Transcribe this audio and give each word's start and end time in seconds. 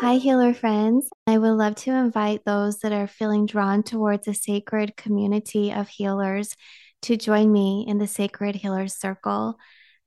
Hi, 0.00 0.14
healer 0.14 0.54
friends. 0.54 1.10
I 1.26 1.38
would 1.38 1.54
love 1.54 1.74
to 1.76 1.90
invite 1.90 2.44
those 2.44 2.78
that 2.78 2.92
are 2.92 3.08
feeling 3.08 3.46
drawn 3.46 3.82
towards 3.82 4.28
a 4.28 4.32
sacred 4.32 4.96
community 4.96 5.72
of 5.72 5.88
healers 5.88 6.54
to 7.02 7.16
join 7.16 7.50
me 7.50 7.84
in 7.88 7.98
the 7.98 8.06
Sacred 8.06 8.54
Healers 8.54 8.94
Circle. 8.96 9.58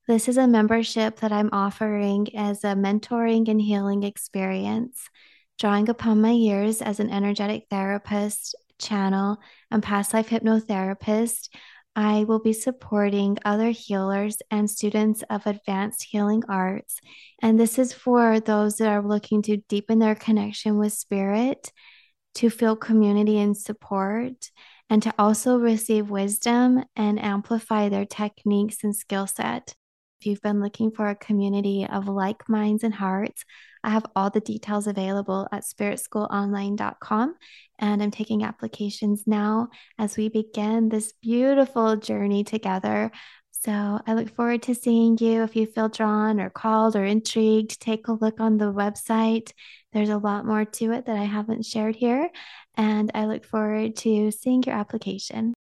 This 0.08 0.30
is 0.30 0.38
a 0.38 0.48
membership 0.48 1.18
that 1.20 1.34
I'm 1.34 1.50
offering 1.52 2.34
as 2.38 2.64
a 2.64 2.68
mentoring 2.68 3.50
and 3.50 3.62
healing 3.62 4.04
experience, 4.04 5.10
drawing 5.60 5.90
upon 5.90 6.22
my 6.22 6.32
years 6.32 6.82
as 6.82 7.02
an 7.02 7.10
energetic 7.10 7.66
therapist, 7.70 8.56
channel, 8.80 9.40
and 9.70 9.84
past 9.84 10.14
life 10.14 10.30
hypnotherapist. 10.30 11.50
I 11.96 12.24
will 12.24 12.40
be 12.40 12.54
supporting 12.54 13.38
other 13.44 13.70
healers 13.70 14.38
and 14.50 14.70
students 14.70 15.24
of 15.30 15.46
advanced 15.46 16.04
healing 16.04 16.44
arts. 16.48 17.00
And 17.42 17.60
this 17.60 17.78
is 17.78 17.92
for 17.92 18.40
those 18.40 18.78
that 18.78 18.88
are 18.88 19.06
looking 19.06 19.42
to 19.44 19.58
deepen 19.58 20.00
their 20.00 20.16
connection 20.16 20.78
with 20.78 20.94
spirit, 20.94 21.72
to 22.36 22.50
feel 22.50 22.76
community 22.78 23.40
and 23.40 23.58
support, 23.58 24.52
and 24.90 25.04
to 25.04 25.14
also 25.20 25.58
receive 25.58 26.10
wisdom 26.10 26.84
and 26.96 27.22
amplify 27.22 27.90
their 27.90 28.06
techniques 28.06 28.84
and 28.84 28.96
skill 28.96 29.28
set. 29.28 29.76
If 30.22 30.28
you've 30.28 30.42
been 30.44 30.62
looking 30.62 30.92
for 30.92 31.10
a 31.10 31.16
community 31.16 31.88
of 31.92 32.08
like 32.08 32.48
minds 32.48 32.84
and 32.84 32.94
hearts, 32.94 33.44
I 33.84 33.90
have 33.90 34.06
all 34.16 34.30
the 34.30 34.40
details 34.40 34.86
available 34.86 35.48
at 35.52 35.64
spiritschoolonline.com. 35.64 37.36
And 37.80 38.04
I'm 38.04 38.12
taking 38.12 38.44
applications 38.44 39.24
now 39.26 39.70
as 39.98 40.18
we 40.18 40.30
begin 40.30 40.90
this 40.90 41.12
beautiful 41.24 41.96
journey 41.96 42.44
together. 42.44 43.10
So 43.50 43.72
I 44.06 44.14
look 44.14 44.30
forward 44.30 44.62
to 44.64 44.76
seeing 44.76 45.18
you. 45.18 45.42
If 45.42 45.56
you 45.56 45.66
feel 45.66 45.90
drawn 45.90 46.40
or 46.40 46.52
called 46.52 46.96
or 46.96 47.04
intrigued, 47.04 47.82
take 47.82 48.08
a 48.08 48.14
look 48.14 48.40
on 48.40 48.60
the 48.60 48.72
website. 48.72 49.52
There's 49.92 50.10
a 50.10 50.20
lot 50.20 50.46
more 50.46 50.66
to 50.66 50.92
it 50.92 51.08
that 51.08 51.18
I 51.18 51.24
haven't 51.24 51.66
shared 51.66 51.96
here. 51.96 52.30
And 52.78 53.10
I 53.16 53.26
look 53.26 53.44
forward 53.44 53.96
to 53.98 54.30
seeing 54.30 54.62
your 54.62 54.76
application. 54.76 55.56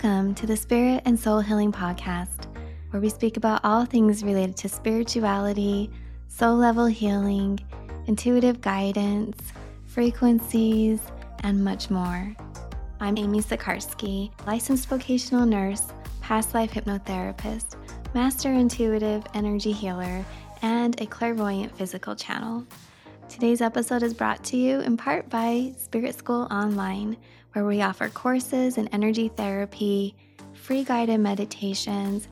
Welcome 0.00 0.36
to 0.36 0.46
the 0.46 0.56
Spirit 0.56 1.02
and 1.06 1.18
Soul 1.18 1.40
Healing 1.40 1.72
Podcast, 1.72 2.46
where 2.90 3.02
we 3.02 3.08
speak 3.08 3.36
about 3.36 3.62
all 3.64 3.84
things 3.84 4.22
related 4.22 4.56
to 4.58 4.68
spirituality, 4.68 5.90
soul 6.28 6.54
level 6.54 6.86
healing, 6.86 7.58
intuitive 8.06 8.60
guidance, 8.60 9.52
frequencies, 9.86 11.00
and 11.40 11.64
much 11.64 11.90
more. 11.90 12.32
I'm 13.00 13.18
Amy 13.18 13.40
Sikarskie, 13.40 14.30
licensed 14.46 14.88
vocational 14.88 15.44
nurse, 15.44 15.88
past 16.20 16.54
life 16.54 16.70
hypnotherapist, 16.70 17.74
master 18.14 18.52
intuitive 18.52 19.24
energy 19.34 19.72
healer, 19.72 20.24
and 20.62 21.00
a 21.00 21.06
clairvoyant 21.06 21.76
physical 21.76 22.14
channel. 22.14 22.64
Today's 23.28 23.60
episode 23.60 24.04
is 24.04 24.14
brought 24.14 24.44
to 24.44 24.56
you 24.56 24.78
in 24.78 24.96
part 24.96 25.28
by 25.28 25.72
Spirit 25.76 26.14
School 26.14 26.46
Online 26.52 27.16
where 27.52 27.64
we 27.64 27.82
offer 27.82 28.08
courses 28.08 28.78
in 28.78 28.88
energy 28.88 29.28
therapy, 29.28 30.14
free 30.52 30.84
guided 30.84 31.20
meditations, 31.20 32.28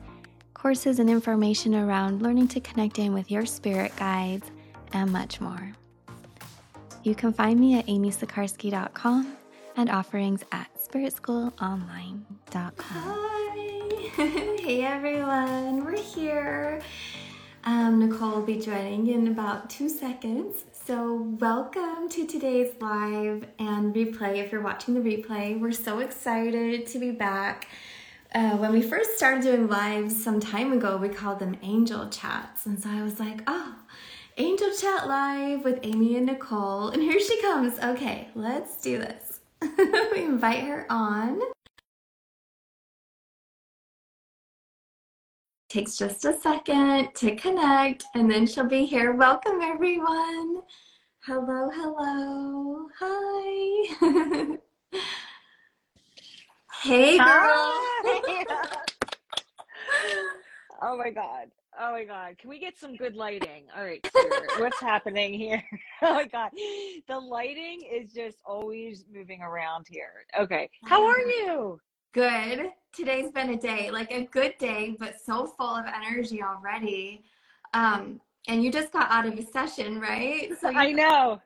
courses 0.53 0.99
and 0.99 1.09
information 1.09 1.75
around 1.75 2.21
learning 2.21 2.47
to 2.49 2.59
connect 2.59 2.99
in 2.99 3.13
with 3.13 3.29
your 3.31 3.45
spirit 3.45 3.95
guides, 3.95 4.51
and 4.93 5.11
much 5.11 5.39
more. 5.41 5.73
You 7.03 7.15
can 7.15 7.31
find 7.31 7.59
me 7.59 7.77
at 7.77 7.87
amysikarskie.com 7.87 9.37
and 9.75 9.89
offerings 9.89 10.43
at 10.51 10.69
spiritschoolonline.com. 10.79 12.75
Hi! 12.79 13.47
hey 14.17 14.83
everyone, 14.83 15.85
we're 15.85 16.01
here. 16.01 16.81
Um, 17.63 17.99
Nicole 17.99 18.31
will 18.31 18.41
be 18.41 18.59
joining 18.59 19.07
in 19.07 19.27
about 19.27 19.69
two 19.69 19.89
seconds. 19.89 20.63
So, 20.87 21.27
welcome 21.41 22.07
to 22.11 22.25
today's 22.25 22.71
live 22.79 23.45
and 23.59 23.93
replay. 23.93 24.37
If 24.37 24.53
you're 24.53 24.61
watching 24.61 24.93
the 24.93 25.01
replay, 25.01 25.59
we're 25.59 25.73
so 25.73 25.99
excited 25.99 26.87
to 26.87 26.97
be 26.97 27.11
back. 27.11 27.67
Uh, 28.33 28.51
when 28.51 28.71
we 28.71 28.81
first 28.81 29.17
started 29.17 29.43
doing 29.43 29.67
lives 29.67 30.23
some 30.23 30.39
time 30.39 30.71
ago, 30.71 30.95
we 30.95 31.09
called 31.09 31.39
them 31.39 31.57
angel 31.61 32.07
chats. 32.07 32.65
And 32.65 32.81
so 32.81 32.89
I 32.89 33.03
was 33.03 33.19
like, 33.19 33.41
oh, 33.47 33.75
angel 34.37 34.69
chat 34.79 35.09
live 35.09 35.65
with 35.65 35.81
Amy 35.83 36.15
and 36.15 36.25
Nicole. 36.25 36.87
And 36.87 37.01
here 37.01 37.19
she 37.19 37.41
comes. 37.41 37.77
Okay, 37.79 38.29
let's 38.33 38.81
do 38.81 38.97
this. 38.97 39.41
we 40.13 40.23
invite 40.23 40.63
her 40.63 40.85
on. 40.89 41.41
Takes 45.69 45.97
just 45.97 46.23
a 46.23 46.33
second 46.39 47.13
to 47.15 47.35
connect 47.35 48.05
and 48.15 48.31
then 48.31 48.47
she'll 48.47 48.69
be 48.69 48.85
here. 48.85 49.11
Welcome 49.11 49.59
everyone. 49.61 50.61
Hello, 51.25 51.69
hello. 51.69 52.87
Hi. 52.97 53.87
hey 56.83 57.17
girl. 57.17 57.27
Hi. 57.27 58.77
oh 60.83 60.97
my 60.97 61.09
god. 61.09 61.51
Oh 61.77 61.91
my 61.91 62.05
god. 62.05 62.37
Can 62.37 62.49
we 62.49 62.59
get 62.59 62.77
some 62.77 62.95
good 62.95 63.17
lighting? 63.17 63.65
All 63.75 63.83
right. 63.83 64.09
What's 64.59 64.79
happening 64.79 65.33
here? 65.33 65.61
oh 66.01 66.13
my 66.13 66.27
god. 66.27 66.51
The 67.09 67.19
lighting 67.19 67.81
is 67.93 68.13
just 68.13 68.37
always 68.45 69.03
moving 69.13 69.41
around 69.41 69.85
here. 69.89 70.25
Okay. 70.39 70.69
How 70.85 71.05
are 71.05 71.19
you? 71.19 71.77
Good. 72.13 72.71
Today's 72.93 73.31
been 73.31 73.49
a 73.51 73.57
day, 73.57 73.91
like 73.91 74.11
a 74.11 74.25
good 74.25 74.55
day, 74.57 74.95
but 74.99 75.21
so 75.23 75.45
full 75.45 75.75
of 75.75 75.85
energy 75.85 76.41
already. 76.41 77.23
Um, 77.73 78.21
and 78.47 78.63
you 78.63 78.71
just 78.71 78.91
got 78.91 79.11
out 79.11 79.25
of 79.25 79.37
a 79.37 79.43
session, 79.43 79.99
right? 79.99 80.49
So 80.59 80.69
you- 80.71 80.79
I 80.79 80.91
know. 80.91 81.41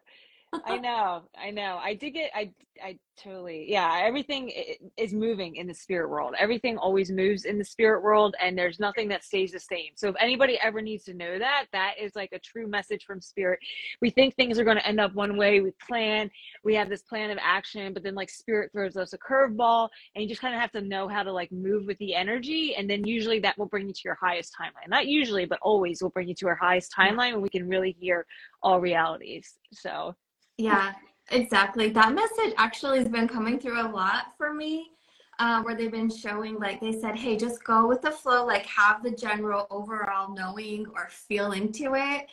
I 0.65 0.77
know, 0.77 1.23
I 1.37 1.49
know. 1.51 1.79
I 1.81 1.93
did 1.93 2.11
get, 2.11 2.29
I, 2.35 2.51
I 2.83 2.97
totally, 3.21 3.65
yeah. 3.69 4.01
Everything 4.03 4.51
is 4.97 5.13
moving 5.13 5.55
in 5.55 5.65
the 5.65 5.73
spirit 5.73 6.09
world. 6.09 6.35
Everything 6.37 6.77
always 6.77 7.09
moves 7.09 7.45
in 7.45 7.57
the 7.57 7.63
spirit 7.63 8.03
world, 8.03 8.35
and 8.41 8.57
there's 8.57 8.79
nothing 8.79 9.07
that 9.09 9.23
stays 9.23 9.51
the 9.53 9.59
same. 9.59 9.91
So 9.95 10.09
if 10.09 10.15
anybody 10.19 10.59
ever 10.61 10.81
needs 10.81 11.05
to 11.05 11.13
know 11.13 11.39
that, 11.39 11.67
that 11.71 11.93
is 11.99 12.15
like 12.15 12.31
a 12.33 12.39
true 12.39 12.67
message 12.67 13.05
from 13.05 13.21
spirit. 13.21 13.59
We 14.01 14.09
think 14.09 14.35
things 14.35 14.59
are 14.59 14.65
going 14.65 14.77
to 14.77 14.85
end 14.85 14.99
up 14.99 15.13
one 15.13 15.37
way. 15.37 15.61
We 15.61 15.71
plan, 15.87 16.29
we 16.63 16.75
have 16.75 16.89
this 16.89 17.03
plan 17.03 17.31
of 17.31 17.37
action, 17.41 17.93
but 17.93 18.03
then 18.03 18.15
like 18.15 18.29
spirit 18.29 18.71
throws 18.73 18.97
us 18.97 19.13
a 19.13 19.17
curveball, 19.17 19.87
and 20.15 20.21
you 20.21 20.27
just 20.27 20.41
kind 20.41 20.53
of 20.53 20.59
have 20.59 20.71
to 20.73 20.81
know 20.81 21.07
how 21.07 21.23
to 21.23 21.31
like 21.31 21.51
move 21.51 21.85
with 21.85 21.97
the 21.99 22.13
energy, 22.13 22.75
and 22.75 22.89
then 22.89 23.05
usually 23.05 23.39
that 23.39 23.57
will 23.57 23.67
bring 23.67 23.87
you 23.87 23.93
to 23.93 24.01
your 24.03 24.17
highest 24.21 24.53
timeline. 24.59 24.89
Not 24.89 25.07
usually, 25.07 25.45
but 25.45 25.59
always 25.61 26.01
will 26.01 26.09
bring 26.09 26.27
you 26.27 26.35
to 26.35 26.47
our 26.47 26.55
highest 26.55 26.93
timeline 26.97 27.33
when 27.33 27.41
we 27.41 27.49
can 27.49 27.69
really 27.69 27.95
hear 27.99 28.25
all 28.61 28.81
realities. 28.81 29.55
So 29.71 30.13
yeah, 30.57 30.93
exactly. 31.29 31.89
That 31.89 32.13
message 32.13 32.53
actually 32.57 32.99
has 32.99 33.07
been 33.09 33.27
coming 33.27 33.59
through 33.59 33.81
a 33.81 33.89
lot 33.89 34.37
for 34.37 34.53
me. 34.53 34.91
Uh, 35.39 35.59
where 35.63 35.73
they've 35.75 35.91
been 35.91 36.09
showing, 36.09 36.59
like 36.59 36.79
they 36.79 36.91
said, 36.91 37.15
hey, 37.15 37.35
just 37.35 37.63
go 37.63 37.87
with 37.87 37.99
the 38.03 38.11
flow, 38.11 38.45
like 38.45 38.63
have 38.67 39.01
the 39.01 39.09
general 39.09 39.65
overall 39.71 40.35
knowing 40.35 40.85
or 40.93 41.07
feel 41.09 41.53
into 41.53 41.95
it 41.95 42.27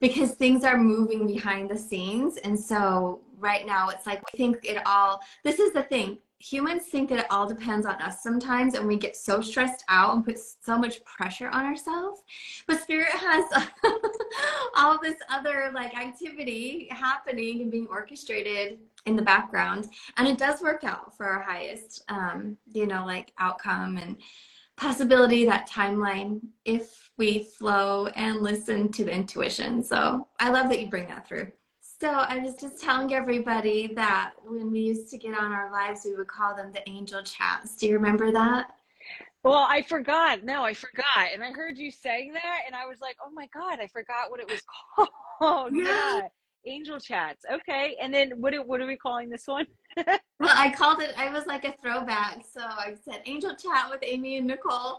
because 0.00 0.32
things 0.32 0.62
are 0.62 0.76
moving 0.76 1.26
behind 1.26 1.68
the 1.68 1.76
scenes. 1.76 2.36
And 2.36 2.58
so 2.58 3.20
right 3.38 3.66
now 3.66 3.88
it's 3.88 4.06
like 4.06 4.22
we 4.32 4.36
think 4.36 4.58
it 4.62 4.80
all, 4.86 5.20
this 5.42 5.58
is 5.58 5.72
the 5.72 5.82
thing 5.84 6.18
humans 6.44 6.84
think 6.84 7.08
that 7.08 7.20
it 7.20 7.26
all 7.30 7.46
depends 7.46 7.86
on 7.86 7.94
us 8.02 8.22
sometimes 8.22 8.74
and 8.74 8.86
we 8.86 8.96
get 8.96 9.16
so 9.16 9.40
stressed 9.40 9.82
out 9.88 10.14
and 10.14 10.24
put 10.24 10.38
so 10.38 10.76
much 10.76 11.02
pressure 11.04 11.48
on 11.48 11.64
ourselves. 11.64 12.22
But 12.66 12.82
spirit 12.82 13.08
has 13.12 13.44
all 14.76 14.98
this 15.02 15.16
other 15.30 15.70
like 15.74 15.96
activity 15.96 16.88
happening 16.90 17.62
and 17.62 17.70
being 17.70 17.86
orchestrated 17.86 18.78
in 19.06 19.16
the 19.16 19.22
background 19.22 19.88
and 20.16 20.26
it 20.26 20.38
does 20.38 20.60
work 20.60 20.84
out 20.84 21.16
for 21.16 21.26
our 21.26 21.42
highest 21.42 22.04
um, 22.08 22.56
you 22.72 22.86
know 22.86 23.04
like 23.04 23.32
outcome 23.38 23.96
and 23.96 24.16
possibility 24.76 25.44
that 25.44 25.68
timeline 25.68 26.40
if 26.64 27.10
we 27.16 27.44
flow 27.58 28.06
and 28.08 28.40
listen 28.40 28.90
to 28.90 29.04
the 29.04 29.12
intuition. 29.12 29.82
So 29.82 30.28
i 30.40 30.50
love 30.50 30.68
that 30.68 30.80
you 30.80 30.90
bring 30.90 31.08
that 31.08 31.26
through 31.26 31.50
so 32.00 32.08
I 32.10 32.38
was 32.38 32.54
just 32.56 32.80
telling 32.80 33.14
everybody 33.14 33.92
that 33.94 34.32
when 34.44 34.70
we 34.70 34.80
used 34.80 35.10
to 35.10 35.18
get 35.18 35.38
on 35.38 35.52
our 35.52 35.70
lives, 35.70 36.02
we 36.04 36.14
would 36.14 36.26
call 36.28 36.56
them 36.56 36.72
the 36.72 36.86
angel 36.88 37.22
chats. 37.22 37.76
Do 37.76 37.86
you 37.86 37.94
remember 37.94 38.32
that? 38.32 38.68
Well, 39.42 39.66
I 39.68 39.82
forgot. 39.82 40.42
No, 40.42 40.64
I 40.64 40.72
forgot. 40.74 41.28
And 41.32 41.44
I 41.44 41.52
heard 41.52 41.76
you 41.76 41.90
saying 41.90 42.32
that, 42.32 42.60
and 42.66 42.74
I 42.74 42.86
was 42.86 42.98
like, 43.00 43.16
oh 43.24 43.30
my 43.32 43.46
God, 43.54 43.78
I 43.80 43.86
forgot 43.86 44.30
what 44.30 44.40
it 44.40 44.50
was 44.50 44.62
called. 45.38 45.72
yeah. 45.74 46.22
Angel 46.66 46.98
chats. 46.98 47.44
Okay. 47.52 47.96
And 48.00 48.12
then 48.12 48.32
what 48.40 48.54
what 48.66 48.80
are 48.80 48.86
we 48.86 48.96
calling 48.96 49.28
this 49.28 49.46
one? 49.46 49.66
Well, 49.96 50.16
I 50.40 50.72
called 50.76 51.00
it, 51.00 51.14
I 51.16 51.30
was 51.30 51.46
like 51.46 51.64
a 51.64 51.74
throwback. 51.80 52.44
So 52.50 52.60
I 52.60 52.94
said 53.04 53.22
Angel 53.26 53.54
Chat 53.54 53.90
with 53.90 54.00
Amy 54.02 54.36
and 54.36 54.46
Nicole. 54.46 54.98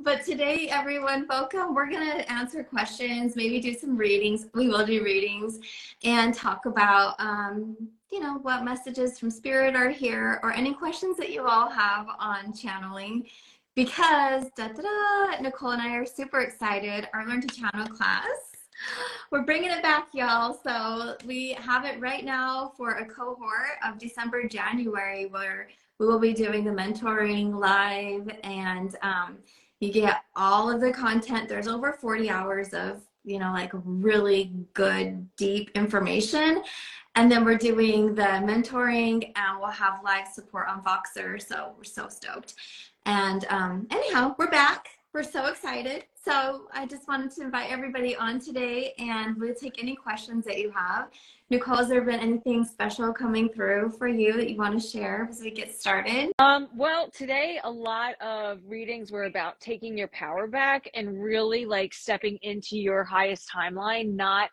But 0.00 0.24
today, 0.24 0.68
everyone, 0.70 1.26
welcome. 1.28 1.74
We're 1.74 1.90
going 1.90 2.06
to 2.06 2.32
answer 2.32 2.62
questions, 2.64 3.36
maybe 3.36 3.60
do 3.60 3.74
some 3.74 3.96
readings. 3.96 4.46
We 4.54 4.68
will 4.68 4.84
do 4.84 5.02
readings 5.02 5.58
and 6.04 6.34
talk 6.34 6.66
about, 6.66 7.14
um, 7.18 7.76
you 8.10 8.20
know, 8.20 8.38
what 8.38 8.64
messages 8.64 9.18
from 9.18 9.30
Spirit 9.30 9.74
are 9.74 9.90
here 9.90 10.40
or 10.42 10.52
any 10.52 10.74
questions 10.74 11.16
that 11.16 11.30
you 11.30 11.46
all 11.46 11.68
have 11.68 12.06
on 12.18 12.52
channeling 12.54 13.26
because 13.74 14.50
da, 14.54 14.68
da, 14.68 14.82
da, 14.82 15.40
Nicole 15.40 15.70
and 15.70 15.80
I 15.80 15.96
are 15.96 16.04
super 16.04 16.40
excited. 16.40 17.08
Our 17.14 17.26
Learn 17.26 17.40
to 17.40 17.48
Channel 17.48 17.86
class 17.88 18.51
we're 19.30 19.44
bringing 19.44 19.70
it 19.70 19.82
back, 19.82 20.08
y'all. 20.12 20.58
So 20.62 21.16
we 21.24 21.52
have 21.54 21.84
it 21.84 22.00
right 22.00 22.24
now 22.24 22.72
for 22.76 22.92
a 22.92 23.06
cohort 23.06 23.78
of 23.86 23.98
December, 23.98 24.46
January, 24.48 25.26
where 25.26 25.68
we 25.98 26.06
will 26.06 26.18
be 26.18 26.32
doing 26.32 26.64
the 26.64 26.70
mentoring 26.70 27.54
live 27.58 28.28
and 28.42 28.96
um, 29.02 29.38
you 29.80 29.92
get 29.92 30.22
all 30.36 30.70
of 30.70 30.80
the 30.80 30.92
content. 30.92 31.48
There's 31.48 31.68
over 31.68 31.92
40 31.92 32.30
hours 32.30 32.72
of, 32.72 33.02
you 33.24 33.38
know, 33.38 33.52
like 33.52 33.72
really 33.72 34.52
good, 34.74 35.28
deep 35.36 35.70
information. 35.74 36.62
And 37.14 37.30
then 37.30 37.44
we're 37.44 37.58
doing 37.58 38.14
the 38.14 38.22
mentoring 38.22 39.32
and 39.36 39.60
we'll 39.60 39.70
have 39.70 40.00
live 40.02 40.28
support 40.28 40.68
on 40.68 40.82
Voxer. 40.82 41.40
So 41.40 41.72
we're 41.76 41.84
so 41.84 42.08
stoked. 42.08 42.54
And 43.06 43.44
um, 43.50 43.86
anyhow, 43.90 44.34
we're 44.38 44.50
back. 44.50 44.88
We're 45.12 45.22
so 45.22 45.46
excited. 45.46 46.04
So 46.24 46.68
I 46.72 46.86
just 46.86 47.08
wanted 47.08 47.32
to 47.32 47.42
invite 47.42 47.72
everybody 47.72 48.14
on 48.14 48.38
today 48.38 48.94
and 48.96 49.36
we'll 49.38 49.56
take 49.56 49.82
any 49.82 49.96
questions 49.96 50.44
that 50.44 50.58
you 50.58 50.70
have. 50.70 51.08
Nicole, 51.50 51.78
has 51.78 51.88
there 51.88 52.00
been 52.02 52.20
anything 52.20 52.64
special 52.64 53.12
coming 53.12 53.48
through 53.48 53.90
for 53.98 54.06
you 54.06 54.32
that 54.34 54.48
you 54.48 54.56
want 54.56 54.80
to 54.80 54.88
share 54.88 55.26
as 55.28 55.40
we 55.40 55.50
get 55.50 55.74
started? 55.74 56.30
Um, 56.38 56.68
well, 56.76 57.10
today 57.10 57.58
a 57.64 57.70
lot 57.70 58.14
of 58.20 58.60
readings 58.68 59.10
were 59.10 59.24
about 59.24 59.58
taking 59.60 59.98
your 59.98 60.06
power 60.08 60.46
back 60.46 60.88
and 60.94 61.20
really 61.20 61.64
like 61.64 61.92
stepping 61.92 62.38
into 62.42 62.78
your 62.78 63.02
highest 63.02 63.50
timeline, 63.50 64.14
not 64.14 64.50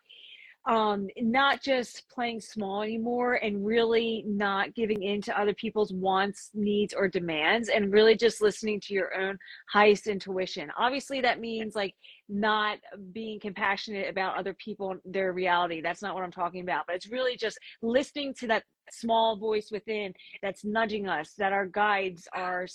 um 0.68 1.08
not 1.16 1.62
just 1.62 2.06
playing 2.10 2.40
small 2.40 2.82
anymore 2.82 3.34
and 3.34 3.64
really 3.64 4.22
not 4.26 4.74
giving 4.74 5.02
in 5.02 5.22
to 5.22 5.40
other 5.40 5.54
people's 5.54 5.92
wants 5.92 6.50
needs 6.52 6.92
or 6.92 7.08
demands 7.08 7.70
and 7.70 7.92
really 7.92 8.14
just 8.14 8.42
listening 8.42 8.78
to 8.78 8.92
your 8.92 9.14
own 9.18 9.38
highest 9.72 10.06
intuition. 10.06 10.70
Obviously 10.78 11.22
that 11.22 11.40
means 11.40 11.74
like 11.74 11.94
not 12.28 12.76
being 13.12 13.40
compassionate 13.40 14.08
about 14.10 14.36
other 14.36 14.54
people 14.54 14.96
their 15.06 15.32
reality. 15.32 15.80
That's 15.80 16.02
not 16.02 16.14
what 16.14 16.24
i'm 16.24 16.30
talking 16.30 16.60
about 16.60 16.84
but 16.86 16.96
it's 16.96 17.10
really 17.10 17.36
just 17.36 17.58
listening 17.82 18.34
to 18.34 18.46
that 18.48 18.64
small 18.90 19.36
voice 19.36 19.70
within 19.70 20.12
that's 20.42 20.64
nudging 20.64 21.08
us 21.08 21.32
that 21.38 21.52
our 21.52 21.66
guides 21.66 22.28
are 22.34 22.66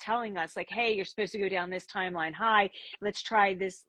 telling 0.00 0.36
us 0.36 0.56
like 0.56 0.68
hey 0.70 0.94
you're 0.94 1.04
supposed 1.04 1.32
to 1.32 1.38
go 1.38 1.48
down 1.48 1.70
this 1.70 1.86
timeline. 1.86 2.32
Hi 2.34 2.70
let's 3.00 3.22
try 3.22 3.54
this 3.54 3.84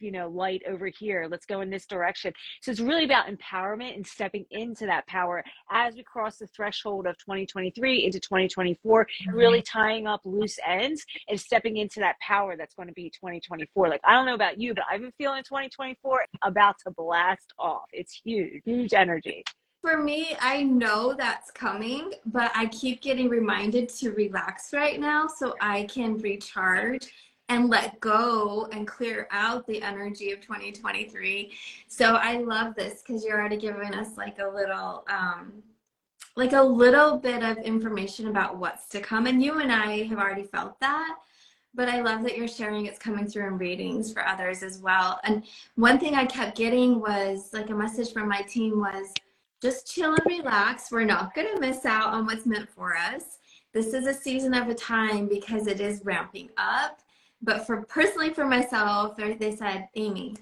you 0.00 0.12
know 0.12 0.28
light 0.28 0.62
over 0.68 0.86
here. 0.86 1.26
Let's 1.30 1.46
go 1.46 1.60
in 1.60 1.70
this 1.70 1.86
direction. 1.86 2.32
So 2.62 2.70
it's 2.70 2.80
really 2.80 3.04
about 3.04 3.26
empowerment 3.26 3.96
and 3.96 4.06
stepping 4.06 4.44
into 4.50 4.86
that 4.86 5.06
power 5.06 5.44
as 5.70 5.94
we 5.94 6.02
cross 6.02 6.38
the 6.38 6.46
threshold 6.48 7.06
of 7.06 7.16
2023 7.18 8.04
into 8.04 8.20
2024 8.20 9.04
mm-hmm. 9.04 9.36
really 9.36 9.62
tying 9.62 10.06
up 10.06 10.20
loose 10.24 10.58
ends 10.66 11.04
and 11.28 11.38
stepping 11.40 11.76
into 11.76 12.00
that 12.00 12.16
power 12.20 12.56
that's 12.56 12.74
going 12.74 12.88
to 12.88 12.94
be 12.94 13.10
2024 13.10 13.88
like 13.88 14.00
i 14.04 14.12
don't 14.12 14.26
know 14.26 14.34
about 14.34 14.58
you 14.58 14.74
but 14.74 14.84
i've 14.90 15.00
been 15.00 15.12
feeling 15.18 15.42
2024 15.42 16.24
about 16.42 16.76
to 16.84 16.92
blast 16.92 17.52
off. 17.58 17.84
It's 17.92 18.20
huge 18.24 18.62
huge. 18.64 18.92
energy 18.92 19.44
for 19.88 19.96
me, 19.96 20.36
I 20.38 20.64
know 20.64 21.14
that's 21.14 21.50
coming, 21.50 22.12
but 22.26 22.50
I 22.54 22.66
keep 22.66 23.00
getting 23.00 23.30
reminded 23.30 23.88
to 24.00 24.10
relax 24.10 24.74
right 24.74 25.00
now 25.00 25.26
so 25.26 25.54
I 25.62 25.84
can 25.84 26.18
recharge 26.18 27.06
and 27.48 27.70
let 27.70 27.98
go 27.98 28.68
and 28.70 28.86
clear 28.86 29.28
out 29.30 29.66
the 29.66 29.80
energy 29.80 30.30
of 30.32 30.42
2023. 30.42 31.52
So 31.86 32.16
I 32.16 32.36
love 32.36 32.74
this 32.74 33.00
because 33.00 33.24
you're 33.24 33.40
already 33.40 33.56
giving 33.56 33.94
us 33.94 34.18
like 34.18 34.38
a 34.40 34.46
little 34.46 35.06
um 35.08 35.62
like 36.36 36.52
a 36.52 36.62
little 36.62 37.16
bit 37.16 37.42
of 37.42 37.56
information 37.56 38.28
about 38.28 38.58
what's 38.58 38.88
to 38.90 39.00
come 39.00 39.26
and 39.26 39.42
you 39.42 39.60
and 39.60 39.72
I 39.72 40.02
have 40.04 40.18
already 40.18 40.44
felt 40.44 40.78
that. 40.80 41.16
But 41.74 41.88
I 41.88 42.02
love 42.02 42.22
that 42.24 42.36
you're 42.36 42.46
sharing 42.46 42.84
it's 42.84 42.98
coming 42.98 43.26
through 43.26 43.46
in 43.46 43.56
readings 43.56 44.12
for 44.12 44.26
others 44.26 44.62
as 44.62 44.80
well. 44.80 45.18
And 45.24 45.44
one 45.76 45.98
thing 45.98 46.14
I 46.14 46.26
kept 46.26 46.58
getting 46.58 47.00
was 47.00 47.54
like 47.54 47.70
a 47.70 47.74
message 47.74 48.12
from 48.12 48.28
my 48.28 48.42
team 48.42 48.80
was 48.80 49.14
just 49.60 49.92
chill 49.92 50.14
and 50.14 50.26
relax. 50.26 50.90
We're 50.90 51.04
not 51.04 51.34
going 51.34 51.54
to 51.54 51.60
miss 51.60 51.84
out 51.84 52.14
on 52.14 52.26
what's 52.26 52.46
meant 52.46 52.68
for 52.68 52.96
us. 52.96 53.38
This 53.72 53.92
is 53.92 54.06
a 54.06 54.14
season 54.14 54.54
of 54.54 54.68
a 54.68 54.74
time 54.74 55.28
because 55.28 55.66
it 55.66 55.80
is 55.80 56.02
ramping 56.04 56.50
up. 56.56 57.00
But 57.42 57.66
for 57.66 57.82
personally 57.82 58.32
for 58.32 58.46
myself, 58.46 59.16
they 59.16 59.54
said, 59.54 59.88
Amy, 59.94 60.36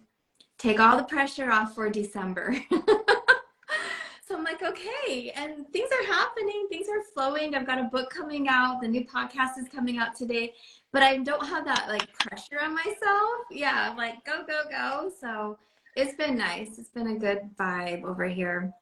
take 0.58 0.80
all 0.80 0.96
the 0.96 1.04
pressure 1.04 1.50
off 1.50 1.74
for 1.74 1.90
December. 1.90 2.56
so 2.70 4.36
I'm 4.36 4.44
like, 4.44 4.62
okay. 4.62 5.32
And 5.34 5.68
things 5.72 5.90
are 5.92 6.06
happening, 6.06 6.66
things 6.70 6.88
are 6.88 7.02
flowing. 7.14 7.54
I've 7.54 7.66
got 7.66 7.78
a 7.78 7.84
book 7.84 8.10
coming 8.10 8.48
out, 8.48 8.80
the 8.80 8.88
new 8.88 9.04
podcast 9.04 9.58
is 9.58 9.68
coming 9.68 9.98
out 9.98 10.14
today, 10.14 10.54
but 10.92 11.02
I 11.02 11.18
don't 11.18 11.44
have 11.46 11.64
that 11.66 11.86
like 11.88 12.10
pressure 12.18 12.60
on 12.62 12.74
myself. 12.74 13.30
Yeah, 13.50 13.92
like 13.96 14.24
go, 14.24 14.44
go, 14.46 14.62
go. 14.70 15.10
So 15.20 15.58
it's 15.96 16.14
been 16.14 16.38
nice. 16.38 16.78
It's 16.78 16.90
been 16.90 17.08
a 17.08 17.18
good 17.18 17.50
vibe 17.58 18.04
over 18.04 18.24
here. 18.24 18.72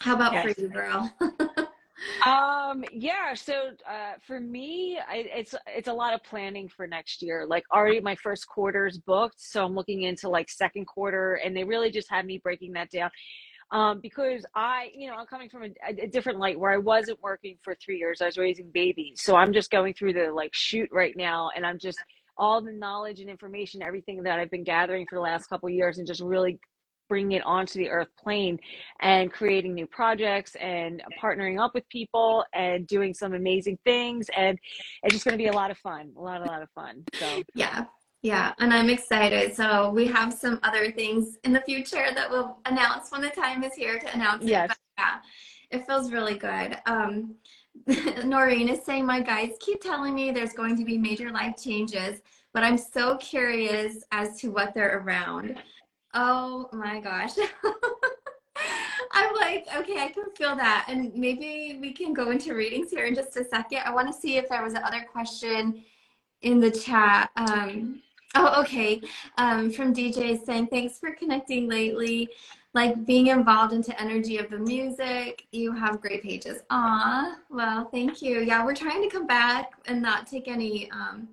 How 0.00 0.14
about 0.14 0.32
yes. 0.32 0.54
for 0.54 0.60
you, 0.60 0.68
girl? 0.68 1.12
um 2.26 2.84
yeah 2.92 3.34
so 3.34 3.70
uh 3.88 4.12
for 4.26 4.38
me 4.38 4.98
I, 5.08 5.26
it's 5.34 5.54
it's 5.66 5.88
a 5.88 5.92
lot 5.92 6.12
of 6.12 6.22
planning 6.24 6.68
for 6.68 6.86
next 6.86 7.22
year 7.22 7.46
like 7.48 7.64
already 7.72 8.00
my 8.00 8.14
first 8.16 8.46
quarter's 8.46 8.98
booked 8.98 9.40
so 9.40 9.64
i'm 9.64 9.74
looking 9.74 10.02
into 10.02 10.28
like 10.28 10.50
second 10.50 10.86
quarter 10.86 11.34
and 11.34 11.56
they 11.56 11.64
really 11.64 11.90
just 11.90 12.10
had 12.10 12.26
me 12.26 12.38
breaking 12.38 12.72
that 12.74 12.90
down 12.90 13.10
um 13.70 14.00
because 14.00 14.44
i 14.54 14.90
you 14.94 15.08
know 15.08 15.16
i'm 15.16 15.26
coming 15.26 15.48
from 15.48 15.64
a, 15.64 15.70
a 15.88 16.06
different 16.06 16.38
light 16.38 16.58
where 16.58 16.70
i 16.70 16.78
wasn't 16.78 17.20
working 17.22 17.56
for 17.62 17.74
three 17.74 17.98
years 17.98 18.20
i 18.20 18.26
was 18.26 18.36
raising 18.36 18.70
babies 18.72 19.22
so 19.22 19.34
i'm 19.34 19.52
just 19.52 19.70
going 19.70 19.94
through 19.94 20.12
the 20.12 20.30
like 20.30 20.54
shoot 20.54 20.88
right 20.92 21.16
now 21.16 21.50
and 21.56 21.64
i'm 21.64 21.78
just 21.78 21.98
all 22.36 22.60
the 22.60 22.72
knowledge 22.72 23.20
and 23.20 23.30
information 23.30 23.82
everything 23.82 24.22
that 24.22 24.38
i've 24.38 24.50
been 24.50 24.64
gathering 24.64 25.06
for 25.08 25.16
the 25.16 25.22
last 25.22 25.46
couple 25.46 25.68
years 25.70 25.98
and 25.98 26.06
just 26.06 26.20
really 26.20 26.58
bringing 27.08 27.32
it 27.32 27.44
onto 27.44 27.78
the 27.78 27.88
earth 27.88 28.08
plane 28.22 28.58
and 29.00 29.32
creating 29.32 29.74
new 29.74 29.86
projects 29.86 30.54
and 30.56 31.02
partnering 31.22 31.60
up 31.60 31.72
with 31.74 31.88
people 31.88 32.44
and 32.54 32.86
doing 32.86 33.14
some 33.14 33.34
amazing 33.34 33.78
things. 33.84 34.28
And 34.36 34.58
it's 35.02 35.14
just 35.14 35.24
going 35.24 35.36
to 35.36 35.42
be 35.42 35.48
a 35.48 35.52
lot 35.52 35.70
of 35.70 35.78
fun 35.78 36.12
a 36.16 36.20
lot 36.20 36.40
a 36.40 36.44
lot 36.44 36.62
of 36.62 36.70
fun. 36.70 37.04
So 37.14 37.42
yeah 37.54 37.84
yeah 38.22 38.52
and 38.58 38.72
i'm 38.72 38.90
excited. 38.90 39.54
So 39.54 39.90
we 39.90 40.06
have 40.06 40.32
some 40.32 40.58
other 40.62 40.90
things 40.92 41.36
in 41.44 41.52
the 41.52 41.60
future 41.62 42.08
that 42.14 42.30
we'll 42.30 42.58
announce 42.66 43.10
when 43.10 43.22
the 43.22 43.30
time 43.30 43.62
is 43.62 43.74
here 43.74 43.98
to 43.98 44.14
announce 44.14 44.44
yes. 44.44 44.70
it 44.70 44.76
yeah 44.98 45.16
it 45.70 45.86
feels 45.86 46.12
really 46.12 46.36
good. 46.36 46.78
Um 46.86 47.36
Noreen 48.24 48.68
is 48.68 48.84
saying 48.84 49.04
my 49.04 49.20
guides 49.20 49.56
keep 49.60 49.82
telling 49.82 50.14
me 50.14 50.30
there's 50.30 50.54
going 50.54 50.76
to 50.76 50.84
be 50.84 50.96
major 50.96 51.30
life 51.30 51.56
changes 51.62 52.20
but 52.54 52.64
i'm 52.64 52.78
so 52.78 53.18
curious 53.18 54.02
as 54.12 54.40
to 54.40 54.48
what 54.48 54.72
they're 54.72 54.98
around 55.00 55.58
Oh 56.18 56.70
my 56.72 56.98
gosh. 56.98 57.32
I'm 59.12 59.34
like, 59.34 59.66
okay, 59.76 60.02
I 60.02 60.08
can 60.08 60.30
feel 60.34 60.56
that. 60.56 60.86
And 60.88 61.14
maybe 61.14 61.78
we 61.78 61.92
can 61.92 62.14
go 62.14 62.30
into 62.30 62.54
readings 62.54 62.90
here 62.90 63.04
in 63.04 63.14
just 63.14 63.36
a 63.36 63.44
second. 63.44 63.80
I 63.84 63.92
want 63.92 64.08
to 64.08 64.18
see 64.18 64.38
if 64.38 64.48
there 64.48 64.62
was 64.62 64.72
another 64.72 65.06
question 65.12 65.84
in 66.40 66.58
the 66.58 66.70
chat. 66.70 67.30
Um, 67.36 68.00
oh, 68.34 68.62
okay. 68.62 69.02
Um, 69.36 69.70
from 69.70 69.94
DJ 69.94 70.42
saying, 70.42 70.68
thanks 70.68 70.98
for 70.98 71.12
connecting 71.12 71.68
lately. 71.68 72.30
Like 72.72 73.04
being 73.04 73.26
involved 73.26 73.74
into 73.74 73.98
energy 74.00 74.38
of 74.38 74.48
the 74.48 74.58
music. 74.58 75.46
You 75.52 75.72
have 75.72 76.00
great 76.00 76.22
pages. 76.22 76.62
Ah, 76.70 77.36
well, 77.50 77.90
thank 77.92 78.22
you. 78.22 78.40
Yeah, 78.40 78.64
we're 78.64 78.74
trying 78.74 79.02
to 79.02 79.14
come 79.14 79.26
back 79.26 79.72
and 79.84 80.00
not 80.00 80.26
take 80.26 80.48
any 80.48 80.90
um, 80.92 81.28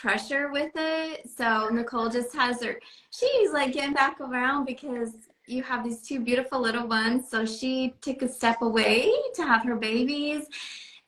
pressure 0.00 0.50
with 0.50 0.72
it. 0.74 1.28
So 1.28 1.68
Nicole 1.68 2.08
just 2.08 2.34
has 2.34 2.62
her, 2.62 2.78
she's 3.10 3.52
like 3.52 3.72
getting 3.72 3.94
back 3.94 4.20
around 4.20 4.64
because 4.64 5.14
you 5.46 5.62
have 5.62 5.82
these 5.82 6.02
two 6.02 6.20
beautiful 6.20 6.60
little 6.60 6.86
ones. 6.86 7.28
So 7.28 7.44
she 7.44 7.94
took 8.00 8.22
a 8.22 8.28
step 8.28 8.62
away 8.62 9.10
to 9.34 9.42
have 9.42 9.64
her 9.64 9.76
babies. 9.76 10.44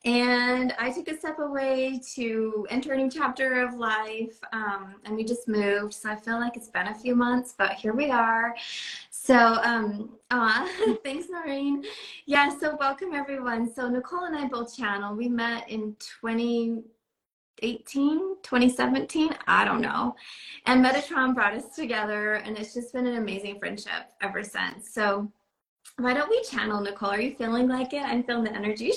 And 0.03 0.73
I 0.79 0.91
took 0.91 1.07
a 1.09 1.17
step 1.17 1.37
away 1.37 2.01
to 2.15 2.65
enter 2.71 2.93
a 2.93 2.97
new 2.97 3.09
chapter 3.09 3.61
of 3.61 3.75
life. 3.75 4.39
Um, 4.51 4.95
and 5.05 5.15
we 5.15 5.23
just 5.23 5.47
moved. 5.47 5.93
So 5.93 6.09
I 6.09 6.15
feel 6.15 6.39
like 6.39 6.57
it's 6.57 6.69
been 6.69 6.87
a 6.87 6.95
few 6.95 7.15
months, 7.15 7.53
but 7.55 7.73
here 7.73 7.93
we 7.93 8.09
are. 8.09 8.55
So, 9.11 9.35
um, 9.35 10.09
uh, 10.31 10.67
thanks, 11.03 11.27
Noreen. 11.29 11.85
Yeah, 12.25 12.49
so 12.57 12.75
welcome 12.79 13.13
everyone. 13.13 13.71
So 13.71 13.87
Nicole 13.87 14.23
and 14.23 14.35
I 14.35 14.47
both 14.47 14.75
channel. 14.75 15.15
We 15.15 15.29
met 15.29 15.69
in 15.69 15.95
20, 16.19 16.81
2018, 17.61 18.37
2017, 18.41 19.35
I 19.47 19.63
don't 19.63 19.81
know. 19.81 20.15
And 20.65 20.83
Metatron 20.83 21.35
brought 21.35 21.53
us 21.53 21.75
together, 21.75 22.33
and 22.33 22.57
it's 22.57 22.73
just 22.73 22.93
been 22.93 23.05
an 23.05 23.17
amazing 23.17 23.59
friendship 23.59 24.11
ever 24.21 24.43
since. 24.43 24.91
So 24.91 25.31
why 25.97 26.13
don't 26.13 26.29
we 26.29 26.41
channel 26.43 26.81
Nicole? 26.81 27.11
Are 27.11 27.21
you 27.21 27.35
feeling 27.35 27.67
like 27.67 27.93
it? 27.93 28.03
I'm 28.03 28.23
feeling 28.23 28.45
the 28.45 28.53
energy. 28.53 28.91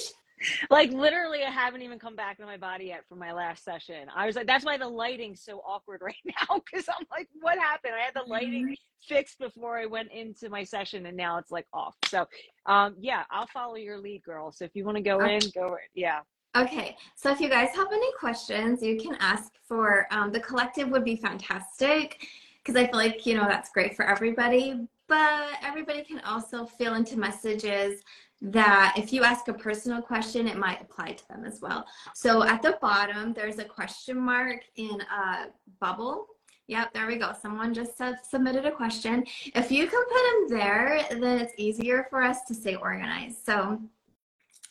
like 0.68 0.90
literally 0.92 1.42
i 1.42 1.50
haven't 1.50 1.80
even 1.80 1.98
come 1.98 2.16
back 2.16 2.36
to 2.36 2.44
my 2.44 2.56
body 2.56 2.86
yet 2.86 3.02
from 3.08 3.18
my 3.18 3.32
last 3.32 3.64
session 3.64 4.08
i 4.14 4.26
was 4.26 4.34
like 4.34 4.46
that's 4.46 4.64
why 4.64 4.76
the 4.76 4.86
lighting's 4.86 5.40
so 5.40 5.62
awkward 5.66 6.00
right 6.02 6.16
now 6.26 6.60
because 6.70 6.86
i'm 6.88 7.06
like 7.10 7.28
what 7.40 7.56
happened 7.56 7.94
i 7.94 8.04
had 8.04 8.12
the 8.14 8.28
lighting 8.28 8.64
mm-hmm. 8.64 9.14
fixed 9.14 9.38
before 9.38 9.78
i 9.78 9.86
went 9.86 10.10
into 10.12 10.50
my 10.50 10.62
session 10.62 11.06
and 11.06 11.16
now 11.16 11.38
it's 11.38 11.52
like 11.52 11.66
off 11.72 11.94
so 12.06 12.26
um 12.66 12.94
yeah 12.98 13.22
i'll 13.30 13.46
follow 13.46 13.76
your 13.76 13.96
lead 13.96 14.22
girl 14.22 14.52
so 14.52 14.64
if 14.64 14.72
you 14.74 14.84
want 14.84 14.96
to 14.96 15.02
go 15.02 15.20
okay. 15.20 15.36
in 15.36 15.40
go 15.54 15.68
in 15.68 15.78
yeah 15.94 16.18
Okay, 16.56 16.96
so 17.16 17.32
if 17.32 17.40
you 17.40 17.48
guys 17.48 17.70
have 17.74 17.88
any 17.92 18.12
questions, 18.12 18.80
you 18.80 18.96
can 18.96 19.16
ask 19.18 19.52
for 19.66 20.06
um, 20.12 20.30
the 20.30 20.38
collective 20.38 20.88
would 20.90 21.04
be 21.04 21.16
fantastic 21.16 22.28
because 22.58 22.80
I 22.80 22.86
feel 22.86 22.96
like, 22.96 23.26
you 23.26 23.34
know, 23.34 23.44
that's 23.48 23.70
great 23.70 23.96
for 23.96 24.04
everybody. 24.04 24.86
But 25.08 25.48
everybody 25.62 26.02
can 26.04 26.20
also 26.20 26.64
fill 26.64 26.94
into 26.94 27.18
messages 27.18 28.02
that 28.40 28.94
if 28.96 29.12
you 29.12 29.24
ask 29.24 29.48
a 29.48 29.52
personal 29.52 30.00
question, 30.00 30.46
it 30.46 30.56
might 30.56 30.80
apply 30.80 31.12
to 31.12 31.28
them 31.28 31.44
as 31.44 31.60
well. 31.60 31.86
So 32.14 32.44
at 32.44 32.62
the 32.62 32.78
bottom, 32.80 33.32
there's 33.32 33.58
a 33.58 33.64
question 33.64 34.16
mark 34.16 34.60
in 34.76 35.00
a 35.00 35.46
bubble. 35.80 36.28
Yep, 36.68 36.94
there 36.94 37.06
we 37.06 37.16
go. 37.16 37.32
Someone 37.40 37.74
just 37.74 38.00
submitted 38.30 38.64
a 38.64 38.70
question. 38.70 39.24
If 39.54 39.72
you 39.72 39.86
can 39.86 40.04
put 40.04 40.48
them 40.48 40.58
there, 40.58 41.04
then 41.10 41.40
it's 41.40 41.52
easier 41.58 42.06
for 42.08 42.22
us 42.22 42.42
to 42.44 42.54
stay 42.54 42.76
organized. 42.76 43.44
So 43.44 43.80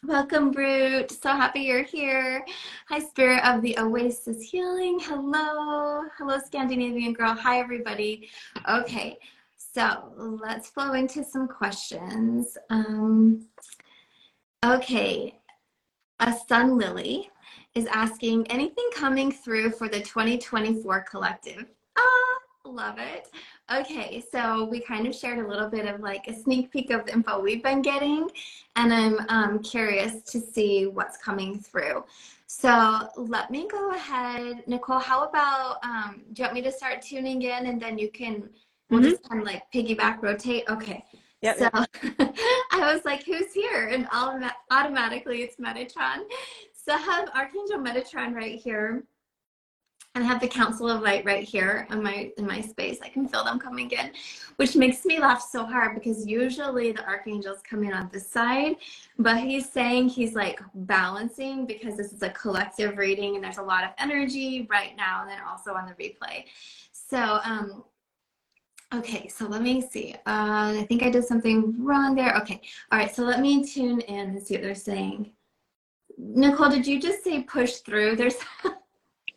welcome, 0.06 0.52
Brute. 0.52 1.12
So 1.12 1.30
happy 1.30 1.62
you're 1.62 1.84
here. 1.84 2.46
Hi, 2.90 3.00
Spirit 3.00 3.44
of 3.46 3.62
the 3.62 3.78
Oasis 3.80 4.42
Healing. 4.42 5.00
Hello. 5.00 6.04
Hello, 6.18 6.40
Scandinavian 6.46 7.14
girl. 7.14 7.34
Hi, 7.34 7.60
everybody. 7.60 8.30
Okay, 8.70 9.18
so 9.58 10.12
let's 10.18 10.70
flow 10.70 10.94
into 10.94 11.24
some 11.24 11.48
questions. 11.48 12.58
Um, 12.70 13.48
okay, 14.66 15.40
a 16.20 16.34
Sun 16.48 16.78
Lily 16.78 17.30
is 17.76 17.86
asking 17.88 18.48
anything 18.48 18.90
coming 18.94 19.32
through 19.32 19.72
for 19.72 19.88
the 19.88 20.02
2024 20.02 21.06
collective. 21.10 21.66
Ah, 21.98 22.38
love 22.66 23.00
it. 23.00 23.30
Okay, 23.72 24.24
so 24.32 24.66
we 24.66 24.82
kind 24.82 25.08
of 25.08 25.16
shared 25.16 25.40
a 25.40 25.48
little 25.48 25.70
bit 25.70 25.86
of 25.86 26.02
like 26.02 26.28
a 26.28 26.34
sneak 26.34 26.72
peek 26.72 26.92
of 26.92 27.06
the 27.06 27.14
info 27.14 27.40
we've 27.40 27.64
been 27.64 27.82
getting, 27.82 28.30
and 28.76 28.94
I'm 28.94 29.20
um, 29.30 29.60
curious 29.64 30.22
to 30.32 30.40
see 30.40 30.88
what's 30.88 31.18
coming 31.18 31.60
through. 31.60 32.04
So 32.48 33.10
let 33.16 33.50
me 33.52 33.68
go 33.70 33.92
ahead. 33.92 34.64
Nicole, 34.68 35.00
how 35.00 35.24
about, 35.24 35.78
um, 35.84 36.22
do 36.34 36.42
you 36.42 36.46
want 36.46 36.54
me 36.54 36.62
to 36.62 36.72
start 36.72 37.02
tuning 37.02 37.42
in 37.42 37.66
and 37.66 37.82
then 37.82 37.98
you 37.98 38.12
can 38.12 38.50
We'll 38.94 39.02
mm-hmm. 39.02 39.10
just 39.10 39.28
kind 39.28 39.42
of 39.42 39.48
like 39.48 39.64
piggyback 39.74 40.22
rotate. 40.22 40.66
Okay. 40.70 41.04
Yep, 41.42 41.58
so 41.58 41.70
yep. 41.74 41.90
I 42.72 42.94
was 42.94 43.04
like, 43.06 43.26
who's 43.26 43.52
here? 43.52 43.88
And 43.90 44.08
automatically 44.72 45.42
it's 45.42 45.58
Metatron. 45.58 46.20
So 46.74 46.94
I 46.94 46.98
have 46.98 47.30
Archangel 47.30 47.80
Metatron 47.80 48.34
right 48.36 48.60
here. 48.60 49.04
And 50.16 50.24
I 50.24 50.28
have 50.28 50.40
the 50.40 50.48
Council 50.48 50.90
of 50.90 51.02
Light 51.02 51.26
right 51.26 51.44
here 51.44 51.88
in 51.90 52.04
my 52.04 52.32
in 52.38 52.46
my 52.46 52.62
space. 52.62 53.00
I 53.02 53.10
can 53.10 53.28
feel 53.28 53.44
them 53.44 53.58
coming 53.58 53.90
in, 53.90 54.12
which 54.58 54.76
makes 54.76 55.06
me 55.06 55.20
laugh 55.20 55.44
so 55.52 55.66
hard 55.66 55.96
because 55.96 56.28
usually 56.28 56.92
the 56.92 57.04
archangels 57.08 57.60
come 57.68 57.84
in 57.84 57.94
on 57.94 58.10
this 58.14 58.30
side, 58.30 58.76
but 59.18 59.40
he's 59.40 59.68
saying 59.68 60.10
he's 60.10 60.36
like 60.36 60.62
balancing 60.76 61.66
because 61.66 61.98
this 61.98 62.14
is 62.14 62.22
a 62.22 62.30
collective 62.30 62.98
reading 62.98 63.36
and 63.36 63.44
there's 63.44 63.58
a 63.58 63.64
lot 63.64 63.84
of 63.84 63.90
energy 63.98 64.68
right 64.70 64.96
now 64.96 65.22
and 65.22 65.32
then 65.32 65.40
also 65.50 65.74
on 65.74 65.88
the 65.88 65.94
replay. 65.94 66.46
So 66.92 67.40
um, 67.44 67.84
Okay, 68.94 69.28
so 69.28 69.48
let 69.48 69.64
me 69.64 69.82
see. 69.82 70.14
Uh, 70.28 70.78
I 70.78 70.86
think 70.88 71.02
I 71.02 71.10
did 71.10 71.26
something 71.26 71.74
wrong 71.84 72.14
there. 72.14 72.36
Okay, 72.38 72.62
all 72.92 73.00
right, 73.00 73.14
so 73.14 73.24
let 73.24 73.40
me 73.40 73.66
tune 73.66 74.02
in 74.02 74.30
and 74.30 74.44
see 74.44 74.54
what 74.54 74.62
they're 74.62 74.76
saying. 74.76 75.32
Nicole, 76.20 76.70
did 76.70 76.86
you 76.86 77.02
just 77.02 77.24
say 77.24 77.42
push 77.42 77.78
through? 77.78 78.16
There's 78.16 78.36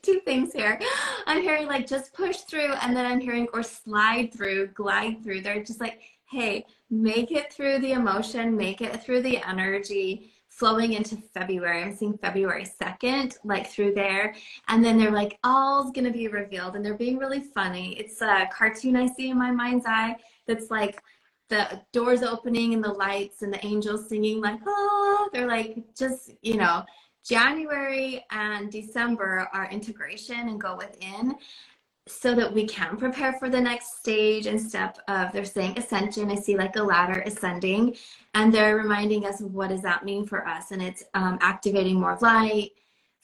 two 0.06 0.20
things 0.20 0.52
here. 0.52 0.80
I'm 1.26 1.42
hearing 1.42 1.66
like 1.66 1.86
just 1.86 2.14
push 2.14 2.38
through, 2.38 2.72
and 2.74 2.96
then 2.96 3.04
I'm 3.04 3.20
hearing 3.20 3.48
or 3.52 3.62
slide 3.62 4.32
through, 4.32 4.68
glide 4.68 5.22
through. 5.22 5.42
They're 5.42 5.64
just 5.64 5.80
like, 5.80 6.00
hey, 6.30 6.64
make 6.90 7.32
it 7.32 7.52
through 7.52 7.80
the 7.80 7.92
emotion, 7.92 8.56
make 8.56 8.80
it 8.80 9.02
through 9.02 9.22
the 9.22 9.38
energy, 9.46 10.32
flowing 10.48 10.94
into 10.94 11.16
February. 11.16 11.82
I'm 11.82 11.94
seeing 11.94 12.16
February 12.16 12.66
2nd, 12.80 13.36
like 13.44 13.66
through 13.66 13.94
there. 13.94 14.34
And 14.68 14.84
then 14.84 14.96
they're 14.96 15.10
like, 15.10 15.38
all's 15.44 15.90
gonna 15.92 16.12
be 16.12 16.28
revealed. 16.28 16.76
And 16.76 16.84
they're 16.84 16.94
being 16.94 17.18
really 17.18 17.40
funny. 17.40 17.94
It's 17.98 18.22
a 18.22 18.48
cartoon 18.52 18.96
I 18.96 19.06
see 19.06 19.30
in 19.30 19.38
my 19.38 19.50
mind's 19.50 19.84
eye 19.86 20.16
that's 20.46 20.70
like 20.70 21.02
the 21.48 21.80
doors 21.92 22.22
opening 22.22 22.74
and 22.74 22.82
the 22.82 22.92
lights 22.92 23.42
and 23.42 23.52
the 23.52 23.64
angels 23.64 24.08
singing, 24.08 24.40
like, 24.40 24.58
oh, 24.66 25.28
they're 25.32 25.46
like, 25.46 25.78
just, 25.96 26.32
you 26.42 26.56
know, 26.56 26.84
January 27.26 28.24
and 28.30 28.70
December 28.70 29.48
are 29.52 29.68
integration 29.70 30.48
and 30.48 30.60
go 30.60 30.76
within 30.76 31.34
so 32.08 32.36
that 32.36 32.52
we 32.52 32.64
can 32.66 32.96
prepare 32.96 33.32
for 33.32 33.50
the 33.50 33.60
next 33.60 33.98
stage 33.98 34.46
and 34.46 34.60
step 34.60 34.96
of 35.08 35.32
they're 35.32 35.44
saying 35.44 35.76
ascension. 35.76 36.30
I 36.30 36.36
see 36.36 36.56
like 36.56 36.76
a 36.76 36.82
ladder 36.82 37.22
ascending 37.26 37.96
and 38.34 38.54
they're 38.54 38.76
reminding 38.76 39.26
us 39.26 39.40
what 39.40 39.70
does 39.70 39.82
that 39.82 40.04
mean 40.04 40.24
for 40.24 40.46
us 40.46 40.70
and 40.70 40.80
it's 40.80 41.02
um, 41.14 41.38
activating 41.40 41.98
more 41.98 42.16
light 42.20 42.70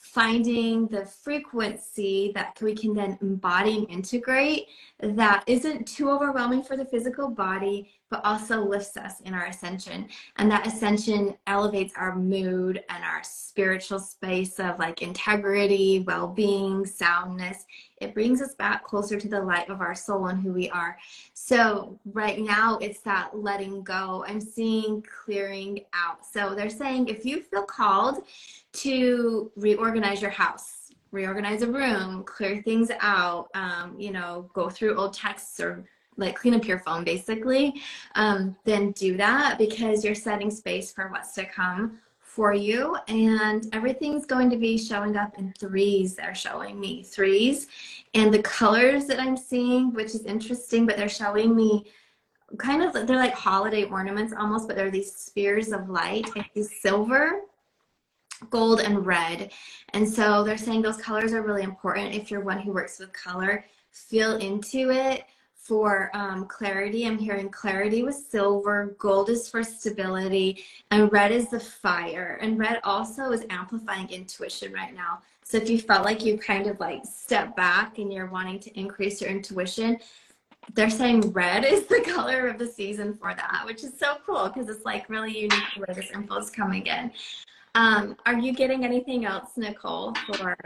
finding 0.02 0.88
the 0.88 1.06
frequency 1.06 2.32
that 2.34 2.58
we 2.60 2.74
can 2.74 2.92
then 2.92 3.16
embody 3.22 3.76
and 3.76 3.88
integrate 3.88 4.66
that 4.98 5.44
isn't 5.46 5.86
too 5.86 6.10
overwhelming 6.10 6.60
for 6.60 6.76
the 6.76 6.84
physical 6.84 7.28
body 7.28 7.88
but 8.12 8.22
also 8.26 8.62
lifts 8.62 8.98
us 8.98 9.20
in 9.22 9.32
our 9.32 9.46
ascension. 9.46 10.06
And 10.36 10.50
that 10.50 10.66
ascension 10.66 11.34
elevates 11.46 11.94
our 11.96 12.14
mood 12.14 12.84
and 12.90 13.02
our 13.02 13.22
spiritual 13.24 13.98
space 14.00 14.60
of 14.60 14.78
like 14.78 15.00
integrity, 15.00 16.04
well 16.06 16.28
being, 16.28 16.84
soundness. 16.84 17.64
It 18.02 18.12
brings 18.12 18.42
us 18.42 18.54
back 18.54 18.84
closer 18.84 19.18
to 19.18 19.28
the 19.28 19.40
light 19.40 19.70
of 19.70 19.80
our 19.80 19.94
soul 19.94 20.26
and 20.26 20.42
who 20.42 20.52
we 20.52 20.68
are. 20.68 20.98
So, 21.32 21.98
right 22.12 22.38
now, 22.38 22.76
it's 22.82 23.00
that 23.00 23.30
letting 23.34 23.82
go. 23.82 24.26
I'm 24.28 24.42
seeing 24.42 25.02
clearing 25.24 25.86
out. 25.94 26.26
So, 26.30 26.54
they're 26.54 26.68
saying 26.68 27.08
if 27.08 27.24
you 27.24 27.40
feel 27.40 27.64
called 27.64 28.24
to 28.74 29.50
reorganize 29.56 30.20
your 30.20 30.32
house, 30.32 30.90
reorganize 31.12 31.62
a 31.62 31.66
room, 31.66 32.24
clear 32.24 32.60
things 32.60 32.90
out, 33.00 33.48
um, 33.54 33.98
you 33.98 34.10
know, 34.10 34.50
go 34.52 34.68
through 34.68 34.96
old 34.96 35.14
texts 35.14 35.58
or 35.60 35.86
like 36.22 36.36
clean 36.36 36.54
up 36.54 36.66
your 36.66 36.78
phone 36.78 37.04
basically, 37.04 37.80
um, 38.14 38.56
then 38.64 38.92
do 38.92 39.16
that 39.16 39.58
because 39.58 40.04
you're 40.04 40.14
setting 40.14 40.50
space 40.50 40.92
for 40.92 41.08
what's 41.08 41.32
to 41.32 41.44
come 41.44 41.98
for 42.20 42.54
you. 42.54 42.96
And 43.08 43.68
everything's 43.74 44.24
going 44.24 44.48
to 44.50 44.56
be 44.56 44.78
showing 44.78 45.16
up 45.16 45.38
in 45.38 45.52
threes. 45.58 46.14
They're 46.14 46.34
showing 46.34 46.80
me 46.80 47.02
threes. 47.02 47.66
And 48.14 48.32
the 48.32 48.42
colors 48.42 49.06
that 49.06 49.20
I'm 49.20 49.36
seeing, 49.36 49.92
which 49.92 50.14
is 50.14 50.24
interesting, 50.24 50.86
but 50.86 50.96
they're 50.96 51.08
showing 51.08 51.54
me 51.54 51.92
kind 52.56 52.82
of, 52.82 53.06
they're 53.06 53.16
like 53.16 53.34
holiday 53.34 53.84
ornaments 53.84 54.32
almost, 54.38 54.66
but 54.66 54.76
they're 54.76 54.90
these 54.90 55.14
spheres 55.14 55.72
of 55.72 55.90
light. 55.90 56.26
It's 56.54 56.80
silver 56.80 57.42
gold 58.50 58.80
and 58.80 59.06
red. 59.06 59.52
And 59.92 60.08
so 60.08 60.42
they're 60.42 60.56
saying 60.56 60.82
those 60.82 60.96
colors 60.96 61.32
are 61.32 61.42
really 61.42 61.62
important 61.62 62.14
if 62.14 62.30
you're 62.30 62.40
one 62.40 62.58
who 62.58 62.72
works 62.72 62.98
with 62.98 63.12
color. 63.12 63.64
Feel 63.90 64.36
into 64.36 64.90
it 64.90 65.24
for 65.62 66.10
um, 66.12 66.46
clarity. 66.46 67.06
I'm 67.06 67.18
hearing 67.18 67.48
clarity 67.48 68.02
with 68.02 68.16
silver, 68.16 68.96
gold 68.98 69.30
is 69.30 69.48
for 69.48 69.62
stability, 69.62 70.64
and 70.90 71.10
red 71.12 71.30
is 71.30 71.50
the 71.50 71.60
fire. 71.60 72.38
And 72.42 72.58
red 72.58 72.80
also 72.82 73.30
is 73.30 73.44
amplifying 73.48 74.10
intuition 74.10 74.72
right 74.72 74.92
now. 74.92 75.20
So 75.44 75.58
if 75.58 75.70
you 75.70 75.78
felt 75.78 76.04
like 76.04 76.24
you 76.24 76.36
kind 76.36 76.66
of 76.66 76.80
like 76.80 77.04
step 77.04 77.54
back 77.54 77.98
and 77.98 78.12
you're 78.12 78.26
wanting 78.26 78.58
to 78.60 78.78
increase 78.78 79.20
your 79.20 79.30
intuition, 79.30 79.98
they're 80.74 80.90
saying 80.90 81.30
red 81.32 81.64
is 81.76 81.86
the 81.86 82.00
color 82.00 82.48
of 82.48 82.58
the 82.58 82.66
season 82.66 83.14
for 83.14 83.32
that, 83.32 83.62
which 83.64 83.84
is 83.84 83.96
so 83.96 84.16
cool 84.26 84.48
because 84.48 84.68
it's 84.68 84.84
like 84.84 85.08
really 85.08 85.32
unique 85.32 85.62
the 85.76 85.80
way 85.80 85.94
this 85.94 86.10
info 86.10 86.38
is 86.38 86.50
coming 86.50 86.86
in. 86.86 87.12
Um, 87.74 88.16
are 88.26 88.38
you 88.38 88.52
getting 88.52 88.84
anything 88.84 89.24
else, 89.24 89.56
Nicole, 89.56 90.14
for 90.26 90.56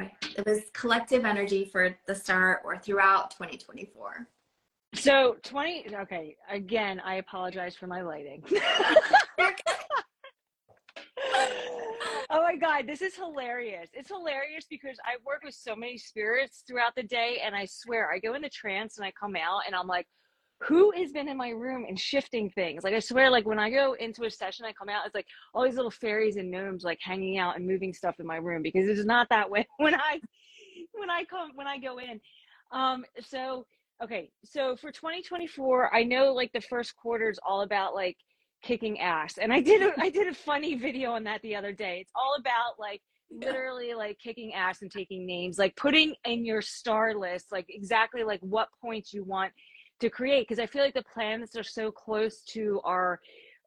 this 0.44 0.70
collective 0.72 1.24
energy 1.24 1.64
for 1.64 1.96
the 2.06 2.14
start 2.14 2.62
or 2.64 2.78
throughout 2.78 3.30
2024? 3.32 4.26
So 4.94 5.36
20 5.42 5.94
okay, 6.02 6.36
again, 6.50 7.00
I 7.04 7.16
apologize 7.16 7.76
for 7.76 7.86
my 7.86 8.02
lighting. 8.02 8.42
oh 12.30 12.42
my 12.42 12.56
god, 12.56 12.86
this 12.86 13.02
is 13.02 13.14
hilarious. 13.14 13.90
It's 13.92 14.08
hilarious 14.08 14.66
because 14.68 14.96
I 15.04 15.16
work 15.24 15.42
with 15.44 15.54
so 15.54 15.76
many 15.76 15.98
spirits 15.98 16.62
throughout 16.66 16.94
the 16.96 17.02
day 17.02 17.42
and 17.44 17.54
I 17.54 17.66
swear 17.66 18.10
I 18.10 18.18
go 18.18 18.34
into 18.34 18.48
trance 18.48 18.96
and 18.96 19.06
I 19.06 19.12
come 19.12 19.36
out 19.36 19.62
and 19.66 19.74
I'm 19.74 19.86
like 19.86 20.06
who 20.62 20.90
has 20.92 21.12
been 21.12 21.28
in 21.28 21.36
my 21.36 21.50
room 21.50 21.84
and 21.86 21.98
shifting 21.98 22.48
things? 22.50 22.82
Like 22.82 22.94
I 22.94 23.00
swear, 23.00 23.30
like 23.30 23.46
when 23.46 23.58
I 23.58 23.70
go 23.70 23.94
into 23.94 24.24
a 24.24 24.30
session, 24.30 24.64
I 24.64 24.72
come 24.72 24.88
out, 24.88 25.04
it's 25.04 25.14
like 25.14 25.26
all 25.52 25.64
these 25.64 25.76
little 25.76 25.90
fairies 25.90 26.36
and 26.36 26.50
gnomes 26.50 26.82
like 26.82 26.98
hanging 27.02 27.38
out 27.38 27.56
and 27.56 27.66
moving 27.66 27.92
stuff 27.92 28.18
in 28.20 28.26
my 28.26 28.36
room 28.36 28.62
because 28.62 28.88
it's 28.88 29.06
not 29.06 29.28
that 29.28 29.50
way 29.50 29.66
when 29.76 29.94
I 29.94 30.20
when 30.94 31.10
I 31.10 31.24
come 31.24 31.50
when 31.54 31.66
I 31.66 31.78
go 31.78 31.98
in. 31.98 32.20
Um 32.72 33.04
so 33.20 33.66
okay 34.02 34.30
so 34.44 34.76
for 34.76 34.90
2024 34.90 35.94
i 35.94 36.02
know 36.02 36.32
like 36.32 36.52
the 36.52 36.60
first 36.60 36.94
quarter 36.96 37.30
is 37.30 37.38
all 37.46 37.62
about 37.62 37.94
like 37.94 38.16
kicking 38.62 39.00
ass. 39.00 39.38
And 39.38 39.52
I 39.52 39.60
did 39.60 39.82
a, 39.82 39.92
I 40.00 40.10
did 40.10 40.26
a 40.28 40.34
funny 40.34 40.74
video 40.74 41.12
on 41.12 41.24
that 41.24 41.42
the 41.42 41.54
other 41.54 41.72
day. 41.72 41.98
It's 42.00 42.12
all 42.14 42.36
about 42.38 42.78
like 42.78 43.00
literally 43.30 43.94
like 43.94 44.18
kicking 44.18 44.54
ass 44.54 44.82
and 44.82 44.90
taking 44.90 45.26
names, 45.26 45.58
like 45.58 45.76
putting 45.76 46.14
in 46.24 46.44
your 46.44 46.62
star 46.62 47.14
list 47.14 47.46
like 47.52 47.66
exactly 47.68 48.24
like 48.24 48.40
what 48.40 48.68
points 48.80 49.12
you 49.12 49.24
want 49.24 49.52
to 50.00 50.10
create 50.10 50.46
because 50.46 50.62
I 50.62 50.66
feel 50.66 50.82
like 50.82 50.94
the 50.94 51.04
planets 51.14 51.56
are 51.56 51.62
so 51.62 51.90
close 51.90 52.42
to 52.50 52.80
our 52.84 53.18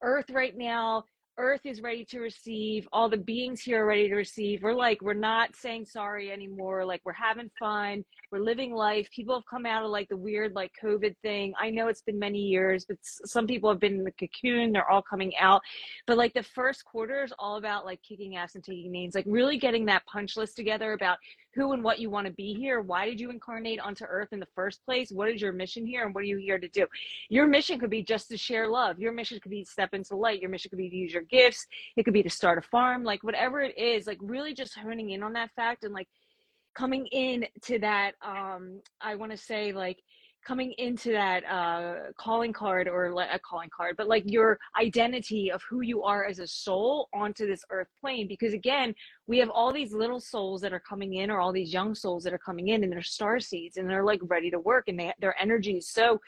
earth 0.03 0.29
right 0.29 0.55
now 0.55 1.03
earth 1.39 1.61
is 1.63 1.81
ready 1.81 2.03
to 2.03 2.19
receive 2.19 2.87
all 2.91 3.09
the 3.09 3.17
beings 3.17 3.61
here 3.61 3.83
are 3.83 3.87
ready 3.87 4.09
to 4.09 4.15
receive. 4.15 4.61
We're 4.61 4.73
like 4.73 5.01
we're 5.01 5.13
not 5.13 5.55
saying 5.55 5.85
sorry 5.85 6.31
anymore. 6.31 6.85
Like 6.85 7.01
we're 7.05 7.13
having 7.13 7.49
fun. 7.57 8.03
We're 8.31 8.39
living 8.39 8.73
life. 8.73 9.07
People 9.15 9.35
have 9.35 9.45
come 9.49 9.65
out 9.65 9.83
of 9.83 9.89
like 9.89 10.09
the 10.09 10.17
weird 10.17 10.53
like 10.53 10.71
covid 10.83 11.15
thing. 11.21 11.53
I 11.59 11.69
know 11.69 11.87
it's 11.87 12.01
been 12.01 12.19
many 12.19 12.39
years 12.39 12.85
but 12.87 12.97
some 13.01 13.47
people 13.47 13.69
have 13.69 13.79
been 13.79 13.95
in 13.95 14.03
the 14.03 14.11
cocoon. 14.11 14.73
They're 14.73 14.89
all 14.89 15.01
coming 15.01 15.31
out. 15.39 15.61
But 16.05 16.17
like 16.17 16.33
the 16.33 16.43
first 16.43 16.83
quarter 16.83 17.23
is 17.23 17.33
all 17.39 17.55
about 17.55 17.85
like 17.85 18.01
kicking 18.03 18.35
ass 18.35 18.55
and 18.55 18.63
taking 18.63 18.91
names 18.91 19.15
like 19.15 19.25
really 19.25 19.57
getting 19.57 19.85
that 19.85 20.05
punch 20.05 20.35
list 20.35 20.57
together 20.57 20.91
about 20.91 21.17
who 21.55 21.73
and 21.73 21.83
what 21.83 21.99
you 21.99 22.09
want 22.09 22.27
to 22.27 22.33
be 22.33 22.53
here. 22.53 22.81
Why 22.81 23.05
did 23.05 23.19
you 23.19 23.29
incarnate 23.29 23.79
onto 23.79 24.05
earth 24.05 24.29
in 24.31 24.39
the 24.39 24.47
first 24.55 24.83
place? 24.85 25.11
What 25.11 25.29
is 25.29 25.41
your 25.41 25.51
mission 25.51 25.85
here 25.85 26.05
and 26.05 26.13
what 26.13 26.21
are 26.21 26.27
you 26.27 26.37
here 26.37 26.59
to 26.59 26.67
do? 26.67 26.85
Your 27.29 27.47
mission 27.47 27.79
could 27.79 27.89
be 27.89 28.03
just 28.03 28.29
to 28.29 28.37
share 28.37 28.67
love. 28.67 28.99
Your 28.99 29.11
mission 29.11 29.39
could 29.39 29.51
be 29.51 29.63
to 29.63 29.69
step 29.69 29.93
into 29.93 30.15
light. 30.15 30.41
Your 30.41 30.49
mission 30.49 30.69
could 30.69 30.77
be 30.77 30.89
to 30.89 30.95
use 30.95 31.13
your 31.13 31.23
gifts. 31.23 31.65
It 31.95 32.03
could 32.03 32.13
be 32.13 32.23
to 32.23 32.29
start 32.29 32.57
a 32.59 32.61
farm, 32.61 33.03
like 33.03 33.23
whatever 33.23 33.61
it 33.61 33.77
is, 33.77 34.05
like 34.07 34.19
really 34.21 34.53
just 34.53 34.77
honing 34.77 35.11
in 35.11 35.23
on 35.23 35.33
that 35.33 35.51
fact 35.55 35.83
and 35.83 35.93
like 35.93 36.07
coming 36.75 37.07
in 37.07 37.45
to 37.63 37.79
that 37.79 38.13
um 38.21 38.79
I 39.01 39.15
want 39.15 39.31
to 39.31 39.37
say 39.37 39.73
like 39.73 39.97
coming 40.49 40.73
into 40.79 41.11
that 41.11 41.45
uh, 41.45 42.11
calling 42.17 42.51
card 42.51 42.87
or 42.87 43.05
a 43.05 43.39
calling 43.39 43.69
card, 43.69 43.95
but 43.95 44.07
like 44.07 44.23
your 44.25 44.57
identity 44.81 45.51
of 45.51 45.61
who 45.69 45.81
you 45.81 46.01
are 46.01 46.25
as 46.25 46.39
a 46.39 46.47
soul 46.47 47.07
onto 47.13 47.45
this 47.45 47.63
earth 47.69 47.87
plane. 48.01 48.27
Because 48.27 48.53
again, 48.53 48.95
we 49.27 49.37
have 49.37 49.51
all 49.51 49.71
these 49.71 49.93
little 49.93 50.19
souls 50.19 50.59
that 50.61 50.73
are 50.73 50.79
coming 50.79 51.13
in, 51.13 51.29
or 51.29 51.39
all 51.39 51.53
these 51.53 51.71
young 51.71 51.93
souls 51.93 52.23
that 52.23 52.33
are 52.33 52.39
coming 52.39 52.69
in, 52.69 52.83
and 52.83 52.91
they're 52.91 53.03
star 53.03 53.39
seeds, 53.39 53.77
and 53.77 53.87
they're 53.87 54.03
like 54.03 54.21
ready 54.23 54.49
to 54.49 54.59
work, 54.59 54.85
and 54.87 54.99
they, 54.99 55.13
their 55.21 55.39
energy 55.39 55.77
is 55.77 55.87
so 55.87 56.19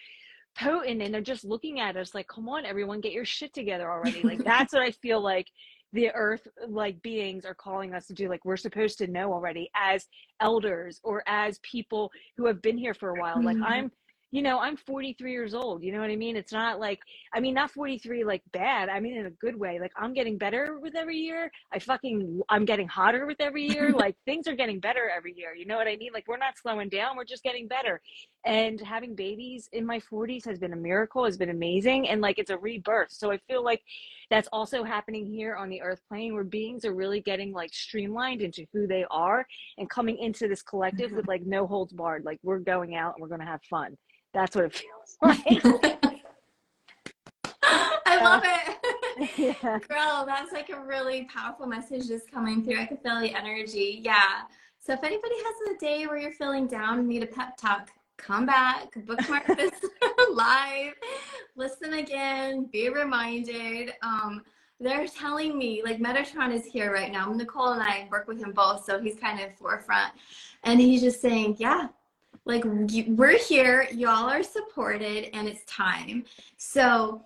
potent, 0.55 1.01
and 1.01 1.11
they're 1.11 1.21
just 1.21 1.43
looking 1.43 1.79
at 1.79 1.97
us 1.97 2.13
like, 2.13 2.27
"Come 2.27 2.47
on, 2.47 2.63
everyone, 2.63 3.01
get 3.01 3.13
your 3.13 3.25
shit 3.25 3.55
together 3.55 3.91
already!" 3.91 4.21
Like 4.21 4.43
that's 4.43 4.71
what 4.71 4.83
I 4.83 4.91
feel 4.91 5.19
like 5.19 5.47
the 5.93 6.11
earth 6.11 6.47
like 6.67 7.01
beings 7.01 7.43
are 7.43 7.53
calling 7.53 7.93
us 7.93 8.07
to 8.07 8.13
do 8.13 8.29
like 8.29 8.45
we're 8.45 8.55
supposed 8.57 8.97
to 8.97 9.07
know 9.07 9.33
already 9.33 9.69
as 9.75 10.07
elders 10.39 11.01
or 11.03 11.21
as 11.27 11.59
people 11.69 12.09
who 12.37 12.45
have 12.45 12.61
been 12.61 12.77
here 12.77 12.93
for 12.93 13.09
a 13.09 13.19
while 13.19 13.43
like 13.43 13.57
mm-hmm. 13.57 13.65
i'm 13.65 13.91
you 14.31 14.41
know, 14.41 14.59
I'm 14.59 14.77
43 14.77 15.29
years 15.29 15.53
old. 15.53 15.83
You 15.83 15.91
know 15.91 15.99
what 15.99 16.09
I 16.09 16.15
mean? 16.15 16.37
It's 16.37 16.53
not 16.53 16.79
like, 16.79 17.01
I 17.33 17.41
mean, 17.41 17.53
not 17.53 17.69
43 17.69 18.23
like 18.23 18.41
bad. 18.53 18.87
I 18.87 19.01
mean, 19.01 19.17
in 19.17 19.25
a 19.25 19.31
good 19.31 19.59
way. 19.59 19.77
Like, 19.77 19.91
I'm 19.97 20.13
getting 20.13 20.37
better 20.37 20.79
with 20.79 20.95
every 20.95 21.17
year. 21.17 21.51
I 21.73 21.79
fucking, 21.79 22.41
I'm 22.47 22.63
getting 22.63 22.87
hotter 22.87 23.25
with 23.25 23.41
every 23.41 23.67
year. 23.67 23.91
like, 23.95 24.15
things 24.23 24.47
are 24.47 24.55
getting 24.55 24.79
better 24.79 25.11
every 25.13 25.33
year. 25.35 25.53
You 25.53 25.65
know 25.65 25.75
what 25.75 25.87
I 25.87 25.97
mean? 25.97 26.11
Like, 26.13 26.29
we're 26.29 26.37
not 26.37 26.57
slowing 26.57 26.87
down. 26.87 27.17
We're 27.17 27.25
just 27.25 27.43
getting 27.43 27.67
better. 27.67 27.99
And 28.45 28.79
having 28.79 29.15
babies 29.15 29.67
in 29.73 29.85
my 29.85 29.99
40s 29.99 30.45
has 30.45 30.57
been 30.57 30.71
a 30.71 30.77
miracle, 30.77 31.25
has 31.25 31.37
been 31.37 31.49
amazing. 31.49 32.07
And 32.07 32.21
like, 32.21 32.39
it's 32.39 32.51
a 32.51 32.57
rebirth. 32.57 33.11
So 33.11 33.31
I 33.31 33.37
feel 33.49 33.65
like 33.65 33.83
that's 34.29 34.47
also 34.53 34.85
happening 34.85 35.25
here 35.25 35.55
on 35.55 35.67
the 35.67 35.81
earth 35.81 35.99
plane 36.07 36.33
where 36.33 36.45
beings 36.45 36.85
are 36.85 36.93
really 36.93 37.19
getting 37.19 37.51
like 37.51 37.73
streamlined 37.73 38.41
into 38.41 38.65
who 38.71 38.87
they 38.87 39.03
are 39.11 39.45
and 39.77 39.89
coming 39.89 40.17
into 40.19 40.47
this 40.47 40.61
collective 40.61 41.07
mm-hmm. 41.07 41.17
with 41.17 41.27
like 41.27 41.45
no 41.45 41.67
holds 41.67 41.91
barred. 41.91 42.23
Like, 42.23 42.39
we're 42.43 42.59
going 42.59 42.95
out 42.95 43.15
and 43.15 43.21
we're 43.21 43.27
going 43.27 43.41
to 43.41 43.45
have 43.45 43.61
fun 43.69 43.97
that's 44.33 44.55
what 44.55 44.65
it 44.65 44.73
feels 44.73 45.17
like. 45.21 46.21
I 47.63 48.23
love 48.23 48.43
it. 48.45 48.77
Yeah. 49.37 49.79
Girl, 49.87 50.23
that's 50.25 50.51
like 50.51 50.69
a 50.69 50.79
really 50.79 51.25
powerful 51.25 51.67
message 51.67 52.07
just 52.07 52.31
coming 52.31 52.63
through. 52.63 52.79
I 52.79 52.85
can 52.85 52.97
feel 52.97 53.19
the 53.19 53.35
energy. 53.35 53.99
Yeah. 54.03 54.41
So 54.79 54.93
if 54.93 55.03
anybody 55.03 55.35
has 55.35 55.75
a 55.75 55.79
day 55.79 56.07
where 56.07 56.17
you're 56.17 56.33
feeling 56.33 56.65
down 56.65 56.99
and 56.99 57.07
need 57.07 57.21
a 57.21 57.27
pep 57.27 57.55
talk, 57.55 57.91
come 58.17 58.45
back, 58.45 58.93
bookmark 59.05 59.45
this 59.47 59.71
live, 60.31 60.93
listen 61.55 61.93
again, 61.93 62.65
be 62.71 62.89
reminded. 62.89 63.93
Um, 64.01 64.41
they're 64.79 65.07
telling 65.07 65.57
me, 65.57 65.83
like 65.83 65.99
Metatron 65.99 66.51
is 66.51 66.65
here 66.65 66.91
right 66.91 67.11
now. 67.11 67.31
Nicole 67.31 67.73
and 67.73 67.83
I 67.83 68.07
work 68.09 68.27
with 68.27 68.39
him 68.39 68.53
both, 68.53 68.83
so 68.83 68.99
he's 68.99 69.19
kind 69.19 69.39
of 69.39 69.55
forefront. 69.55 70.13
And 70.63 70.79
he's 70.79 71.01
just 71.01 71.21
saying, 71.21 71.57
yeah, 71.59 71.89
like 72.45 72.63
we're 72.65 73.37
here 73.37 73.87
y'all 73.91 74.29
are 74.29 74.43
supported 74.43 75.29
and 75.35 75.47
it's 75.47 75.63
time. 75.65 76.25
So 76.57 77.25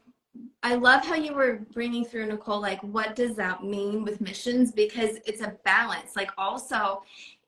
i 0.64 0.76
love 0.76 1.06
how 1.06 1.16
you 1.16 1.34
were 1.34 1.62
bringing 1.74 2.04
through 2.04 2.26
nicole 2.26 2.60
like 2.60 2.82
what 2.84 3.16
does 3.16 3.36
that 3.36 3.64
mean 3.64 4.04
with 4.04 4.20
missions? 4.22 4.72
Because 4.72 5.18
it's 5.26 5.42
a 5.42 5.56
balance. 5.64 6.16
Like 6.16 6.32
also 6.38 7.04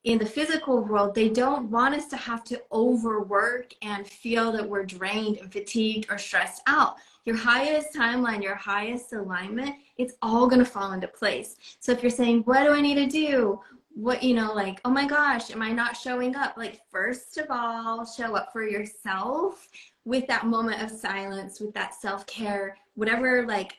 in 0.06 0.18
the 0.18 0.26
physical 0.26 0.84
world 0.84 1.14
they 1.14 1.28
don't 1.28 1.70
want 1.70 1.94
us 1.94 2.08
to 2.08 2.16
have 2.16 2.44
to 2.46 2.62
overwork 2.72 3.74
and 3.82 4.08
feel 4.08 4.52
that 4.54 4.68
we're 4.68 4.86
drained 4.86 5.38
and 5.38 5.52
fatigued 5.52 6.10
or 6.10 6.18
stressed 6.18 6.62
out. 6.68 6.96
Your 7.26 7.36
highest 7.36 7.94
timeline 7.94 8.42
your 8.42 8.56
highest 8.56 9.12
alignment 9.12 9.76
it's 9.98 10.14
all 10.22 10.48
going 10.48 10.64
to 10.64 10.66
fall 10.66 10.94
into 10.94 11.08
place. 11.08 11.58
So 11.80 11.92
if 11.92 12.02
you're 12.02 12.10
saying 12.10 12.44
what 12.44 12.64
do 12.64 12.72
i 12.72 12.80
need 12.80 12.96
to 12.96 13.08
do 13.08 13.60
what 13.98 14.22
you 14.22 14.36
know 14.36 14.54
like 14.54 14.80
oh 14.86 14.92
my 14.92 15.08
gosh 15.08 15.50
am 15.50 15.64
i 15.64 15.72
not 15.72 15.98
showing 15.98 16.36
up? 16.36 16.56
Like 16.56 16.82
first 16.92 17.40
of 17.40 17.48
all 17.50 18.06
show 18.06 18.36
up 18.36 18.54
for 18.54 18.62
yourself 18.62 19.68
with 20.06 20.28
that 20.28 20.46
moment 20.46 20.84
of 20.84 20.92
silence 20.92 21.60
with 21.60 21.74
that 21.74 21.96
self-care 21.96 22.78
whatever 22.94 23.48
like 23.48 23.74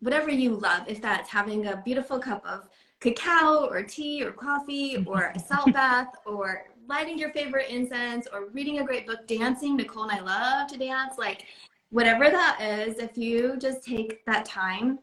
whatever 0.00 0.30
you 0.30 0.54
love. 0.54 0.88
If 0.88 1.02
that's 1.02 1.28
having 1.28 1.66
a 1.66 1.82
beautiful 1.84 2.18
cup 2.18 2.42
of 2.46 2.70
cacao 3.00 3.66
or 3.66 3.82
tea 3.82 4.24
or 4.24 4.32
coffee 4.32 5.04
or 5.06 5.32
a 5.34 5.38
salt 5.48 5.70
bath 5.74 6.14
or 6.24 6.64
lighting 6.88 7.18
your 7.18 7.30
favorite 7.32 7.68
incense 7.68 8.26
or 8.32 8.48
reading 8.52 8.78
a 8.78 8.84
great 8.84 9.06
book 9.06 9.26
dancing 9.26 9.76
nicole 9.76 10.04
and 10.04 10.12
i 10.12 10.20
love 10.20 10.68
to 10.68 10.76
dance 10.76 11.14
like 11.18 11.46
whatever 11.90 12.30
that 12.30 12.60
is 12.60 12.98
if 12.98 13.16
you 13.16 13.56
just 13.58 13.84
take 13.84 14.24
that 14.24 14.44
time 14.44 14.98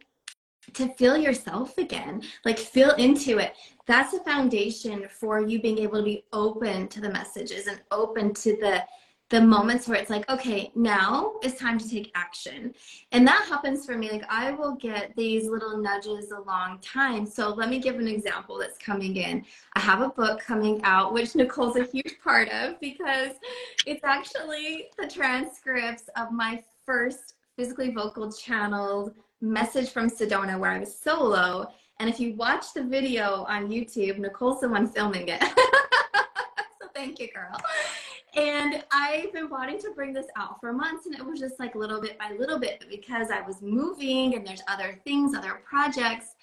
to 0.73 0.89
feel 0.89 1.17
yourself 1.17 1.77
again 1.77 2.21
like 2.45 2.57
feel 2.57 2.91
into 2.91 3.37
it. 3.37 3.53
That's 3.85 4.13
a 4.13 4.19
foundation 4.19 5.07
for 5.09 5.41
you 5.41 5.61
being 5.61 5.79
able 5.79 5.97
to 5.97 6.03
be 6.03 6.25
open 6.33 6.87
to 6.89 7.01
the 7.01 7.09
messages 7.09 7.67
and 7.67 7.81
open 7.91 8.33
to 8.35 8.55
the 8.57 8.83
the 9.29 9.39
moments 9.39 9.87
where 9.87 9.99
it's 9.99 10.09
like 10.09 10.27
okay 10.27 10.71
now 10.73 11.33
it's 11.43 11.59
time 11.59 11.77
to 11.77 11.87
take 11.87 12.11
action. 12.15 12.73
And 13.11 13.27
that 13.27 13.45
happens 13.47 13.85
for 13.85 13.95
me. 13.95 14.09
Like 14.11 14.25
i 14.29 14.51
will 14.51 14.75
get 14.75 15.15
these 15.15 15.47
little 15.47 15.77
nudges 15.77 16.31
a 16.31 16.41
long 16.41 16.79
time. 16.79 17.25
So 17.25 17.49
let 17.49 17.69
me 17.69 17.79
give 17.79 17.95
an 17.95 18.07
example 18.07 18.57
that's 18.57 18.77
coming 18.77 19.17
in. 19.17 19.45
I 19.73 19.79
have 19.81 20.01
a 20.01 20.09
book 20.09 20.41
coming 20.41 20.81
out 20.83 21.13
which 21.13 21.35
nicole's 21.35 21.75
a 21.75 21.83
huge 21.83 22.17
part 22.23 22.49
of 22.49 22.79
because 22.79 23.33
it's 23.85 24.03
actually 24.03 24.87
the 24.97 25.07
transcripts 25.07 26.09
of 26.15 26.31
my 26.31 26.63
first 26.85 27.35
physically 27.55 27.91
vocal 27.91 28.31
channeled 28.31 29.13
message 29.41 29.91
from 29.91 30.09
Sedona 30.09 30.59
where 30.59 30.71
I 30.71 30.79
was 30.79 30.97
solo. 30.97 31.71
And 31.99 32.09
if 32.09 32.19
you 32.19 32.35
watch 32.35 32.73
the 32.73 32.83
video 32.83 33.45
on 33.47 33.69
YouTube, 33.69 34.19
Nicole's 34.19 34.61
the 34.61 34.69
one 34.69 34.87
filming 34.87 35.27
it. 35.27 35.41
so 36.81 36.87
thank 36.93 37.19
you, 37.19 37.29
girl. 37.33 37.59
And 38.35 38.83
I've 38.91 39.33
been 39.33 39.49
wanting 39.49 39.79
to 39.79 39.91
bring 39.91 40.13
this 40.13 40.27
out 40.35 40.59
for 40.59 40.71
months, 40.71 41.07
and 41.07 41.15
it 41.15 41.25
was 41.25 41.39
just 41.39 41.59
like 41.59 41.75
little 41.75 41.99
bit 41.99 42.17
by 42.19 42.31
little 42.37 42.59
bit. 42.59 42.77
But 42.79 42.89
because 42.89 43.31
I 43.31 43.41
was 43.41 43.61
moving 43.61 44.35
and 44.35 44.45
there's 44.45 44.61
other 44.67 44.99
things, 45.03 45.35
other 45.35 45.61
projects, 45.67 46.35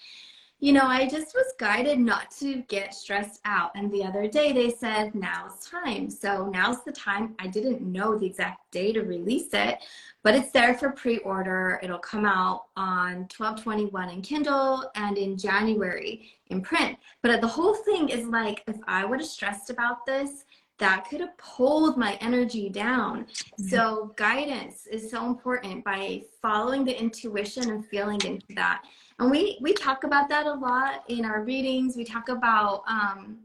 you 0.59 0.73
know, 0.73 0.87
I 0.87 1.07
just 1.07 1.35
was 1.35 1.53
guided 1.59 1.99
not 1.99 2.31
to 2.39 2.63
get 2.69 2.95
stressed 2.95 3.41
out. 3.45 3.73
And 3.75 3.93
the 3.93 4.03
other 4.03 4.27
day 4.27 4.53
they 4.53 4.71
said, 4.71 5.15
now's 5.15 5.67
time. 5.67 6.09
So 6.09 6.47
now's 6.47 6.83
the 6.83 6.93
time. 6.93 7.35
I 7.39 7.47
didn't 7.47 7.83
know 7.83 8.17
the 8.17 8.27
exact 8.27 8.71
day 8.71 8.93
to 8.95 9.03
release 9.03 9.53
it, 9.53 9.79
but 10.23 10.35
it's 10.35 10.53
there 10.53 10.73
for 10.75 10.91
pre-order. 10.93 11.79
It'll 11.83 11.99
come 11.99 12.25
out 12.25 12.65
on 12.75 13.29
1221 13.37 14.09
in 14.09 14.23
Kindle 14.23 14.91
and 14.95 15.19
in 15.19 15.37
January 15.37 16.31
in 16.49 16.63
print. 16.63 16.97
But 17.23 17.41
the 17.43 17.49
whole 17.49 17.75
thing 17.75 18.09
is 18.09 18.27
like, 18.27 18.65
if 18.67 18.77
I 18.89 19.05
would 19.05 19.21
have 19.21 19.29
stressed 19.29 19.69
about 19.69 20.07
this, 20.07 20.47
that 20.79 21.07
could 21.09 21.21
have 21.21 21.37
pulled 21.39 21.97
my 21.97 22.15
energy 22.21 22.69
down. 22.69 23.25
Mm-hmm. 23.25 23.69
So 23.69 24.15
guidance 24.17 24.87
is 24.87 25.11
so 25.11 25.27
important 25.27 25.85
by 25.85 26.23
following 26.43 26.85
the 26.85 26.99
intuition 26.99 27.71
and 27.71 27.87
feeling 27.87 28.21
into 28.25 28.47
that 28.55 28.83
and 29.19 29.31
we 29.31 29.59
we 29.61 29.73
talk 29.73 30.05
about 30.05 30.29
that 30.29 30.47
a 30.47 30.53
lot 30.53 31.05
in 31.09 31.25
our 31.25 31.43
readings. 31.43 31.97
We 31.97 32.05
talk 32.05 32.29
about 32.29 32.83
um, 32.87 33.39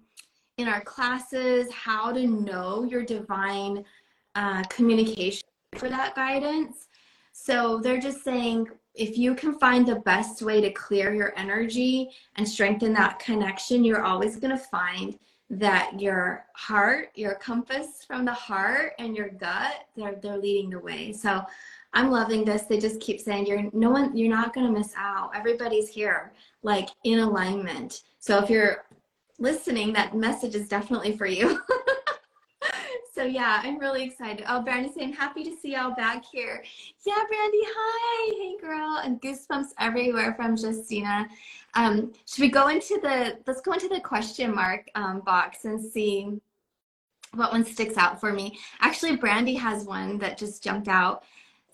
in 0.57 0.67
our 0.67 0.81
classes 0.81 1.71
how 1.71 2.11
to 2.11 2.27
know 2.27 2.83
your 2.83 3.03
divine 3.03 3.85
uh, 4.35 4.63
communication 4.63 5.47
for 5.77 5.89
that 5.89 6.15
guidance. 6.15 6.87
So 7.31 7.79
they're 7.79 7.99
just 7.99 8.23
saying 8.23 8.67
if 8.93 9.17
you 9.17 9.33
can 9.33 9.57
find 9.57 9.87
the 9.87 9.95
best 10.01 10.41
way 10.41 10.59
to 10.59 10.69
clear 10.71 11.13
your 11.13 11.33
energy 11.37 12.09
and 12.35 12.47
strengthen 12.47 12.91
that 12.91 13.19
connection 13.19 13.85
you're 13.85 14.03
always 14.03 14.35
going 14.35 14.51
to 14.51 14.61
find 14.61 15.17
that 15.49 15.97
your 15.97 16.45
heart 16.55 17.09
your 17.15 17.35
compass 17.35 18.03
from 18.05 18.25
the 18.25 18.33
heart 18.33 18.91
and 18.99 19.15
your 19.15 19.29
gut 19.29 19.85
they're, 19.95 20.15
they're 20.15 20.37
leading 20.37 20.69
the 20.69 20.79
way. 20.79 21.13
So 21.13 21.41
I'm 21.93 22.09
loving 22.09 22.45
this. 22.45 22.63
They 22.63 22.79
just 22.79 23.01
keep 23.01 23.19
saying 23.19 23.47
you're 23.47 23.69
no 23.73 23.89
one 23.89 24.15
you're 24.15 24.29
not 24.29 24.53
going 24.53 24.65
to 24.65 24.71
miss 24.77 24.93
out. 24.97 25.31
Everybody's 25.35 25.89
here 25.89 26.33
like 26.63 26.89
in 27.03 27.19
alignment. 27.19 28.03
So 28.19 28.39
if 28.39 28.49
you're 28.49 28.85
listening, 29.39 29.93
that 29.93 30.15
message 30.15 30.55
is 30.55 30.67
definitely 30.67 31.17
for 31.17 31.25
you. 31.25 31.59
so 33.13 33.23
yeah, 33.23 33.61
I'm 33.63 33.77
really 33.77 34.03
excited. 34.03 34.45
Oh, 34.47 34.61
Brandy 34.61 34.91
saying 34.93 35.13
happy 35.13 35.43
to 35.43 35.55
see 35.57 35.73
y'all 35.73 35.93
back 35.95 36.23
here. 36.31 36.63
Yeah, 37.05 37.23
Brandy, 37.27 37.61
hi, 37.61 38.33
hey 38.37 38.57
girl, 38.61 39.01
and 39.03 39.21
goosebumps 39.21 39.69
everywhere 39.79 40.33
from 40.35 40.55
Justina. 40.55 41.27
Um, 41.73 42.13
should 42.25 42.41
we 42.41 42.49
go 42.49 42.67
into 42.69 42.99
the 43.01 43.37
let's 43.47 43.61
go 43.61 43.73
into 43.73 43.89
the 43.89 43.99
question 43.99 44.55
mark 44.55 44.87
um, 44.95 45.21
box 45.21 45.65
and 45.65 45.83
see 45.83 46.39
what 47.33 47.51
one 47.51 47.65
sticks 47.65 47.97
out 47.97 48.19
for 48.19 48.33
me. 48.33 48.59
Actually, 48.81 49.15
Brandy 49.15 49.55
has 49.55 49.85
one 49.85 50.17
that 50.19 50.37
just 50.37 50.63
jumped 50.63 50.87
out. 50.87 51.23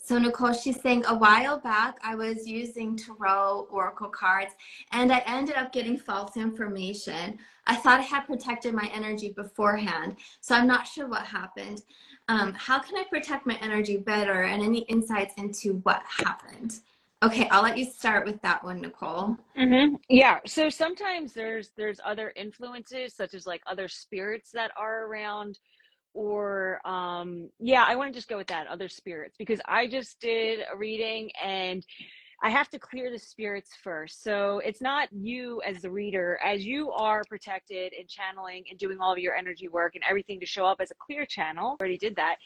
So 0.08 0.17
Nicole, 0.17 0.54
she's 0.54 0.80
saying 0.80 1.04
a 1.06 1.13
while 1.13 1.60
back 1.60 1.98
I 2.02 2.15
was 2.15 2.48
using 2.48 2.96
tarot 2.96 3.67
oracle 3.70 4.08
cards 4.08 4.54
and 4.93 5.12
I 5.12 5.22
ended 5.26 5.58
up 5.58 5.74
getting 5.74 5.98
false 5.98 6.38
information. 6.38 7.38
I 7.65 7.76
thought 7.76 8.00
I 8.00 8.04
had 8.04 8.22
protected 8.22 8.74
my 8.74 8.89
energy 8.93 9.34
beforehand, 9.36 10.15
so 10.39 10.56
I'm 10.56 10.65
not 10.65 10.88
sure 10.88 11.10
what 11.10 11.24
happened. 11.24 11.82
Um, 12.30 12.54
how 12.54 12.80
can 12.80 12.96
I 12.96 13.04
protect 13.10 13.46
my 13.46 13.58
energy 13.62 13.98
better 13.98 14.43
and 14.43 14.63
any 14.63 14.84
insights 14.84 15.34
into 15.38 15.82
what 15.84 16.02
happened? 16.08 16.80
Okay, 17.22 17.50
I'll 17.50 17.63
let 17.63 17.78
you 17.78 17.84
start 17.84 18.26
with 18.26 18.41
that 18.43 18.63
one, 18.63 18.80
Nicole. 18.80 19.36
Mm-hmm. 19.58 19.96
Yeah. 20.08 20.39
So 20.46 20.70
sometimes 20.70 21.34
there's 21.34 21.72
there's 21.76 22.00
other 22.06 22.32
influences, 22.38 23.13
such 23.13 23.34
as 23.34 23.46
like 23.46 23.62
other 23.67 23.89
spirits 23.89 24.52
that 24.52 24.72
are 24.78 25.06
around, 25.08 25.60
or 26.17 26.82
um, 26.84 27.47
yeah, 27.60 27.86
I 27.88 27.95
want 27.95 28.12
to 28.12 28.17
just 28.17 28.27
go 28.27 28.38
with 28.38 28.47
that 28.47 28.65
other 28.65 28.89
spirits 28.89 29.36
because 29.38 29.62
I 29.65 29.88
just 29.88 30.19
did 30.19 30.62
a 30.73 30.75
reading 30.75 31.30
and 31.43 31.86
I 32.41 32.49
have 32.49 32.69
to 32.69 32.80
clear 32.80 33.12
the 33.12 33.19
spirits 33.19 33.69
first. 33.84 34.23
So 34.23 34.60
it's 34.65 34.82
not 34.82 35.10
you 35.12 35.62
as 35.65 35.84
the 35.84 35.91
reader, 35.91 36.39
as 36.43 36.65
you 36.65 36.91
are 36.91 37.23
protected 37.30 37.93
and 37.97 38.10
channeling 38.10 38.63
and 38.69 38.80
doing 38.80 38.97
all 38.99 39.13
of 39.13 39.19
your 39.19 39.36
energy 39.36 39.67
work 39.67 39.93
and 39.93 40.03
everything 40.10 40.39
to 40.39 40.45
show 40.47 40.65
up 40.65 40.77
as 40.80 40.89
a 40.89 40.95
clear 40.95 41.25
channel. 41.25 41.77
Already 41.80 41.97
did 41.99 42.15
that 42.15 42.38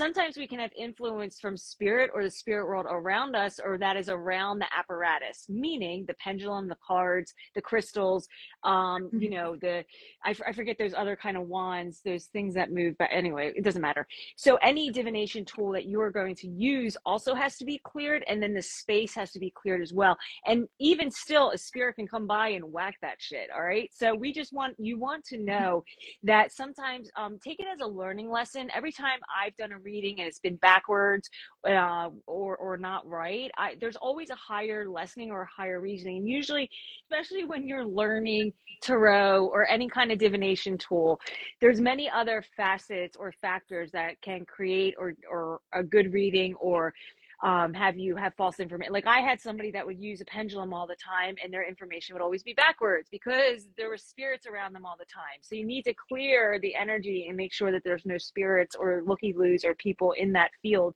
sometimes 0.00 0.36
we 0.36 0.46
can 0.46 0.58
have 0.58 0.70
influence 0.76 1.38
from 1.38 1.56
spirit 1.56 2.10
or 2.14 2.24
the 2.24 2.30
spirit 2.30 2.66
world 2.66 2.86
around 2.88 3.36
us 3.36 3.60
or 3.62 3.78
that 3.78 3.96
is 3.96 4.08
around 4.08 4.58
the 4.58 4.66
apparatus 4.76 5.44
meaning 5.48 6.04
the 6.06 6.14
pendulum 6.14 6.68
the 6.68 6.76
cards 6.86 7.34
the 7.54 7.60
crystals 7.60 8.26
um 8.64 9.10
you 9.12 9.28
mm-hmm. 9.28 9.34
know 9.34 9.56
the 9.60 9.84
I, 10.24 10.30
f- 10.30 10.42
I 10.46 10.52
forget 10.52 10.76
those 10.78 10.94
other 10.94 11.16
kind 11.16 11.36
of 11.36 11.48
wands 11.48 12.00
those 12.04 12.26
things 12.26 12.54
that 12.54 12.72
move 12.72 12.94
but 12.98 13.08
anyway 13.12 13.52
it 13.54 13.64
doesn't 13.64 13.82
matter. 13.82 14.06
So 14.36 14.56
any 14.56 14.90
divination 14.90 15.44
tool 15.44 15.72
that 15.72 15.86
you 15.86 16.00
are 16.00 16.10
going 16.10 16.34
to 16.36 16.48
use 16.48 16.96
also 17.04 17.34
has 17.34 17.56
to 17.58 17.64
be 17.64 17.80
cleared 17.84 18.24
and 18.28 18.42
then 18.42 18.54
the 18.54 18.62
space 18.62 19.14
has 19.14 19.32
to 19.32 19.38
be 19.38 19.50
cleared 19.50 19.82
as 19.82 19.92
well. 19.92 20.16
And 20.46 20.66
even 20.78 21.10
still 21.10 21.50
a 21.50 21.58
spirit 21.58 21.96
can 21.96 22.06
come 22.06 22.26
by 22.26 22.48
and 22.48 22.64
whack 22.64 22.96
that 23.02 23.16
shit 23.18 23.48
all 23.54 23.62
right? 23.62 23.90
So 23.92 24.14
we 24.14 24.32
just 24.32 24.52
want 24.52 24.76
you 24.78 24.98
want 24.98 25.24
to 25.26 25.38
know 25.38 25.84
that 26.22 26.52
sometimes 26.52 27.10
um 27.16 27.38
take 27.42 27.60
it 27.60 27.66
as 27.72 27.80
a 27.80 27.86
learning 27.86 28.30
lesson. 28.30 28.70
Every 28.74 28.92
time 28.92 29.20
i've 29.42 29.56
done 29.56 29.72
a 29.72 29.78
reading 29.90 30.18
and 30.18 30.28
it's 30.28 30.38
been 30.38 30.56
backwards 30.56 31.28
uh, 31.68 32.08
or 32.26 32.56
or 32.56 32.76
not 32.76 33.06
right 33.06 33.50
I, 33.56 33.74
there's 33.80 33.96
always 33.96 34.30
a 34.30 34.36
higher 34.36 34.88
lessening 34.88 35.30
or 35.30 35.42
a 35.42 35.48
higher 35.48 35.80
reasoning 35.80 36.26
usually 36.26 36.70
especially 37.10 37.44
when 37.44 37.66
you're 37.66 37.84
learning 37.84 38.52
tarot 38.82 39.46
or 39.46 39.68
any 39.68 39.88
kind 39.88 40.12
of 40.12 40.18
divination 40.18 40.78
tool 40.78 41.20
there's 41.60 41.80
many 41.80 42.08
other 42.08 42.44
facets 42.56 43.16
or 43.18 43.32
factors 43.32 43.90
that 43.92 44.20
can 44.22 44.44
create 44.44 44.94
or 44.98 45.14
or 45.30 45.60
a 45.72 45.82
good 45.82 46.12
reading 46.12 46.54
or 46.54 46.94
um, 47.42 47.72
have 47.72 47.96
you 47.96 48.16
have 48.16 48.34
false 48.34 48.60
information 48.60 48.92
like 48.92 49.06
i 49.06 49.20
had 49.20 49.40
somebody 49.40 49.70
that 49.70 49.86
would 49.86 49.98
use 49.98 50.20
a 50.20 50.24
pendulum 50.26 50.72
all 50.74 50.86
the 50.86 50.96
time 50.96 51.34
and 51.42 51.52
their 51.52 51.66
information 51.66 52.14
would 52.14 52.22
always 52.22 52.42
be 52.42 52.52
backwards 52.52 53.08
because 53.10 53.66
there 53.76 53.88
were 53.88 53.96
spirits 53.96 54.46
around 54.46 54.74
them 54.74 54.86
all 54.86 54.96
the 54.98 55.04
time. 55.04 55.40
So 55.40 55.54
you 55.54 55.64
need 55.64 55.82
to 55.82 55.94
clear 55.94 56.58
the 56.60 56.74
energy 56.74 57.26
and 57.28 57.36
make 57.36 57.52
sure 57.52 57.72
that 57.72 57.82
there's 57.84 58.06
no 58.06 58.18
spirits 58.18 58.76
or 58.78 59.02
looky 59.06 59.32
loos 59.36 59.64
or 59.64 59.74
people 59.74 60.12
in 60.12 60.32
that 60.32 60.50
field 60.62 60.94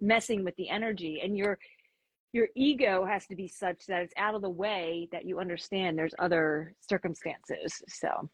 messing 0.00 0.44
with 0.44 0.56
the 0.56 0.68
energy. 0.68 1.20
And 1.22 1.36
your 1.36 1.58
your 2.32 2.48
ego 2.56 3.04
has 3.04 3.26
to 3.28 3.36
be 3.36 3.46
such 3.46 3.86
that 3.86 4.02
it's 4.02 4.14
out 4.16 4.34
of 4.34 4.42
the 4.42 4.50
way 4.50 5.08
that 5.12 5.24
you 5.24 5.38
understand 5.38 5.96
there's 5.96 6.14
other 6.18 6.74
circumstances 6.80 7.80
so 7.86 8.28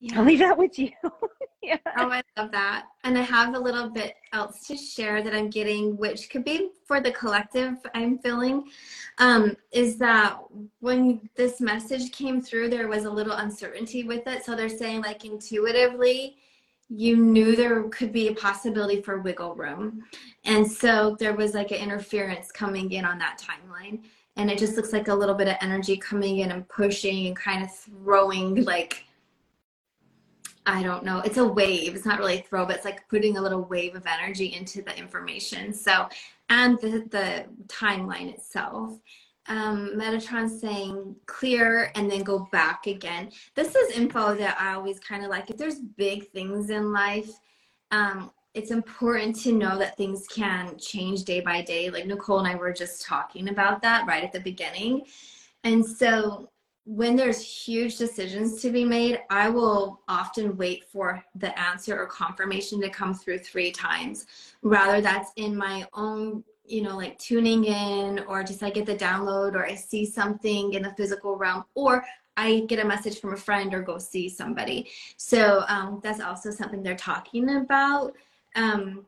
yeah. 0.00 0.18
I'll 0.18 0.24
leave 0.24 0.38
that 0.38 0.56
with 0.56 0.78
you. 0.78 0.90
yeah. 1.62 1.76
Oh, 1.98 2.08
I 2.10 2.22
love 2.38 2.50
that. 2.52 2.86
And 3.04 3.18
I 3.18 3.20
have 3.20 3.54
a 3.54 3.58
little 3.58 3.90
bit 3.90 4.14
else 4.32 4.66
to 4.68 4.76
share 4.76 5.22
that 5.22 5.34
I'm 5.34 5.50
getting, 5.50 5.96
which 5.98 6.30
could 6.30 6.44
be 6.44 6.70
for 6.86 7.00
the 7.00 7.12
collective 7.12 7.76
I'm 7.94 8.18
feeling, 8.18 8.64
um, 9.18 9.54
is 9.72 9.98
that 9.98 10.38
when 10.80 11.28
this 11.36 11.60
message 11.60 12.12
came 12.12 12.40
through, 12.40 12.70
there 12.70 12.88
was 12.88 13.04
a 13.04 13.10
little 13.10 13.34
uncertainty 13.34 14.04
with 14.04 14.26
it. 14.26 14.44
So 14.44 14.56
they're 14.56 14.70
saying, 14.70 15.02
like, 15.02 15.26
intuitively, 15.26 16.36
you 16.88 17.16
knew 17.16 17.54
there 17.54 17.82
could 17.84 18.10
be 18.10 18.28
a 18.28 18.34
possibility 18.34 19.02
for 19.02 19.20
wiggle 19.20 19.54
room. 19.54 20.02
And 20.44 20.70
so 20.70 21.14
there 21.20 21.34
was 21.34 21.54
like 21.54 21.70
an 21.70 21.76
interference 21.76 22.50
coming 22.50 22.90
in 22.92 23.04
on 23.04 23.18
that 23.18 23.38
timeline. 23.38 24.00
And 24.36 24.50
it 24.50 24.58
just 24.58 24.76
looks 24.76 24.92
like 24.92 25.08
a 25.08 25.14
little 25.14 25.34
bit 25.34 25.46
of 25.46 25.56
energy 25.60 25.96
coming 25.96 26.38
in 26.38 26.50
and 26.50 26.66
pushing 26.68 27.26
and 27.26 27.36
kind 27.36 27.62
of 27.62 27.72
throwing 27.72 28.64
like 28.64 29.04
I 30.70 30.84
don't 30.84 31.04
know. 31.04 31.18
It's 31.20 31.36
a 31.36 31.44
wave. 31.44 31.96
It's 31.96 32.06
not 32.06 32.20
really 32.20 32.38
a 32.38 32.42
throw, 32.42 32.64
but 32.64 32.76
it's 32.76 32.84
like 32.84 33.08
putting 33.08 33.36
a 33.36 33.42
little 33.42 33.64
wave 33.64 33.96
of 33.96 34.06
energy 34.06 34.54
into 34.54 34.82
the 34.82 34.96
information. 34.96 35.74
So, 35.74 36.08
and 36.48 36.78
the, 36.80 37.04
the 37.10 37.46
timeline 37.66 38.32
itself. 38.32 38.96
Um, 39.48 39.94
Metatron 39.96 40.48
saying 40.48 41.16
clear 41.26 41.90
and 41.96 42.08
then 42.08 42.22
go 42.22 42.48
back 42.52 42.86
again. 42.86 43.32
This 43.56 43.74
is 43.74 43.96
info 43.96 44.36
that 44.36 44.60
I 44.60 44.74
always 44.74 45.00
kind 45.00 45.24
of 45.24 45.30
like. 45.30 45.50
If 45.50 45.56
there's 45.56 45.80
big 45.80 46.30
things 46.30 46.70
in 46.70 46.92
life, 46.92 47.30
um, 47.90 48.30
it's 48.54 48.70
important 48.70 49.34
to 49.40 49.52
know 49.52 49.76
that 49.76 49.96
things 49.96 50.28
can 50.28 50.78
change 50.78 51.24
day 51.24 51.40
by 51.40 51.62
day. 51.62 51.90
Like 51.90 52.06
Nicole 52.06 52.38
and 52.38 52.46
I 52.46 52.54
were 52.54 52.72
just 52.72 53.04
talking 53.04 53.48
about 53.48 53.82
that 53.82 54.06
right 54.06 54.22
at 54.22 54.32
the 54.32 54.40
beginning. 54.40 55.02
And 55.64 55.84
so 55.84 56.48
when 56.90 57.14
there's 57.14 57.40
huge 57.40 57.98
decisions 57.98 58.60
to 58.60 58.68
be 58.68 58.84
made, 58.84 59.20
I 59.30 59.48
will 59.48 60.00
often 60.08 60.56
wait 60.56 60.86
for 60.90 61.24
the 61.36 61.56
answer 61.56 61.96
or 61.96 62.06
confirmation 62.06 62.80
to 62.80 62.90
come 62.90 63.14
through 63.14 63.38
three 63.38 63.70
times. 63.70 64.26
Rather, 64.62 65.00
that's 65.00 65.30
in 65.36 65.56
my 65.56 65.86
own, 65.94 66.42
you 66.66 66.82
know, 66.82 66.96
like 66.96 67.16
tuning 67.16 67.64
in, 67.64 68.18
or 68.26 68.42
just 68.42 68.64
I 68.64 68.70
get 68.70 68.86
the 68.86 68.96
download, 68.96 69.54
or 69.54 69.64
I 69.64 69.76
see 69.76 70.04
something 70.04 70.72
in 70.72 70.82
the 70.82 70.92
physical 70.96 71.36
realm, 71.36 71.62
or 71.76 72.04
I 72.36 72.64
get 72.66 72.80
a 72.80 72.84
message 72.84 73.20
from 73.20 73.34
a 73.34 73.36
friend 73.36 73.72
or 73.72 73.82
go 73.82 73.98
see 73.98 74.28
somebody. 74.28 74.90
So 75.16 75.62
um, 75.68 76.00
that's 76.02 76.20
also 76.20 76.50
something 76.50 76.82
they're 76.82 76.96
talking 76.96 77.48
about. 77.58 78.16
Um, 78.56 79.06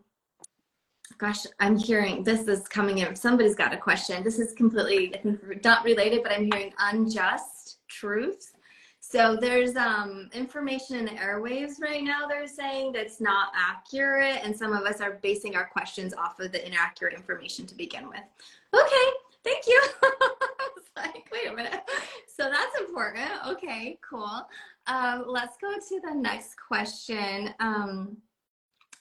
gosh, 1.18 1.46
I'm 1.58 1.76
hearing 1.76 2.22
this 2.22 2.46
is 2.46 2.68
coming 2.68 2.98
in. 2.98 3.16
Somebody's 3.16 3.56
got 3.56 3.74
a 3.74 3.76
question. 3.76 4.22
This 4.22 4.38
is 4.38 4.52
completely, 4.52 5.16
not 5.64 5.84
related, 5.84 6.22
but 6.22 6.30
I'm 6.30 6.44
hearing 6.44 6.72
unjust 6.78 7.61
truths. 8.02 8.52
So 9.00 9.36
there's 9.36 9.76
um, 9.76 10.28
information 10.32 10.96
in 10.96 11.04
the 11.04 11.12
airwaves 11.12 11.80
right 11.80 12.02
now, 12.02 12.26
they're 12.28 12.46
saying 12.46 12.92
that's 12.92 13.20
not 13.20 13.48
accurate. 13.54 14.40
And 14.42 14.56
some 14.56 14.72
of 14.72 14.84
us 14.84 15.00
are 15.00 15.18
basing 15.22 15.56
our 15.56 15.66
questions 15.66 16.14
off 16.14 16.38
of 16.40 16.52
the 16.52 16.64
inaccurate 16.66 17.14
information 17.14 17.66
to 17.66 17.74
begin 17.74 18.08
with. 18.08 18.24
Okay, 18.74 19.08
thank 19.44 19.66
you. 19.66 19.80
I 20.02 20.68
was 20.74 20.84
like, 20.96 21.28
wait 21.32 21.50
a 21.50 21.54
minute. 21.54 21.82
So 22.26 22.50
that's 22.50 22.78
important. 22.80 23.30
Okay, 23.46 23.98
cool. 24.08 24.46
Um, 24.86 25.24
let's 25.26 25.56
go 25.60 25.72
to 25.72 26.00
the 26.00 26.14
next 26.14 26.54
question. 26.56 27.54
Um, 27.60 28.16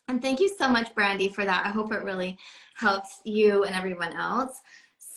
and 0.08 0.22
thank 0.22 0.40
you 0.40 0.54
so 0.58 0.68
much, 0.68 0.94
Brandy, 0.94 1.30
for 1.30 1.46
that. 1.46 1.66
I 1.66 1.70
hope 1.70 1.94
it 1.94 2.04
really 2.04 2.38
helps 2.76 3.22
you 3.24 3.64
and 3.64 3.76
everyone 3.76 4.14
else. 4.14 4.60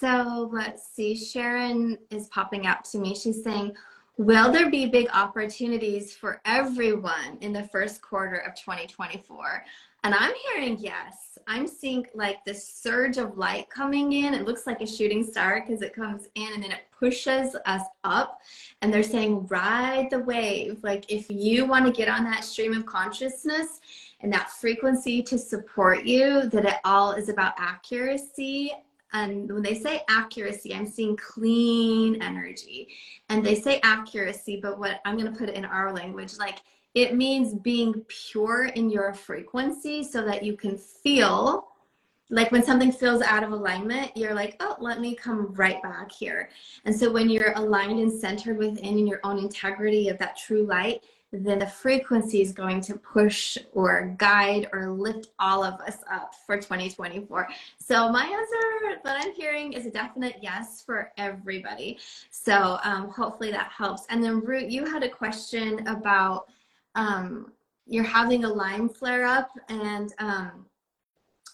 So 0.04 0.50
let's 0.52 0.86
see. 0.94 1.16
Sharon 1.16 1.96
is 2.10 2.28
popping 2.28 2.66
out 2.66 2.84
to 2.90 2.98
me. 2.98 3.14
She's 3.14 3.42
saying, 3.42 3.74
Will 4.18 4.52
there 4.52 4.68
be 4.68 4.84
big 4.84 5.08
opportunities 5.14 6.14
for 6.14 6.42
everyone 6.44 7.38
in 7.40 7.54
the 7.54 7.66
first 7.68 8.02
quarter 8.02 8.36
of 8.36 8.54
2024? 8.54 9.64
And 10.04 10.14
I'm 10.14 10.34
hearing 10.52 10.76
yes. 10.78 11.38
I'm 11.46 11.66
seeing 11.66 12.06
like 12.14 12.44
this 12.44 12.68
surge 12.68 13.16
of 13.16 13.38
light 13.38 13.70
coming 13.70 14.12
in. 14.12 14.34
It 14.34 14.44
looks 14.44 14.66
like 14.66 14.82
a 14.82 14.86
shooting 14.86 15.24
star 15.24 15.64
because 15.66 15.80
it 15.80 15.94
comes 15.94 16.28
in 16.34 16.52
and 16.52 16.62
then 16.62 16.72
it 16.72 16.82
pushes 16.96 17.56
us 17.64 17.86
up. 18.04 18.42
And 18.82 18.92
they're 18.92 19.02
saying, 19.02 19.46
ride 19.46 20.10
the 20.10 20.18
wave. 20.18 20.80
Like 20.82 21.10
if 21.10 21.30
you 21.30 21.64
want 21.64 21.86
to 21.86 21.92
get 21.92 22.10
on 22.10 22.24
that 22.24 22.44
stream 22.44 22.74
of 22.74 22.84
consciousness 22.84 23.80
and 24.20 24.30
that 24.34 24.50
frequency 24.50 25.22
to 25.22 25.38
support 25.38 26.04
you, 26.04 26.50
that 26.50 26.66
it 26.66 26.76
all 26.84 27.12
is 27.12 27.30
about 27.30 27.54
accuracy 27.56 28.70
and 29.14 29.50
when 29.50 29.62
they 29.62 29.74
say 29.74 30.02
accuracy, 30.08 30.74
I'm 30.74 30.86
seeing 30.86 31.16
clean 31.16 32.20
energy. 32.20 32.88
And 33.28 33.46
they 33.46 33.54
say 33.54 33.80
accuracy, 33.84 34.58
but 34.60 34.78
what 34.78 35.00
I'm 35.04 35.16
going 35.16 35.32
to 35.32 35.38
put 35.38 35.48
it 35.48 35.54
in 35.54 35.64
our 35.64 35.92
language, 35.92 36.36
like 36.36 36.58
it 36.94 37.14
means 37.14 37.54
being 37.54 38.04
pure 38.08 38.66
in 38.66 38.90
your 38.90 39.14
frequency 39.14 40.02
so 40.02 40.24
that 40.24 40.42
you 40.42 40.56
can 40.56 40.76
feel 40.76 41.68
like 42.30 42.50
when 42.50 42.64
something 42.64 42.90
feels 42.90 43.22
out 43.22 43.44
of 43.44 43.52
alignment, 43.52 44.16
you're 44.16 44.34
like, 44.34 44.56
oh, 44.58 44.76
let 44.80 45.00
me 45.00 45.14
come 45.14 45.54
right 45.54 45.80
back 45.82 46.10
here. 46.10 46.50
And 46.84 46.94
so 46.94 47.12
when 47.12 47.30
you're 47.30 47.52
aligned 47.54 48.00
and 48.00 48.12
centered 48.12 48.58
within 48.58 48.98
in 48.98 49.06
your 49.06 49.20
own 49.22 49.38
integrity 49.38 50.08
of 50.08 50.18
that 50.18 50.36
true 50.36 50.66
light, 50.66 51.04
then 51.42 51.58
the 51.58 51.66
frequency 51.66 52.40
is 52.40 52.52
going 52.52 52.80
to 52.82 52.94
push 52.94 53.58
or 53.72 54.14
guide 54.18 54.68
or 54.72 54.90
lift 54.90 55.28
all 55.38 55.64
of 55.64 55.80
us 55.80 55.98
up 56.10 56.34
for 56.46 56.56
2024. 56.56 57.48
So 57.78 58.10
my 58.10 58.24
answer 58.24 59.00
that 59.02 59.24
I'm 59.24 59.32
hearing 59.32 59.72
is 59.72 59.86
a 59.86 59.90
definite 59.90 60.36
yes 60.40 60.82
for 60.84 61.10
everybody. 61.18 61.98
So 62.30 62.78
um, 62.84 63.08
hopefully 63.08 63.50
that 63.50 63.72
helps. 63.76 64.06
And 64.10 64.22
then 64.22 64.40
Root, 64.40 64.70
you 64.70 64.84
had 64.84 65.02
a 65.02 65.08
question 65.08 65.86
about 65.88 66.46
um, 66.94 67.52
you're 67.86 68.04
having 68.04 68.44
a 68.44 68.48
Lyme 68.48 68.88
flare 68.88 69.26
up 69.26 69.50
and 69.68 70.14
um, 70.18 70.66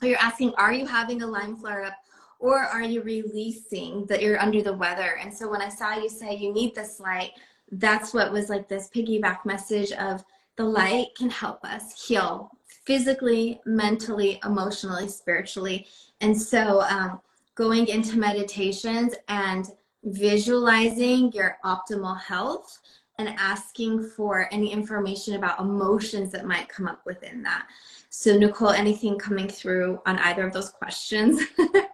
you're 0.03 0.19
asking, 0.19 0.53
are 0.57 0.73
you 0.73 0.87
having 0.87 1.23
a 1.23 1.27
Lyme 1.27 1.57
flare 1.57 1.85
up? 1.85 1.95
Or 2.38 2.59
are 2.59 2.83
you 2.83 3.03
releasing 3.03 4.07
that 4.07 4.23
you're 4.23 4.40
under 4.40 4.62
the 4.62 4.73
weather? 4.73 5.19
And 5.21 5.33
so 5.33 5.51
when 5.51 5.61
I 5.61 5.69
saw 5.69 5.95
you 5.95 6.09
say 6.09 6.35
you 6.37 6.55
need 6.55 6.75
this 6.75 6.99
light, 6.99 7.33
that's 7.73 8.13
what 8.13 8.33
was 8.33 8.49
like 8.49 8.69
this 8.69 8.89
piggyback 8.95 9.45
message 9.45 9.93
of 9.93 10.25
the 10.57 10.65
light 10.65 11.09
can 11.17 11.31
help 11.31 11.65
us 11.65 12.07
heal 12.07 12.51
physically, 12.85 13.61
mentally, 13.67 14.41
emotionally, 14.45 15.09
spiritually. 15.09 15.87
And 16.21 16.41
so 16.41 16.81
um, 16.83 17.21
going 17.55 17.87
into 17.89 18.19
meditations 18.19 19.15
and 19.29 19.67
visualizing 20.05 21.31
your 21.33 21.59
optimal 21.65 22.19
health 22.21 22.79
and 23.19 23.29
asking 23.39 24.03
for 24.03 24.49
any 24.51 24.73
information 24.73 25.35
about 25.35 25.61
emotions 25.61 26.33
that 26.33 26.47
might 26.47 26.69
come 26.69 26.89
up 26.89 27.01
within 27.05 27.43
that. 27.43 27.67
So, 28.09 28.37
Nicole, 28.37 28.71
anything 28.71 29.19
coming 29.19 29.49
through 29.49 30.01
on 30.07 30.19
either 30.19 30.47
of 30.47 30.53
those 30.53 30.71
questions? 30.71 31.41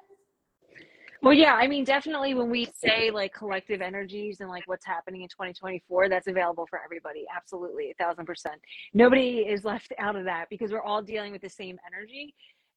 Well, 1.26 1.34
yeah, 1.34 1.54
I 1.54 1.66
mean, 1.66 1.82
definitely 1.82 2.34
when 2.34 2.50
we 2.50 2.68
say 2.72 3.10
like 3.10 3.34
collective 3.34 3.80
energies 3.80 4.38
and 4.38 4.48
like 4.48 4.62
what's 4.66 4.86
happening 4.86 5.22
in 5.22 5.28
2024, 5.28 6.08
that's 6.08 6.28
available 6.28 6.68
for 6.70 6.80
everybody. 6.84 7.24
Absolutely, 7.36 7.90
a 7.90 7.94
thousand 7.94 8.26
percent. 8.26 8.60
Nobody 8.94 9.38
is 9.38 9.64
left 9.64 9.92
out 9.98 10.14
of 10.14 10.22
that 10.26 10.44
because 10.50 10.70
we're 10.70 10.84
all 10.84 11.02
dealing 11.02 11.32
with 11.32 11.42
the 11.42 11.48
same 11.48 11.78
energy. 11.84 12.32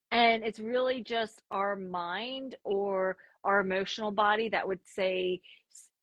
And 0.09 0.43
it's 0.43 0.59
really 0.59 1.03
just 1.03 1.43
our 1.51 1.75
mind 1.75 2.55
or 2.63 3.17
our 3.43 3.59
emotional 3.59 4.09
body 4.09 4.49
that 4.49 4.67
would 4.67 4.79
say, 4.83 5.41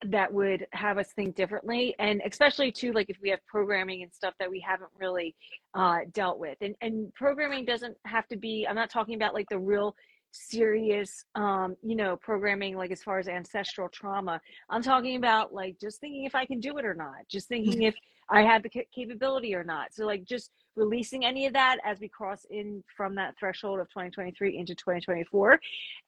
that 0.05 0.33
would 0.33 0.67
have 0.73 0.99
us 0.99 1.09
think 1.17 1.35
differently 1.35 1.95
and 1.99 2.21
especially 2.27 2.71
too 2.71 2.93
like 2.93 3.09
if 3.09 3.17
we 3.23 3.31
have 3.31 3.39
programming 3.47 4.03
and 4.03 4.13
stuff 4.13 4.35
that 4.39 4.49
we 4.49 4.61
haven't 4.61 4.91
really 5.01 5.35
uh, 5.73 6.01
dealt 6.13 6.39
with 6.39 6.59
and 6.61 6.75
and 6.83 7.13
programming 7.15 7.65
doesn't 7.65 7.97
have 8.05 8.29
to 8.29 8.37
be 8.37 8.67
i'm 8.69 8.77
not 8.77 8.91
talking 8.91 9.15
about 9.15 9.33
like 9.33 9.49
the 9.49 9.59
real 9.59 9.97
serious 10.37 11.25
um 11.35 11.77
you 11.83 11.96
know 11.96 12.16
programming 12.16 12.77
like 12.77 12.90
as 12.90 13.03
far 13.03 13.18
as 13.18 13.29
ancestral 13.29 13.88
trauma 13.88 14.40
i'm 14.70 14.83
talking 14.83 15.16
about 15.16 15.53
like 15.53 15.79
just 15.81 16.01
thinking 16.01 16.25
if 16.25 16.35
i 16.35 16.44
can 16.44 16.61
do 16.61 16.77
it 16.79 16.85
or 16.85 16.94
not 16.94 17.27
just 17.29 17.49
thinking 17.49 17.83
if 17.83 17.94
i 18.29 18.42
have 18.42 18.62
the 18.62 18.70
capability 18.94 19.55
or 19.55 19.64
not. 19.64 19.94
So 19.94 20.05
like 20.05 20.25
just 20.25 20.51
releasing 20.75 21.25
any 21.25 21.46
of 21.46 21.53
that 21.55 21.79
as 21.85 22.01
we 22.01 22.09
cross 22.09 22.44
in 22.51 22.85
from 22.96 23.14
that 23.14 23.35
threshold 23.38 23.81
of 23.81 23.88
2023 23.88 24.59
into 24.59 24.75
2024 24.75 25.59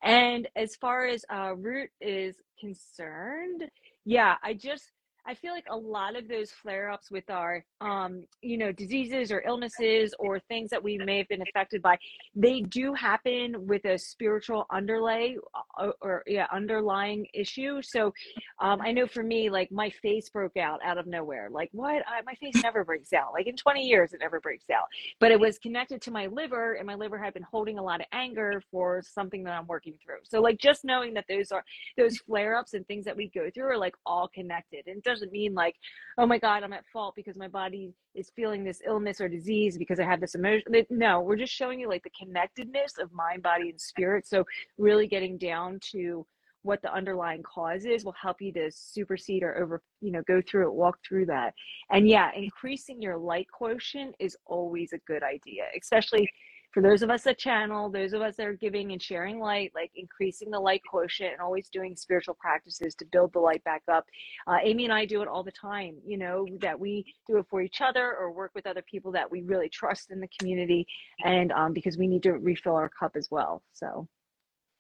and 0.03 0.49
as 0.57 0.77
far 0.77 1.07
as 1.07 1.25
uh 1.33 1.55
root 1.57 1.89
is 2.01 2.37
concerned 2.61 3.65
yeah 4.05 4.35
i 4.43 4.53
just 4.53 4.93
I 5.27 5.35
feel 5.35 5.53
like 5.53 5.67
a 5.71 5.77
lot 5.77 6.17
of 6.17 6.29
those 6.29 6.51
flare 6.51 6.91
ups 6.91 7.11
with 7.11 7.29
our, 7.31 7.65
um, 7.81 8.25
you 8.41 8.57
know, 8.57 8.73
diseases 8.73 9.31
or 9.31 9.43
illnesses 9.47 10.15
or 10.19 10.41
things 10.41 10.71
that 10.71 10.83
we 10.83 10.99
may 10.99 11.19
have 11.19 11.29
been 11.29 11.43
affected 11.43 11.83
by, 11.83 11.99
they 12.35 12.63
do 12.63 12.95
happen 12.95 13.67
with 13.67 13.85
a 13.85 13.99
spiritual 13.99 14.67
underlay 14.71 15.37
or, 15.79 15.89
uh, 15.89 15.93
or 16.01 16.23
yeah, 16.27 16.47
underlying 16.53 17.27
issue. 17.35 17.83
So 17.83 18.13
um, 18.61 18.81
I 18.81 18.93
know 18.93 19.07
for 19.07 19.23
me, 19.23 19.51
like 19.51 19.71
my 19.71 19.91
face 19.91 20.29
broke 20.31 20.57
out 20.57 20.81
out 20.85 20.99
of 20.99 21.07
nowhere. 21.07 21.49
Like, 21.51 21.69
what? 21.73 22.03
I, 22.07 22.23
my 22.25 22.35
face 22.35 22.63
never 22.63 22.85
breaks 22.85 23.13
out. 23.13 23.33
Like 23.33 23.47
in 23.47 23.57
20 23.57 23.83
years, 23.83 24.13
it 24.13 24.21
never 24.21 24.41
breaks 24.41 24.71
out. 24.71 24.87
But 25.21 25.31
it 25.31 25.39
was 25.39 25.59
connected 25.59 26.01
to 26.03 26.11
my 26.11 26.27
liver, 26.27 26.75
and 26.75 26.87
my 26.87 26.95
liver 26.95 27.19
had 27.19 27.35
been 27.35 27.45
holding 27.51 27.79
a 27.79 27.83
lot 27.83 28.01
of 28.01 28.07
anger 28.13 28.63
for 28.71 29.03
something 29.03 29.45
that 29.45 29.53
I'm 29.53 29.67
working 29.67 29.95
through. 30.03 30.19
So, 30.25 30.41
like, 30.41 30.59
just 30.59 30.85
knowing 30.85 31.15
that 31.15 31.27
those 31.29 31.53
are 31.53 31.65
those 31.97 32.19
flare 32.19 32.57
ups 32.57 32.75
and 32.75 32.87
things 32.87 33.05
that 33.05 33.17
we 33.17 33.29
go 33.29 33.51
through 33.51 33.67
are 33.67 33.79
like 33.79 33.95
all 34.07 34.29
connected. 34.29 34.87
And 34.87 35.03
does 35.03 35.18
doesn't 35.19 35.33
mean 35.33 35.55
like, 35.55 35.75
oh 36.17 36.27
my 36.27 36.39
God, 36.39 36.63
I'm 36.63 36.73
at 36.73 36.87
fault 36.93 37.15
because 37.17 37.37
my 37.37 37.49
body 37.49 37.93
is 38.15 38.31
feeling 38.35 38.65
this 38.65 38.81
illness 38.87 39.21
or 39.21 39.29
disease 39.29 39.77
because 39.77 40.01
I 40.01 40.05
have 40.05 40.21
this 40.21 40.35
emotion. 40.35 40.87
No, 40.91 41.21
we're 41.21 41.37
just 41.37 41.53
showing 41.53 41.81
you 41.81 41.89
like 41.89 42.03
the 42.05 42.11
connectedness 42.11 42.99
of 42.99 43.13
mind, 43.13 43.43
body, 43.43 43.71
and 43.71 43.81
spirit. 43.81 44.27
So 44.27 44.45
really 44.79 45.07
getting 45.07 45.39
down 45.39 45.81
to 45.93 46.27
what 46.63 46.83
the 46.83 46.93
underlying 46.93 47.43
cause 47.43 47.85
is 47.85 48.05
will 48.05 48.15
help 48.21 48.41
you 48.41 48.53
to 48.53 48.71
supersede 48.71 49.43
or 49.43 49.57
over 49.59 49.81
you 50.01 50.11
know 50.11 50.23
go 50.27 50.43
through 50.43 50.67
it 50.67 50.75
walk 50.75 50.99
through 51.07 51.25
that 51.25 51.55
and 51.91 52.09
yeah 52.09 52.31
increasing 52.35 53.01
your 53.01 53.17
light 53.17 53.47
quotient 53.53 54.15
is 54.19 54.37
always 54.45 54.93
a 54.93 54.99
good 55.07 55.23
idea 55.23 55.65
especially 55.81 56.29
for 56.73 56.83
those 56.83 57.03
of 57.03 57.11
us 57.11 57.23
that 57.23 57.39
channel, 57.39 57.91
those 57.91 58.13
of 58.13 58.21
us 58.21 58.37
that 58.37 58.47
are 58.47 58.53
giving 58.55 58.93
and 58.93 59.03
sharing 59.03 59.41
light, 59.41 59.73
like 59.75 59.91
increasing 59.97 60.51
the 60.51 60.61
light 60.61 60.83
quotient 60.89 61.33
and 61.33 61.41
always 61.41 61.69
doing 61.71 61.97
spiritual 61.97 62.37
practices 62.39 62.95
to 62.97 63.07
build 63.07 63.33
the 63.33 63.39
light 63.39 63.65
back 63.65 63.83
up. 63.91 64.05
Uh, 64.47 64.59
Amy 64.63 64.85
and 64.85 64.93
I 64.93 65.07
do 65.07 65.23
it 65.23 65.29
all 65.29 65.43
the 65.43 65.53
time, 65.53 65.97
you 66.07 66.19
know, 66.19 66.47
that 66.61 66.79
we 66.79 67.05
do 67.27 67.39
it 67.39 67.47
for 67.49 67.63
each 67.63 67.81
other 67.81 68.15
or 68.15 68.33
work 68.33 68.53
with 68.55 68.67
other 68.67 68.83
people 68.83 69.11
that 69.13 69.31
we 69.31 69.43
really 69.43 69.69
trust 69.69 70.11
in 70.11 70.21
the 70.21 70.29
community. 70.39 70.87
And 71.25 71.53
um, 71.53 71.73
because 71.73 71.97
we 71.97 72.07
need 72.07 72.23
to 72.25 72.33
refill 72.33 72.75
our 72.75 72.91
cup 72.91 73.13
as 73.17 73.29
well. 73.31 73.63
So, 73.73 74.07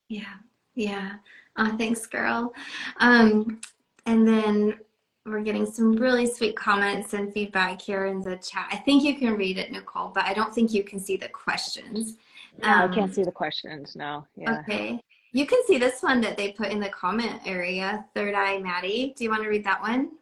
yeah. 0.08 0.34
Yeah. 0.74 1.14
Uh, 1.56 1.76
thanks, 1.76 2.06
girl. 2.06 2.54
Um, 3.00 3.60
and 4.06 4.28
then 4.28 4.78
we're 5.30 5.40
getting 5.40 5.66
some 5.66 5.96
really 5.96 6.26
sweet 6.26 6.56
comments 6.56 7.14
and 7.14 7.32
feedback 7.32 7.80
here 7.80 8.06
in 8.06 8.20
the 8.20 8.36
chat. 8.36 8.68
I 8.70 8.76
think 8.76 9.02
you 9.02 9.16
can 9.16 9.36
read 9.36 9.58
it, 9.58 9.70
Nicole, 9.70 10.10
but 10.14 10.24
I 10.24 10.34
don't 10.34 10.54
think 10.54 10.72
you 10.72 10.82
can 10.82 10.98
see 10.98 11.16
the 11.16 11.28
questions. 11.28 12.16
No, 12.62 12.68
um, 12.68 12.90
I 12.90 12.94
can't 12.94 13.14
see 13.14 13.24
the 13.24 13.32
questions. 13.32 13.94
No. 13.96 14.26
Yeah. 14.36 14.60
Okay. 14.60 15.00
You 15.32 15.46
can 15.46 15.60
see 15.66 15.78
this 15.78 16.02
one 16.02 16.20
that 16.22 16.36
they 16.36 16.52
put 16.52 16.68
in 16.68 16.80
the 16.80 16.88
comment 16.88 17.40
area. 17.44 18.04
Third 18.14 18.34
Eye 18.34 18.58
Maddie. 18.58 19.14
Do 19.16 19.24
you 19.24 19.30
want 19.30 19.42
to 19.42 19.48
read 19.48 19.64
that 19.64 19.80
one? 19.80 20.12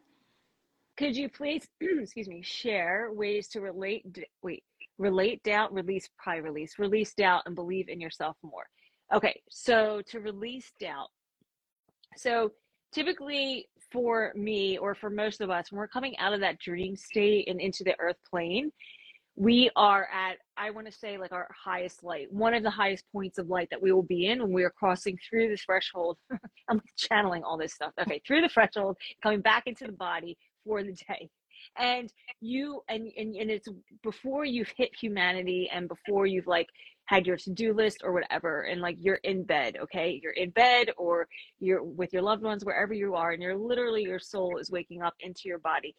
Could 0.97 1.15
you 1.15 1.29
please, 1.29 1.67
excuse 1.81 2.27
me, 2.27 2.41
share 2.41 3.11
ways 3.13 3.47
to 3.49 3.61
relate? 3.61 4.05
Wait, 4.43 4.63
relate 4.97 5.41
doubt, 5.43 5.73
release, 5.73 6.09
probably 6.17 6.41
release, 6.41 6.77
release 6.77 7.13
doubt, 7.13 7.43
and 7.45 7.55
believe 7.55 7.87
in 7.89 8.01
yourself 8.01 8.35
more. 8.43 8.67
Okay, 9.13 9.39
so 9.49 10.01
to 10.07 10.19
release 10.19 10.71
doubt. 10.79 11.07
So 12.17 12.51
typically 12.93 13.69
for 13.91 14.31
me 14.35 14.77
or 14.77 14.95
for 14.95 15.09
most 15.09 15.41
of 15.41 15.49
us 15.49 15.71
when 15.71 15.79
we're 15.79 15.87
coming 15.87 16.17
out 16.17 16.33
of 16.33 16.39
that 16.39 16.59
dream 16.59 16.95
state 16.95 17.47
and 17.47 17.61
into 17.61 17.83
the 17.83 17.95
earth 17.99 18.17
plane 18.29 18.71
we 19.35 19.69
are 19.75 20.07
at 20.11 20.37
i 20.57 20.69
want 20.71 20.85
to 20.85 20.91
say 20.91 21.17
like 21.17 21.31
our 21.31 21.47
highest 21.63 22.03
light 22.03 22.31
one 22.31 22.53
of 22.53 22.63
the 22.63 22.69
highest 22.69 23.05
points 23.11 23.37
of 23.37 23.47
light 23.47 23.67
that 23.69 23.81
we 23.81 23.91
will 23.91 24.03
be 24.03 24.27
in 24.27 24.41
when 24.41 24.51
we 24.51 24.63
are 24.63 24.71
crossing 24.71 25.17
through 25.29 25.47
the 25.49 25.57
threshold. 25.57 26.17
I'm 26.69 26.81
channeling 26.97 27.43
all 27.43 27.57
this 27.57 27.73
stuff. 27.73 27.93
Okay 27.99 28.21
through 28.25 28.41
the 28.41 28.49
threshold 28.49 28.97
coming 29.21 29.41
back 29.41 29.63
into 29.67 29.85
the 29.85 29.93
body 29.93 30.37
for 30.65 30.83
the 30.83 30.93
day. 30.93 31.29
And 31.77 32.11
you 32.41 32.81
and, 32.89 33.11
and 33.17 33.35
and 33.35 33.49
it's 33.49 33.67
before 34.03 34.45
you've 34.45 34.71
hit 34.75 34.91
humanity 34.99 35.69
and 35.73 35.87
before 35.87 36.25
you've 36.25 36.47
like 36.47 36.67
had 37.07 37.25
your 37.25 37.37
to-do 37.37 37.73
list 37.73 38.01
or 38.03 38.13
whatever 38.13 38.63
and 38.63 38.81
like 38.81 38.97
you're 38.99 39.15
in 39.23 39.43
bed 39.43 39.77
okay 39.81 40.19
you're 40.21 40.33
in 40.33 40.49
bed 40.51 40.89
or 40.97 41.27
you're 41.59 41.83
with 41.83 42.13
your 42.13 42.21
loved 42.21 42.43
ones 42.43 42.63
wherever 42.63 42.93
you 42.93 43.15
are 43.15 43.31
and 43.31 43.41
you're 43.41 43.57
literally 43.57 44.03
your 44.03 44.19
soul 44.19 44.57
is 44.57 44.71
waking 44.71 45.01
up 45.01 45.15
into 45.19 45.41
your 45.45 45.59
body 45.59 45.95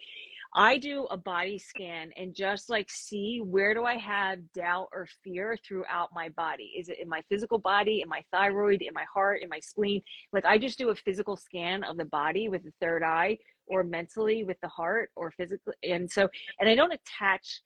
I 0.54 0.78
do 0.78 1.04
a 1.10 1.16
body 1.16 1.58
scan 1.58 2.10
and 2.16 2.34
just 2.34 2.70
like 2.70 2.88
see 2.90 3.40
where 3.44 3.74
do 3.74 3.84
I 3.84 3.96
have 3.98 4.38
doubt 4.54 4.88
or 4.92 5.06
fear 5.22 5.58
throughout 5.66 6.08
my 6.14 6.30
body? 6.30 6.72
Is 6.78 6.88
it 6.88 6.98
in 6.98 7.08
my 7.08 7.22
physical 7.28 7.58
body, 7.58 8.00
in 8.02 8.08
my 8.08 8.24
thyroid, 8.32 8.80
in 8.80 8.94
my 8.94 9.04
heart, 9.12 9.42
in 9.42 9.50
my 9.50 9.60
spleen? 9.60 10.00
Like 10.32 10.46
I 10.46 10.56
just 10.56 10.78
do 10.78 10.88
a 10.88 10.94
physical 10.94 11.36
scan 11.36 11.84
of 11.84 11.98
the 11.98 12.06
body 12.06 12.48
with 12.48 12.64
the 12.64 12.72
third 12.80 13.02
eye 13.02 13.38
or 13.66 13.84
mentally 13.84 14.44
with 14.44 14.58
the 14.62 14.68
heart 14.68 15.10
or 15.16 15.30
physically. 15.32 15.74
And 15.82 16.10
so, 16.10 16.28
and 16.60 16.68
I 16.68 16.74
don't 16.74 16.92
attach 16.92 17.60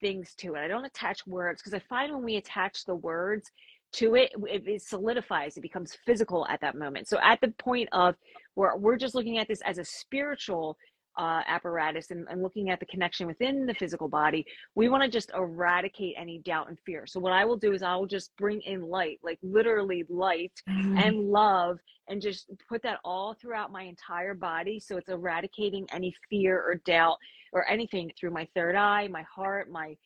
things 0.00 0.34
to 0.38 0.54
it. 0.54 0.60
I 0.60 0.68
don't 0.68 0.84
attach 0.84 1.26
words 1.26 1.62
because 1.62 1.74
I 1.74 1.82
find 1.88 2.12
when 2.12 2.24
we 2.24 2.36
attach 2.36 2.84
the 2.84 2.94
words 2.94 3.50
to 3.92 4.14
it, 4.14 4.32
it, 4.46 4.66
it, 4.66 4.82
solidifies, 4.82 5.56
it 5.56 5.62
becomes 5.62 5.96
physical 6.04 6.46
at 6.48 6.60
that 6.60 6.76
moment. 6.76 7.08
So 7.08 7.18
at 7.22 7.40
the 7.40 7.48
point 7.58 7.88
of 7.92 8.14
where 8.54 8.76
we're 8.76 8.96
just 8.96 9.14
looking 9.14 9.38
at 9.38 9.48
this 9.48 9.62
as 9.64 9.78
a 9.78 9.84
spiritual 9.84 10.76
uh, 11.16 11.42
apparatus 11.46 12.10
and, 12.10 12.26
and, 12.28 12.42
looking 12.42 12.70
at 12.70 12.78
the 12.80 12.86
connection 12.86 13.26
within 13.26 13.66
the 13.66 13.74
physical 13.74 14.08
body, 14.08 14.44
we 14.74 14.88
want 14.88 15.02
to 15.02 15.08
just 15.08 15.30
eradicate 15.34 16.14
any 16.18 16.38
doubt 16.38 16.68
and 16.68 16.78
fear. 16.84 17.06
So, 17.06 17.18
what 17.20 17.32
I 17.32 17.44
will 17.44 17.56
do 17.56 17.72
is 17.72 17.82
I 17.82 17.96
will 17.96 18.06
just 18.06 18.36
bring 18.36 18.60
in 18.62 18.82
light, 18.82 19.18
like 19.22 19.38
literally 19.42 20.04
light 20.08 20.52
mm-hmm. 20.68 20.98
and 20.98 21.30
love, 21.30 21.78
and 22.08 22.20
just 22.20 22.50
put 22.68 22.82
that 22.82 22.98
all 23.04 23.34
throughout 23.34 23.72
my 23.72 23.82
entire 23.82 24.34
body. 24.34 24.78
So, 24.78 24.96
it's 24.96 25.08
eradicating 25.08 25.86
any 25.92 26.14
fear 26.28 26.60
or 26.60 26.76
doubt 26.84 27.16
or 27.52 27.68
anything 27.68 28.10
through 28.18 28.30
my 28.30 28.46
third 28.54 28.76
eye, 28.76 29.08
my 29.08 29.22
heart, 29.22 29.70
my 29.70 29.96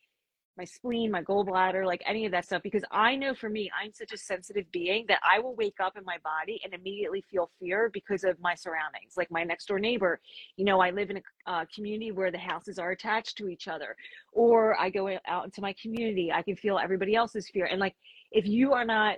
my 0.57 0.65
spleen, 0.65 1.11
my 1.11 1.21
gallbladder, 1.23 1.85
like 1.85 2.01
any 2.05 2.25
of 2.25 2.31
that 2.31 2.45
stuff. 2.45 2.61
Because 2.61 2.83
I 2.91 3.15
know 3.15 3.33
for 3.33 3.49
me, 3.49 3.71
I'm 3.81 3.93
such 3.93 4.11
a 4.11 4.17
sensitive 4.17 4.65
being 4.71 5.05
that 5.07 5.19
I 5.23 5.39
will 5.39 5.55
wake 5.55 5.79
up 5.79 5.97
in 5.97 6.03
my 6.03 6.17
body 6.23 6.59
and 6.63 6.73
immediately 6.73 7.23
feel 7.29 7.49
fear 7.59 7.89
because 7.93 8.23
of 8.23 8.39
my 8.39 8.55
surroundings. 8.55 9.13
Like 9.15 9.31
my 9.31 9.43
next 9.43 9.67
door 9.67 9.79
neighbor, 9.79 10.19
you 10.57 10.65
know, 10.65 10.81
I 10.81 10.91
live 10.91 11.09
in 11.09 11.17
a 11.17 11.21
uh, 11.51 11.65
community 11.73 12.11
where 12.11 12.31
the 12.31 12.37
houses 12.37 12.79
are 12.79 12.91
attached 12.91 13.37
to 13.37 13.47
each 13.47 13.67
other, 13.67 13.95
or 14.33 14.79
I 14.79 14.89
go 14.89 15.17
out 15.27 15.45
into 15.45 15.61
my 15.61 15.73
community, 15.81 16.31
I 16.31 16.41
can 16.41 16.55
feel 16.55 16.77
everybody 16.77 17.15
else's 17.15 17.49
fear. 17.49 17.65
And 17.65 17.79
like, 17.79 17.95
if 18.31 18.45
you 18.45 18.73
are 18.73 18.85
not 18.85 19.17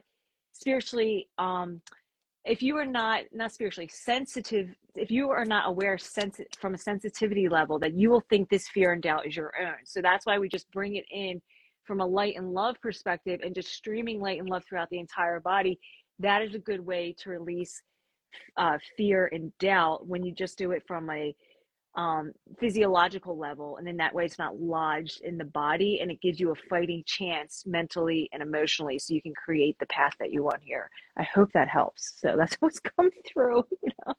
spiritually, 0.51 1.27
um, 1.37 1.81
if 2.45 2.61
you 2.61 2.77
are 2.77 2.85
not 2.85 3.23
not 3.31 3.51
spiritually 3.51 3.89
sensitive 3.91 4.75
if 4.95 5.09
you 5.11 5.29
are 5.29 5.45
not 5.45 5.67
aware 5.67 5.97
sensi- 5.97 6.45
from 6.59 6.73
a 6.73 6.77
sensitivity 6.77 7.49
level 7.49 7.79
that 7.79 7.93
you 7.93 8.09
will 8.09 8.23
think 8.29 8.49
this 8.49 8.67
fear 8.69 8.93
and 8.93 9.01
doubt 9.01 9.25
is 9.25 9.35
your 9.35 9.53
own 9.61 9.75
so 9.85 10.01
that's 10.01 10.25
why 10.25 10.37
we 10.37 10.47
just 10.47 10.69
bring 10.71 10.95
it 10.95 11.05
in 11.11 11.41
from 11.83 11.99
a 11.99 12.05
light 12.05 12.35
and 12.37 12.53
love 12.53 12.75
perspective 12.81 13.39
and 13.43 13.53
just 13.55 13.73
streaming 13.73 14.19
light 14.21 14.39
and 14.39 14.49
love 14.49 14.63
throughout 14.67 14.89
the 14.89 14.99
entire 14.99 15.39
body 15.39 15.79
that 16.19 16.41
is 16.41 16.55
a 16.55 16.59
good 16.59 16.85
way 16.85 17.15
to 17.17 17.29
release 17.29 17.81
uh, 18.57 18.77
fear 18.97 19.29
and 19.31 19.55
doubt 19.59 20.07
when 20.07 20.23
you 20.23 20.33
just 20.33 20.57
do 20.57 20.71
it 20.71 20.83
from 20.87 21.09
a 21.09 21.35
um, 21.95 22.31
physiological 22.59 23.37
level. 23.37 23.77
And 23.77 23.85
then 23.85 23.97
that 23.97 24.13
way 24.13 24.25
it's 24.25 24.39
not 24.39 24.59
lodged 24.59 25.21
in 25.21 25.37
the 25.37 25.45
body 25.45 25.99
and 26.01 26.09
it 26.09 26.21
gives 26.21 26.39
you 26.39 26.51
a 26.51 26.55
fighting 26.69 27.03
chance 27.05 27.63
mentally 27.65 28.29
and 28.33 28.41
emotionally 28.41 28.97
so 28.97 29.13
you 29.13 29.21
can 29.21 29.33
create 29.33 29.77
the 29.79 29.85
path 29.87 30.13
that 30.19 30.31
you 30.31 30.43
want 30.43 30.61
here. 30.63 30.89
I 31.17 31.23
hope 31.23 31.51
that 31.53 31.67
helps. 31.67 32.15
So 32.19 32.35
that's 32.37 32.55
what's 32.59 32.79
coming 32.79 33.11
through, 33.31 33.63
you 33.83 33.91
know. 34.05 34.13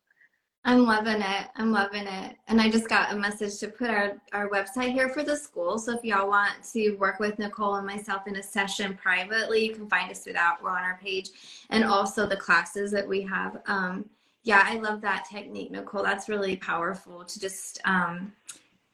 I'm 0.67 0.85
loving 0.87 1.21
it. 1.21 1.49
I'm 1.57 1.73
loving 1.73 2.07
it. 2.07 2.37
And 2.49 2.59
I 2.59 2.71
just 2.71 2.89
got 2.89 3.13
a 3.13 3.17
message 3.17 3.59
to 3.59 3.69
put 3.69 3.91
our, 3.91 4.17
our 4.33 4.49
website 4.49 4.93
here 4.93 5.11
for 5.11 5.23
the 5.23 5.37
school. 5.37 5.79
So 5.79 5.93
if 5.93 6.03
y'all 6.03 6.29
want 6.29 6.53
to 6.73 6.93
work 6.93 7.21
with 7.21 7.39
Nicole 7.39 7.75
and 7.75 7.87
myself 7.87 8.27
in 8.27 8.37
a 8.37 8.43
session 8.43 8.97
privately, 8.97 9.67
you 9.67 9.75
can 9.75 9.89
find 9.89 10.11
us 10.11 10.21
through 10.21 10.33
that. 10.35 10.57
We're 10.63 10.71
on 10.71 10.83
our 10.83 10.99
page. 11.03 11.31
And 11.69 11.85
also 11.85 12.27
the 12.27 12.37
classes 12.37 12.91
that 12.93 13.07
we 13.07 13.21
have. 13.23 13.61
Um, 13.67 14.09
yeah, 14.43 14.63
I 14.65 14.77
love 14.77 15.03
that 15.03 15.27
technique, 15.31 15.71
Nicole. 15.71 16.03
That's 16.03 16.31
really 16.31 16.57
powerful 16.57 17.25
to 17.25 17.41
just 17.41 17.81
um, 17.85 18.33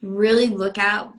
really 0.03 0.49
look 0.49 0.77
at 0.77 1.13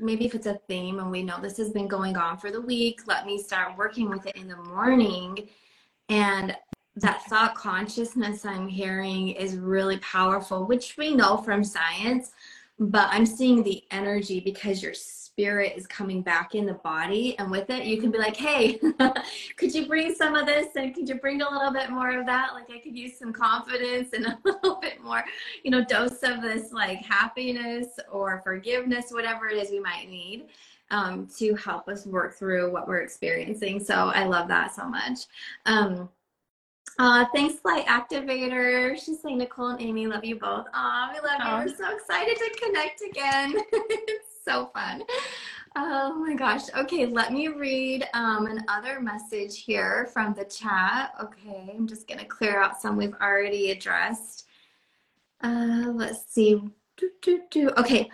maybe 0.00 0.26
if 0.26 0.34
it's 0.34 0.46
a 0.46 0.60
theme 0.68 0.98
and 0.98 1.10
we 1.10 1.22
know 1.22 1.40
this 1.40 1.56
has 1.56 1.70
been 1.70 1.88
going 1.88 2.16
on 2.16 2.36
for 2.36 2.50
the 2.50 2.60
week, 2.60 3.06
let 3.06 3.24
me 3.24 3.38
start 3.40 3.78
working 3.78 4.10
with 4.10 4.26
it 4.26 4.36
in 4.36 4.48
the 4.48 4.56
morning. 4.56 5.48
And 6.08 6.54
that 6.96 7.22
thought 7.24 7.54
consciousness 7.54 8.44
I'm 8.44 8.68
hearing 8.68 9.30
is 9.30 9.56
really 9.56 9.98
powerful, 9.98 10.66
which 10.66 10.96
we 10.96 11.14
know 11.14 11.36
from 11.38 11.64
science, 11.64 12.32
but 12.78 13.08
I'm 13.10 13.26
seeing 13.26 13.62
the 13.62 13.82
energy 13.90 14.40
because 14.40 14.82
you're 14.82 14.94
spirit 15.34 15.72
is 15.76 15.84
coming 15.88 16.22
back 16.22 16.54
in 16.54 16.64
the 16.64 16.74
body 16.74 17.36
and 17.40 17.50
with 17.50 17.68
it 17.68 17.84
you 17.84 18.00
can 18.00 18.12
be 18.12 18.18
like 18.18 18.36
hey 18.36 18.78
could 19.56 19.74
you 19.74 19.84
bring 19.88 20.14
some 20.14 20.36
of 20.36 20.46
this 20.46 20.68
and 20.76 20.94
could 20.94 21.08
you 21.08 21.16
bring 21.16 21.42
a 21.42 21.50
little 21.50 21.72
bit 21.72 21.90
more 21.90 22.16
of 22.16 22.24
that? 22.24 22.50
Like 22.54 22.70
i 22.70 22.78
could 22.78 22.96
use 22.96 23.18
some 23.18 23.32
confidence 23.32 24.12
and 24.12 24.26
a 24.26 24.38
little 24.44 24.78
bit 24.80 25.02
more 25.02 25.24
you 25.64 25.72
know 25.72 25.84
dose 25.84 26.22
of 26.22 26.40
this 26.40 26.72
like 26.72 26.98
happiness 26.98 27.98
or 28.12 28.42
forgiveness 28.44 29.06
whatever 29.10 29.48
it 29.48 29.56
is 29.56 29.70
we 29.70 29.80
might 29.80 30.08
need 30.08 30.46
um, 30.92 31.26
to 31.38 31.56
help 31.56 31.88
us 31.88 32.06
work 32.06 32.34
through 32.34 32.70
what 32.70 32.86
we're 32.86 33.00
experiencing. 33.00 33.82
So 33.82 33.94
i 34.14 34.24
love 34.24 34.46
that 34.48 34.72
so 34.72 34.88
much. 34.88 35.20
Um, 35.66 36.08
uh, 36.98 37.24
thanks, 37.34 37.56
Light 37.64 37.86
Activator. 37.86 38.96
She's 38.98 39.20
saying 39.20 39.38
Nicole 39.38 39.70
and 39.70 39.80
Amy 39.80 40.06
love 40.06 40.24
you 40.24 40.36
both. 40.36 40.66
Aw, 40.72 41.12
we 41.12 41.20
love 41.28 41.66
you. 41.66 41.72
We're 41.72 41.76
so 41.76 41.94
excited 41.94 42.36
to 42.36 42.60
connect 42.64 43.02
again. 43.02 43.54
it's 43.72 44.44
so 44.44 44.70
fun. 44.72 45.02
Oh 45.76 46.14
my 46.14 46.34
gosh. 46.34 46.62
Okay, 46.76 47.06
let 47.06 47.32
me 47.32 47.48
read 47.48 48.06
um, 48.14 48.46
another 48.46 49.00
message 49.00 49.58
here 49.58 50.08
from 50.12 50.32
the 50.34 50.44
chat. 50.44 51.12
Okay, 51.20 51.74
I'm 51.74 51.88
just 51.88 52.06
going 52.06 52.20
to 52.20 52.26
clear 52.26 52.62
out 52.62 52.80
some 52.80 52.96
we've 52.96 53.14
already 53.20 53.72
addressed. 53.72 54.46
Uh, 55.42 55.90
let's 55.92 56.32
see. 56.32 56.62
Do, 56.96 57.10
do, 57.22 57.42
do. 57.50 57.70
Okay. 57.76 58.08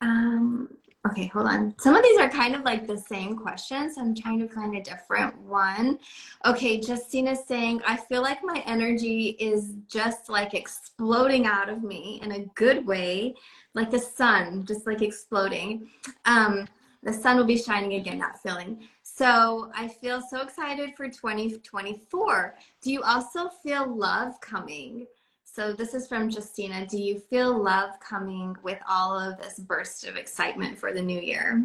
Um, 0.00 0.70
okay, 1.06 1.26
hold 1.26 1.46
on. 1.46 1.74
Some 1.78 1.94
of 1.94 2.02
these 2.02 2.18
are 2.18 2.28
kind 2.28 2.54
of 2.54 2.62
like 2.62 2.86
the 2.86 2.98
same 2.98 3.36
questions. 3.36 3.98
I'm 3.98 4.14
trying 4.14 4.38
to 4.40 4.48
find 4.48 4.76
a 4.76 4.82
different 4.82 5.38
one. 5.42 5.98
Okay, 6.44 6.80
Justina 6.80 7.32
is 7.32 7.44
saying, 7.46 7.82
I 7.86 7.96
feel 7.96 8.22
like 8.22 8.38
my 8.42 8.62
energy 8.66 9.36
is 9.38 9.74
just 9.88 10.28
like 10.28 10.54
exploding 10.54 11.46
out 11.46 11.68
of 11.68 11.82
me 11.82 12.20
in 12.22 12.32
a 12.32 12.46
good 12.54 12.86
way 12.86 13.34
like 13.74 13.90
the 13.90 13.98
sun 13.98 14.64
just 14.64 14.86
like 14.86 15.02
exploding. 15.02 15.90
Um, 16.24 16.66
the 17.02 17.12
sun 17.12 17.36
will 17.36 17.44
be 17.44 17.58
shining 17.58 17.94
again, 17.94 18.18
that 18.18 18.40
feeling. 18.42 18.88
So 19.02 19.70
I 19.74 19.88
feel 19.88 20.22
so 20.22 20.40
excited 20.40 20.96
for 20.96 21.08
2024. 21.08 22.54
Do 22.80 22.92
you 22.92 23.02
also 23.02 23.48
feel 23.62 23.94
love 23.94 24.40
coming? 24.40 25.06
So 25.54 25.72
this 25.72 25.94
is 25.94 26.08
from 26.08 26.30
Justina. 26.30 26.84
Do 26.84 27.00
you 27.00 27.20
feel 27.30 27.56
love 27.56 28.00
coming 28.00 28.56
with 28.64 28.80
all 28.88 29.16
of 29.16 29.40
this 29.40 29.60
burst 29.60 30.04
of 30.04 30.16
excitement 30.16 30.76
for 30.76 30.92
the 30.92 31.00
new 31.00 31.20
year? 31.20 31.64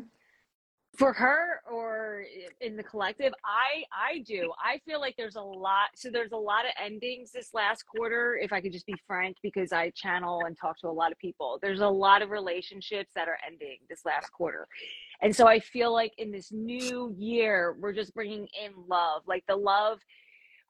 for 0.98 1.14
her 1.14 1.62
or 1.72 2.26
in 2.60 2.76
the 2.76 2.84
collective? 2.84 3.32
I 3.46 3.84
i 3.94 4.20
do. 4.20 4.52
I 4.62 4.80
feel 4.86 5.00
like 5.00 5.16
there's 5.18 5.38
a 5.38 5.42
lot 5.42 5.90
so 5.96 6.10
there's 6.10 6.34
a 6.34 6.38
lot 6.38 6.66
of 6.66 6.72
endings 6.84 7.32
this 7.32 7.54
last 7.54 7.84
quarter 7.84 8.38
if 8.42 8.52
i 8.52 8.60
could 8.60 8.74
just 8.74 8.86
be 8.86 8.96
frank 9.08 9.38
because 9.42 9.72
i 9.72 9.92
channel 9.92 10.42
and 10.46 10.58
talk 10.58 10.78
to 10.80 10.88
a 10.88 10.92
lot 10.92 11.14
of 11.14 11.18
people. 11.18 11.58
There's 11.62 11.80
a 11.80 11.88
lot 11.88 12.22
of 12.22 12.32
relationships 12.32 13.12
that 13.16 13.30
are 13.30 13.38
ending 13.48 13.78
this 13.90 14.02
last 14.06 14.30
quarter. 14.32 14.68
And 15.22 15.34
so 15.34 15.48
i 15.48 15.60
feel 15.60 15.94
like 15.94 16.12
in 16.18 16.32
this 16.32 16.52
new 16.52 17.16
year 17.18 17.78
we're 17.80 17.94
just 17.94 18.14
bringing 18.14 18.48
in 18.62 18.74
love. 18.88 19.22
Like 19.26 19.46
the 19.48 19.56
love 19.56 20.00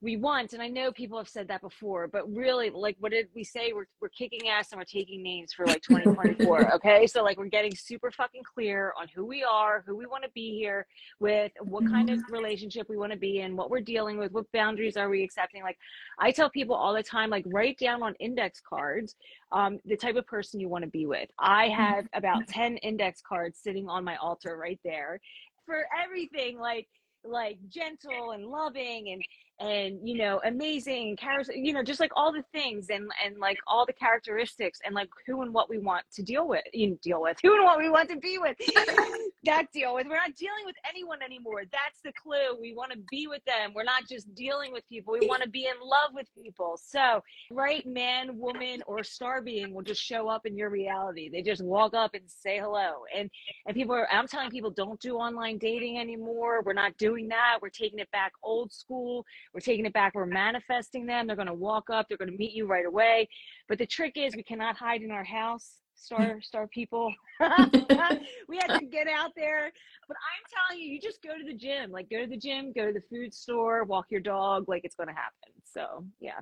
we 0.02 0.16
want 0.18 0.54
and 0.54 0.62
i 0.62 0.68
know 0.68 0.92
people 0.92 1.18
have 1.18 1.28
said 1.28 1.48
that 1.48 1.62
before 1.62 2.08
but 2.08 2.30
really 2.34 2.70
like 2.70 2.96
what 3.00 3.12
did 3.12 3.28
we 3.36 3.44
say? 3.44 3.74
We're, 3.74 3.88
we're 4.02 4.10
kicking 4.10 4.50
ass 4.50 4.72
and 4.72 4.80
we're 4.80 4.86
taking 4.86 5.24
names 5.24 5.54
for 5.54 5.66
like 5.66 5.82
2024 5.82 6.74
okay? 6.76 7.08
So 7.08 7.24
like 7.24 7.38
we're 7.38 7.48
getting 7.48 7.76
super 7.76 8.12
fucking 8.12 8.44
clear 8.44 8.94
on 9.00 9.08
who 9.14 9.26
we 9.26 9.44
are 9.44 9.84
who 9.86 9.96
we 9.96 10.06
want 10.06 10.24
to 10.24 10.30
be 10.32 10.58
here 10.58 10.86
with 11.20 11.52
what 11.62 11.86
kind 11.88 12.10
of 12.10 12.20
mm-hmm. 12.20 12.34
relationship 12.34 12.88
we 12.90 12.98
want 12.98 13.12
to 13.12 13.18
be 13.18 13.40
in 13.42 13.56
what 13.56 13.70
we're 13.70 13.82
dealing 13.82 14.18
with 14.18 14.32
what 14.32 14.46
boundaries 14.54 14.98
are 14.98 15.10
we 15.10 15.24
accepting? 15.24 15.64
Like 15.64 15.78
i 16.20 16.32
tell 16.32 16.50
people 16.50 16.76
all 16.76 16.94
the 16.94 17.04
time 17.04 17.30
like 17.30 17.46
write 17.48 17.78
down 17.78 18.04
on 18.04 18.16
index 18.16 18.62
cards 18.68 19.16
um, 19.52 19.80
the 19.86 19.98
type 19.98 20.16
of 20.16 20.28
person 20.28 20.60
you 20.60 20.70
want 20.70 20.84
to 20.84 20.90
be 20.90 21.06
with. 21.06 21.30
I 21.40 21.70
have 21.70 22.08
about 22.14 22.48
10 22.48 22.78
index 22.78 23.22
cards 23.28 23.60
sitting 23.62 23.90
on 23.90 24.04
my 24.04 24.16
altar 24.18 24.58
right 24.58 24.80
there 24.84 25.20
for 25.66 25.86
everything 26.04 26.60
like 26.60 26.88
like 27.24 27.58
gentle 27.68 28.32
and 28.32 28.46
loving 28.46 29.10
and 29.12 29.22
and 29.60 30.00
you 30.08 30.18
know 30.18 30.40
amazing 30.46 31.16
character 31.18 31.54
you 31.54 31.74
know 31.74 31.84
just 31.84 32.00
like 32.00 32.12
all 32.16 32.32
the 32.32 32.44
things 32.54 32.88
and 32.90 33.10
and 33.26 33.38
like 33.40 33.58
all 33.68 33.86
the 33.86 33.94
characteristics 33.94 34.80
and 34.86 34.96
like 34.96 35.10
who 35.28 35.42
and 35.42 35.54
what 35.54 35.70
we 35.70 35.78
want 35.78 36.04
to 36.12 36.24
deal 36.24 36.48
with 36.48 36.64
you 36.74 36.92
know, 36.92 36.98
deal 37.02 37.22
with 37.22 37.38
who 37.44 37.54
and 37.56 37.64
what 37.66 37.78
we 37.78 37.90
want 37.90 38.10
to 38.10 38.18
be 38.18 38.38
with 38.38 38.56
that 39.44 39.72
deal 39.72 39.96
with. 39.96 40.06
We're 40.08 40.16
not 40.16 40.36
dealing 40.36 40.66
with 40.66 40.76
anyone 40.88 41.22
anymore. 41.22 41.64
That's 41.72 42.02
the 42.04 42.12
clue. 42.22 42.60
We 42.60 42.74
want 42.74 42.92
to 42.92 42.98
be 43.10 43.28
with 43.28 43.44
them. 43.46 43.72
We're 43.74 43.84
not 43.84 44.08
just 44.08 44.34
dealing 44.36 44.72
with 44.72 44.88
people. 44.90 45.16
We 45.20 45.28
want 45.28 45.44
to 45.44 45.50
be 45.50 45.66
in 45.66 45.80
love 45.82 46.14
with 46.14 46.28
people. 46.42 46.80
So 46.82 47.24
right 47.52 47.86
man 47.86 48.38
woman 48.38 48.84
or 48.86 49.04
star 49.04 49.42
being 49.42 49.74
will 49.74 49.82
just 49.82 50.02
show 50.02 50.28
up 50.28 50.46
in 50.46 50.58
your 50.58 50.70
reality. 50.70 51.30
They 51.30 51.42
just 51.42 51.64
walk 51.64 51.94
up 51.94 52.14
and 52.14 52.24
say 52.28 52.60
hello. 52.60 53.04
And 53.16 53.30
and 53.66 53.76
people 53.76 53.96
are 53.96 54.08
i'm 54.12 54.28
telling 54.28 54.50
people 54.50 54.72
don't 54.72 55.00
do 55.00 55.16
online 55.16 55.58
dating 55.58 56.00
anymore. 56.00 56.62
We're 56.66 56.74
not 56.74 56.98
doing 56.98 57.28
that. 57.30 57.60
We're 57.62 57.70
taking 57.70 58.00
it 58.00 58.12
back 58.12 58.34
old 58.44 58.72
school 58.72 59.26
we're 59.54 59.60
taking 59.62 59.86
it 59.86 59.94
back. 59.94 60.14
We're 60.16 60.26
manifesting 60.26 61.06
them. 61.06 61.28
They're 61.28 61.36
going 61.36 61.48
to 61.48 61.54
walk 61.54 61.90
up. 61.92 62.08
They're 62.08 62.18
going 62.18 62.32
to 62.32 62.38
meet 62.38 62.54
you 62.54 62.66
right 62.66 62.86
away. 62.86 63.28
But 63.68 63.78
the 63.78 63.86
trick 63.86 64.14
is 64.16 64.36
we 64.36 64.44
cannot 64.44 64.78
hide 64.78 65.02
in 65.02 65.12
our 65.12 65.24
house. 65.24 65.76
Star 65.96 66.40
star 66.42 66.68
people. 66.68 67.14
we 67.40 68.58
had 68.58 68.80
to 68.80 68.86
get 68.86 69.08
out 69.08 69.32
there. 69.36 69.72
But 70.08 70.18
I'm 70.18 70.70
telling 70.70 70.82
you, 70.82 70.94
you 70.94 71.02
just 71.02 71.22
go 71.22 71.38
to 71.38 71.44
the 71.46 71.58
gym. 71.58 71.92
Like 71.92 72.10
go 72.10 72.22
to 72.22 72.28
the 72.28 72.38
gym, 72.38 72.72
go 72.74 72.86
to 72.86 72.94
the 72.94 73.04
food 73.10 73.34
store, 73.34 73.84
walk 73.84 74.06
your 74.10 74.22
dog. 74.22 74.66
Like 74.68 74.86
it's 74.86 74.96
going 74.96 75.10
to 75.10 75.14
happen. 75.14 75.54
So 75.64 76.06
yeah. 76.20 76.40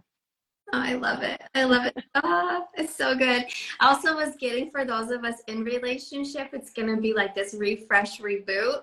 Oh, 0.74 0.82
I 0.82 0.96
love 0.96 1.24
it. 1.24 1.42
I 1.56 1.64
love 1.64 1.86
it. 1.86 1.96
Oh, 2.16 2.66
it's 2.74 2.94
so 2.94 3.16
good. 3.16 3.46
Also 3.80 4.16
was 4.16 4.36
getting 4.36 4.70
for 4.70 4.84
those 4.84 5.12
of 5.12 5.24
us 5.24 5.42
in 5.48 5.64
relationship, 5.64 6.50
it's 6.52 6.72
going 6.72 6.94
to 6.94 7.02
be 7.02 7.14
like 7.14 7.34
this 7.34 7.54
refresh, 7.54 8.20
reboot. 8.20 8.82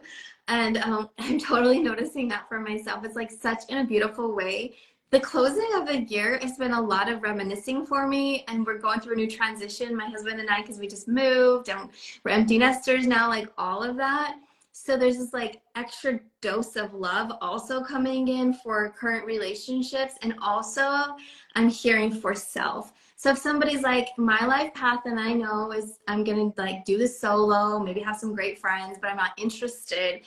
And 0.49 0.79
um, 0.79 1.11
I'm 1.19 1.39
totally 1.39 1.81
noticing 1.81 2.29
that 2.29 2.49
for 2.49 2.59
myself. 2.59 3.05
It's 3.05 3.17
like 3.17 3.31
such 3.31 3.63
in 3.69 3.79
a 3.79 3.85
beautiful 3.85 4.35
way. 4.35 4.77
The 5.11 5.21
closing 5.21 5.69
of 5.77 5.87
the 5.87 6.03
year 6.03 6.39
has 6.43 6.57
been 6.57 6.73
a 6.73 6.81
lot 6.81 7.09
of 7.09 7.23
reminiscing 7.23 7.87
for 7.87 8.09
me, 8.09 8.45
and 8.49 8.67
we're 8.67 8.79
going 8.79 8.99
through 8.99 9.13
a 9.13 9.17
new 9.17 9.31
transition, 9.31 9.95
my 9.95 10.07
husband 10.07 10.41
and 10.41 10.51
I, 10.51 10.63
because 10.63 10.79
we 10.79 10.89
just 10.89 11.07
moved 11.07 11.69
and 11.69 11.91
we're 12.25 12.33
empty 12.33 12.59
nesters 12.59 13.07
now, 13.07 13.29
like 13.29 13.49
all 13.57 13.83
of 13.83 13.97
that. 13.97 14.39
So 14.77 14.97
there's 14.97 15.19
this 15.19 15.33
like 15.33 15.63
extra 15.77 16.19
dose 16.41 16.75
of 16.75 16.93
love 16.95 17.31
also 17.41 17.81
coming 17.85 18.27
in 18.27 18.55
for 18.55 18.91
current 18.91 19.25
relationships, 19.25 20.15
and 20.23 20.35
also 20.43 21.15
I'm 21.55 21.69
hearing 21.69 22.11
for 22.11 22.35
self. 22.35 22.93
So 23.15 23.31
if 23.31 23.39
somebody's 23.39 23.83
like, 23.83 24.09
my 24.19 24.45
life 24.45 24.75
path 24.75 25.03
and 25.05 25.19
I 25.19 25.33
know 25.33 25.71
is 25.71 26.01
I'm 26.09 26.25
gonna 26.25 26.53
like 26.59 26.85
do 26.85 26.99
this 26.99 27.19
solo, 27.21 27.79
maybe 27.79 28.01
have 28.01 28.17
some 28.17 28.35
great 28.35 28.59
friends, 28.59 28.99
but 29.01 29.11
I'm 29.11 29.17
not 29.17 29.31
interested 29.39 30.23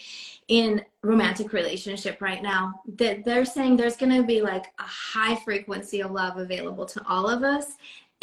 in 0.48 0.82
romantic 1.04 1.52
relationship 1.52 2.22
right 2.22 2.42
now, 2.42 2.82
that 2.96 3.26
they're 3.26 3.44
saying 3.44 3.76
there's 3.76 3.98
gonna 3.98 4.24
be 4.24 4.42
like 4.42 4.68
a 4.80 4.84
high 4.84 5.36
frequency 5.36 6.00
of 6.00 6.12
love 6.12 6.38
available 6.38 6.86
to 6.86 7.06
all 7.06 7.30
of 7.30 7.44
us. 7.44 7.74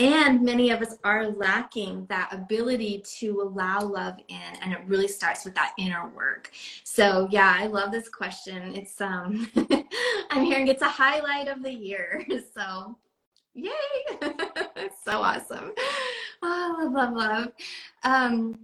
And 0.01 0.43
many 0.43 0.71
of 0.71 0.83
us 0.83 0.97
are 1.05 1.29
lacking 1.29 2.07
that 2.07 2.33
ability 2.33 3.05
to 3.19 3.43
allow 3.43 3.81
love 3.81 4.17
in, 4.27 4.57
and 4.61 4.73
it 4.73 4.81
really 4.87 5.07
starts 5.07 5.45
with 5.45 5.55
that 5.55 5.73
inner 5.79 6.09
work. 6.09 6.51
So 6.83 7.29
yeah, 7.31 7.55
I 7.57 7.67
love 7.67 7.93
this 7.93 8.09
question. 8.09 8.75
It's 8.75 9.01
um, 9.01 9.49
I'm 10.31 10.45
hearing 10.45 10.67
it's 10.67 10.83
a 10.83 10.89
highlight 10.89 11.49
of 11.49 11.63
the 11.63 11.73
year. 11.73 12.27
So 12.55 12.97
yay! 13.55 13.71
so 15.05 15.23
awesome. 15.23 15.73
Oh, 16.43 16.77
love, 16.81 16.93
love, 16.93 17.13
love. 17.15 17.53
Um, 18.03 18.59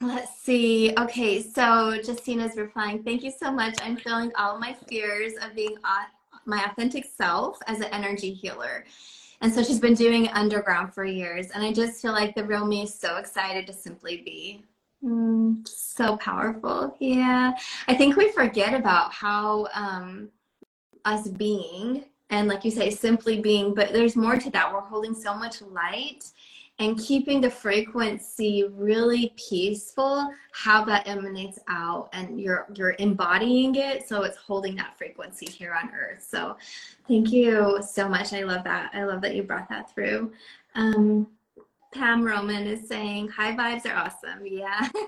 let's 0.00 0.40
see. 0.40 0.94
Okay, 0.98 1.42
so 1.42 2.00
Justina's 2.02 2.56
replying. 2.56 3.02
Thank 3.02 3.22
you 3.22 3.30
so 3.30 3.50
much. 3.50 3.76
I'm 3.82 3.96
feeling 3.96 4.30
all 4.38 4.58
my 4.58 4.74
fears 4.88 5.34
of 5.42 5.54
being 5.54 5.76
my 6.46 6.64
authentic 6.64 7.06
self 7.16 7.58
as 7.66 7.78
an 7.78 7.84
energy 7.92 8.32
healer. 8.32 8.84
And 9.44 9.52
so 9.52 9.62
she's 9.62 9.78
been 9.78 9.92
doing 9.92 10.28
underground 10.28 10.94
for 10.94 11.04
years. 11.04 11.50
And 11.50 11.62
I 11.62 11.70
just 11.70 12.00
feel 12.00 12.12
like 12.12 12.34
the 12.34 12.42
real 12.42 12.64
me 12.64 12.84
is 12.84 12.94
so 12.94 13.16
excited 13.16 13.66
to 13.66 13.74
simply 13.74 14.22
be. 14.24 14.64
Mm, 15.04 15.68
so 15.68 16.16
powerful. 16.16 16.96
Yeah. 16.98 17.52
I 17.86 17.94
think 17.94 18.16
we 18.16 18.32
forget 18.32 18.72
about 18.72 19.12
how 19.12 19.68
um, 19.74 20.30
us 21.04 21.28
being, 21.28 22.06
and 22.30 22.48
like 22.48 22.64
you 22.64 22.70
say, 22.70 22.88
simply 22.88 23.42
being, 23.42 23.74
but 23.74 23.92
there's 23.92 24.16
more 24.16 24.38
to 24.38 24.48
that. 24.48 24.72
We're 24.72 24.80
holding 24.80 25.14
so 25.14 25.34
much 25.34 25.60
light 25.60 26.24
and 26.80 26.98
keeping 26.98 27.40
the 27.40 27.50
frequency 27.50 28.64
really 28.72 29.32
peaceful 29.36 30.28
how 30.52 30.84
that 30.84 31.06
emanates 31.06 31.58
out 31.68 32.08
and 32.12 32.40
you're 32.40 32.66
you're 32.74 32.96
embodying 32.98 33.76
it 33.76 34.08
so 34.08 34.22
it's 34.22 34.36
holding 34.36 34.74
that 34.76 34.96
frequency 34.98 35.46
here 35.46 35.72
on 35.80 35.90
earth. 35.94 36.26
So 36.28 36.56
thank 37.06 37.30
you 37.32 37.80
so 37.86 38.08
much. 38.08 38.32
I 38.32 38.42
love 38.42 38.64
that. 38.64 38.90
I 38.92 39.04
love 39.04 39.20
that 39.22 39.34
you 39.36 39.44
brought 39.44 39.68
that 39.68 39.92
through. 39.92 40.32
Um, 40.74 41.28
pam 41.92 42.24
roman 42.24 42.66
is 42.66 42.88
saying 42.88 43.28
high 43.28 43.54
vibes 43.54 43.86
are 43.86 43.96
awesome. 43.96 44.44
Yeah. 44.44 44.88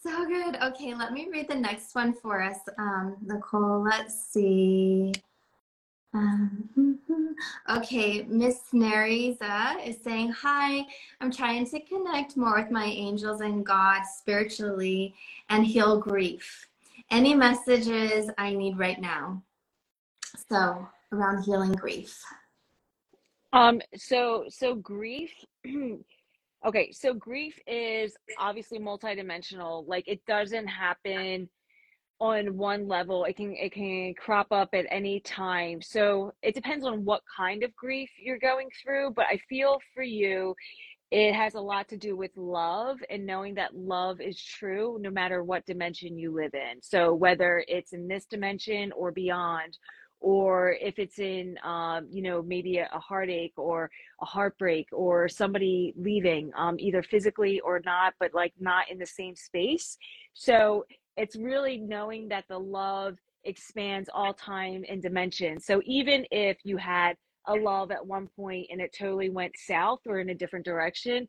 So 0.00 0.24
good. 0.26 0.56
Okay 0.62 0.94
let 0.94 1.12
me 1.12 1.28
read 1.30 1.48
the 1.48 1.56
next 1.56 1.94
one 1.94 2.14
for 2.14 2.40
us. 2.40 2.58
Um, 2.78 3.16
nicole 3.20 3.82
let's 3.82 4.30
see 4.30 5.12
um, 6.14 6.98
okay, 7.70 8.22
Miss 8.22 8.60
Nariza 8.72 9.86
is 9.86 10.02
saying, 10.02 10.32
Hi, 10.32 10.84
I'm 11.20 11.30
trying 11.30 11.66
to 11.66 11.80
connect 11.80 12.36
more 12.36 12.56
with 12.56 12.70
my 12.70 12.84
angels 12.84 13.40
and 13.40 13.64
God 13.64 14.02
spiritually 14.04 15.14
and 15.50 15.66
heal 15.66 15.98
grief. 15.98 16.66
Any 17.10 17.34
messages 17.34 18.30
I 18.38 18.54
need 18.54 18.78
right 18.78 19.00
now? 19.00 19.42
So, 20.50 20.86
around 21.12 21.42
healing 21.42 21.72
grief. 21.72 22.18
Um, 23.52 23.80
so, 23.96 24.44
so 24.48 24.74
grief. 24.74 25.32
okay, 26.66 26.92
so 26.92 27.14
grief 27.14 27.58
is 27.66 28.16
obviously 28.38 28.78
multidimensional. 28.78 29.86
Like, 29.86 30.06
it 30.06 30.24
doesn't 30.26 30.66
happen 30.66 31.48
on 32.20 32.56
one 32.56 32.88
level 32.88 33.24
it 33.24 33.36
can 33.36 33.54
it 33.56 33.72
can 33.72 34.14
crop 34.14 34.48
up 34.50 34.70
at 34.72 34.86
any 34.90 35.20
time. 35.20 35.80
So 35.80 36.32
it 36.42 36.54
depends 36.54 36.84
on 36.84 37.04
what 37.04 37.22
kind 37.36 37.62
of 37.62 37.74
grief 37.76 38.10
you're 38.20 38.38
going 38.38 38.68
through 38.82 39.12
but 39.14 39.26
i 39.30 39.38
feel 39.48 39.78
for 39.94 40.02
you 40.02 40.54
it 41.10 41.34
has 41.34 41.54
a 41.54 41.60
lot 41.60 41.88
to 41.88 41.96
do 41.96 42.16
with 42.16 42.30
love 42.36 42.98
and 43.08 43.24
knowing 43.24 43.54
that 43.54 43.74
love 43.74 44.20
is 44.20 44.42
true 44.42 44.98
no 45.00 45.10
matter 45.10 45.42
what 45.42 45.64
dimension 45.64 46.18
you 46.18 46.34
live 46.34 46.52
in. 46.52 46.82
So 46.82 47.14
whether 47.14 47.64
it's 47.66 47.92
in 47.94 48.08
this 48.08 48.26
dimension 48.26 48.92
or 48.92 49.10
beyond 49.10 49.78
or 50.20 50.76
if 50.80 50.98
it's 50.98 51.18
in 51.18 51.56
um, 51.64 52.08
you 52.10 52.20
know 52.22 52.42
maybe 52.42 52.78
a, 52.78 52.88
a, 52.92 52.98
heartache 52.98 53.54
or 53.56 53.88
a 54.20 54.26
heartbreak 54.26 54.88
or 54.92 55.28
somebody 55.28 55.94
leaving 55.96 56.50
um, 56.58 56.76
either 56.78 57.02
physically 57.02 57.60
or 57.60 57.80
not 57.86 58.12
but 58.18 58.34
like 58.34 58.52
not 58.58 58.90
in 58.90 58.98
the 58.98 59.06
same 59.06 59.34
space. 59.34 59.96
So 60.34 60.84
it's 61.18 61.36
really 61.36 61.76
knowing 61.78 62.28
that 62.28 62.44
the 62.48 62.58
love 62.58 63.18
expands 63.44 64.08
all 64.14 64.32
time 64.32 64.84
and 64.88 65.02
dimension. 65.02 65.60
So 65.60 65.82
even 65.84 66.24
if 66.30 66.58
you 66.64 66.76
had 66.76 67.16
a 67.46 67.54
love 67.54 67.90
at 67.90 68.06
one 68.06 68.28
point 68.36 68.68
and 68.70 68.80
it 68.80 68.94
totally 68.96 69.30
went 69.30 69.52
south 69.56 70.00
or 70.06 70.20
in 70.20 70.30
a 70.30 70.34
different 70.34 70.64
direction, 70.64 71.26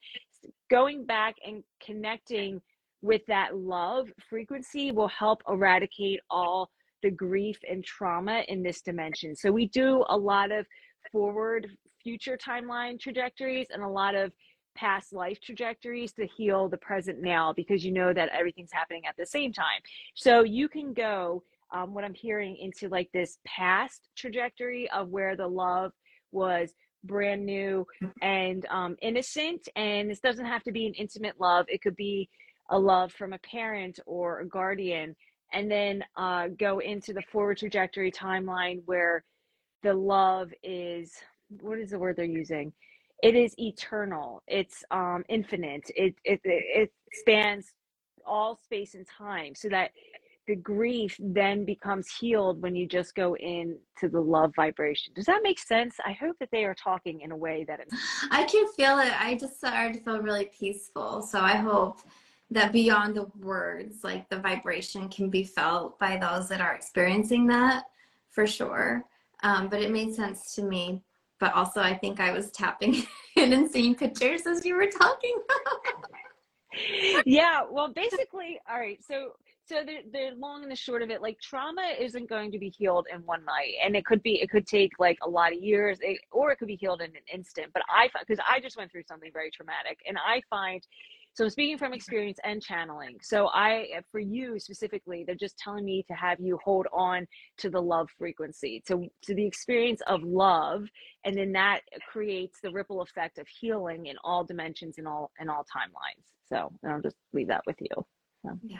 going 0.69 1.05
back 1.05 1.35
and 1.45 1.63
connecting 1.83 2.61
with 3.01 3.21
that 3.27 3.57
love 3.57 4.07
frequency 4.29 4.91
will 4.91 5.07
help 5.07 5.41
eradicate 5.47 6.19
all 6.29 6.69
the 7.01 7.09
grief 7.09 7.57
and 7.69 7.83
trauma 7.83 8.43
in 8.47 8.61
this 8.61 8.81
dimension. 8.81 9.35
So 9.35 9.51
we 9.51 9.67
do 9.67 10.03
a 10.09 10.17
lot 10.17 10.51
of 10.51 10.65
forward 11.11 11.67
future 12.03 12.37
timeline 12.37 12.99
trajectories 12.99 13.67
and 13.71 13.81
a 13.81 13.87
lot 13.87 14.15
of 14.15 14.31
past 14.79 15.11
life 15.11 15.39
trajectories 15.41 16.13
to 16.13 16.25
heal 16.25 16.69
the 16.69 16.77
present 16.77 17.21
now 17.21 17.51
because 17.53 17.83
you 17.83 17.91
know 17.91 18.13
that 18.13 18.29
everything's 18.29 18.71
happening 18.71 19.05
at 19.05 19.17
the 19.17 19.25
same 19.25 19.51
time. 19.51 19.81
So 20.15 20.43
you 20.43 20.69
can 20.69 20.93
go, 20.93 21.43
um, 21.71 21.93
what 21.93 22.03
I'm 22.03 22.13
hearing, 22.13 22.55
into 22.55 22.87
like 22.87 23.09
this 23.13 23.39
past 23.45 24.09
trajectory 24.15 24.89
of 24.91 25.09
where 25.09 25.35
the 25.35 25.47
love 25.47 25.91
was 26.31 26.73
brand 27.03 27.45
new 27.45 27.85
and 28.21 28.65
um, 28.69 28.95
innocent. 29.01 29.67
And 29.75 30.09
this 30.09 30.19
doesn't 30.19 30.45
have 30.45 30.63
to 30.63 30.71
be 30.71 30.87
an 30.87 30.93
intimate 30.93 31.39
love, 31.39 31.65
it 31.67 31.81
could 31.81 31.95
be 31.95 32.29
a 32.69 32.79
love 32.79 33.11
from 33.11 33.33
a 33.33 33.39
parent 33.39 33.99
or 34.05 34.39
a 34.39 34.47
guardian. 34.47 35.15
And 35.51 35.69
then 35.69 36.03
uh, 36.15 36.49
go 36.59 36.79
into 36.79 37.11
the 37.11 37.23
forward 37.31 37.57
trajectory 37.57 38.11
timeline 38.11 38.81
where 38.85 39.23
the 39.81 39.93
love 39.93 40.53
is 40.63 41.11
what 41.61 41.79
is 41.79 41.89
the 41.89 41.99
word 41.99 42.15
they're 42.15 42.25
using? 42.25 42.71
It 43.23 43.35
is 43.35 43.53
eternal 43.57 44.41
it's 44.47 44.83
um 44.91 45.23
infinite 45.29 45.89
it 45.95 46.15
it 46.23 46.39
it 46.43 46.91
spans 47.13 47.73
all 48.25 48.55
space 48.55 48.93
and 48.95 49.05
time 49.07 49.53
so 49.55 49.67
that 49.69 49.91
the 50.49 50.55
grief 50.55 51.15
then 51.19 51.63
becomes 51.63 52.07
healed 52.19 52.59
when 52.59 52.75
you 52.75 52.87
just 52.87 53.13
go 53.13 53.35
into 53.35 54.09
the 54.11 54.19
love 54.19 54.51
vibration. 54.55 55.13
Does 55.13 55.27
that 55.27 55.41
make 55.43 55.59
sense? 55.59 55.97
I 56.03 56.13
hope 56.13 56.37
that 56.39 56.49
they 56.51 56.65
are 56.65 56.73
talking 56.73 57.21
in 57.21 57.31
a 57.31 57.35
way 57.35 57.65
that 57.67 57.79
it 57.79 57.87
I 58.31 58.45
can 58.45 58.67
feel 58.69 58.97
it. 58.97 59.13
I 59.21 59.37
just 59.39 59.57
started 59.57 59.93
to 59.93 59.99
feel 59.99 60.19
really 60.21 60.45
peaceful. 60.45 61.21
So 61.21 61.39
I 61.39 61.55
hope 61.55 61.99
that 62.49 62.73
beyond 62.73 63.15
the 63.15 63.27
words, 63.39 64.03
like 64.03 64.27
the 64.29 64.39
vibration 64.39 65.07
can 65.07 65.29
be 65.29 65.43
felt 65.43 65.99
by 65.99 66.17
those 66.17 66.49
that 66.49 66.61
are 66.61 66.73
experiencing 66.73 67.45
that 67.47 67.83
for 68.31 68.47
sure. 68.47 69.05
Um, 69.43 69.69
but 69.69 69.83
it 69.83 69.91
made 69.91 70.15
sense 70.15 70.55
to 70.55 70.63
me 70.63 71.03
but 71.39 71.53
also 71.53 71.81
I 71.81 71.95
think 71.95 72.19
I 72.19 72.31
was 72.31 72.51
tapping 72.51 73.03
in 73.35 73.53
and 73.53 73.69
seeing 73.69 73.95
pictures 73.95 74.45
as 74.45 74.65
you 74.65 74.75
were 74.75 74.87
talking. 74.87 75.35
yeah, 77.25 77.61
well, 77.69 77.91
basically, 77.93 78.59
all 78.69 78.79
right. 78.79 78.99
So, 79.03 79.33
so 79.65 79.83
the 79.85 79.97
the 80.11 80.35
long 80.35 80.63
and 80.63 80.71
the 80.71 80.75
short 80.75 81.01
of 81.01 81.09
it, 81.09 81.21
like 81.21 81.39
trauma 81.41 81.93
isn't 81.99 82.29
going 82.29 82.51
to 82.51 82.59
be 82.59 82.69
healed 82.69 83.07
in 83.13 83.21
one 83.21 83.43
night, 83.45 83.73
and 83.83 83.95
it 83.95 84.05
could 84.05 84.21
be, 84.23 84.41
it 84.41 84.49
could 84.49 84.67
take 84.67 84.91
like 84.99 85.17
a 85.23 85.29
lot 85.29 85.53
of 85.53 85.59
years, 85.59 85.99
it, 86.01 86.19
or 86.31 86.51
it 86.51 86.57
could 86.57 86.67
be 86.67 86.75
healed 86.75 87.01
in 87.01 87.11
an 87.11 87.23
instant. 87.33 87.67
But 87.73 87.83
I, 87.89 88.09
because 88.19 88.43
I 88.47 88.59
just 88.59 88.77
went 88.77 88.91
through 88.91 89.03
something 89.07 89.31
very 89.31 89.51
traumatic, 89.51 89.99
and 90.07 90.17
I 90.17 90.41
find 90.49 90.85
so 91.33 91.45
I'm 91.45 91.49
speaking 91.49 91.77
from 91.77 91.93
experience 91.93 92.37
and 92.43 92.61
channeling. 92.61 93.17
So 93.21 93.47
I, 93.47 93.87
eh, 93.95 94.01
for 94.11 94.19
you 94.19 94.59
specifically, 94.59 95.23
they're 95.25 95.35
just 95.35 95.57
telling 95.57 95.85
me 95.85 96.03
to 96.07 96.13
have 96.13 96.39
you 96.39 96.59
hold 96.63 96.87
on 96.91 97.25
to 97.59 97.69
the 97.69 97.81
love 97.81 98.09
frequency, 98.17 98.83
to 98.87 99.07
to 99.23 99.35
the 99.35 99.45
experience 99.45 100.01
of 100.07 100.21
love, 100.23 100.87
and 101.25 101.37
then 101.37 101.51
that 101.53 101.81
creates 102.11 102.59
the 102.61 102.71
ripple 102.71 103.01
effect 103.01 103.37
of 103.37 103.47
healing 103.47 104.07
in 104.07 104.15
all 104.23 104.43
dimensions 104.43 104.97
and 104.97 105.07
all 105.07 105.31
in 105.39 105.49
all 105.49 105.65
timelines. 105.65 106.25
So 106.47 106.71
I'll 106.85 107.01
just 107.01 107.17
leave 107.33 107.47
that 107.47 107.61
with 107.65 107.77
you. 107.79 108.05
So. 108.43 108.59
Yeah. 108.63 108.77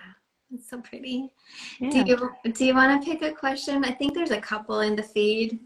It's 0.52 0.70
so 0.70 0.82
pretty. 0.82 1.32
Yeah. 1.80 1.89
Do 1.91 1.97
you 2.00 2.52
do 2.52 2.66
you 2.66 2.74
want 2.74 3.04
to 3.04 3.10
pick 3.10 3.22
a 3.22 3.32
question? 3.32 3.86
I 3.86 3.91
think 3.91 4.16
there's 4.16 4.32
a 4.32 4.41
couple 4.41 4.82
in 4.82 4.95
the 4.95 5.04
feed. 5.04 5.60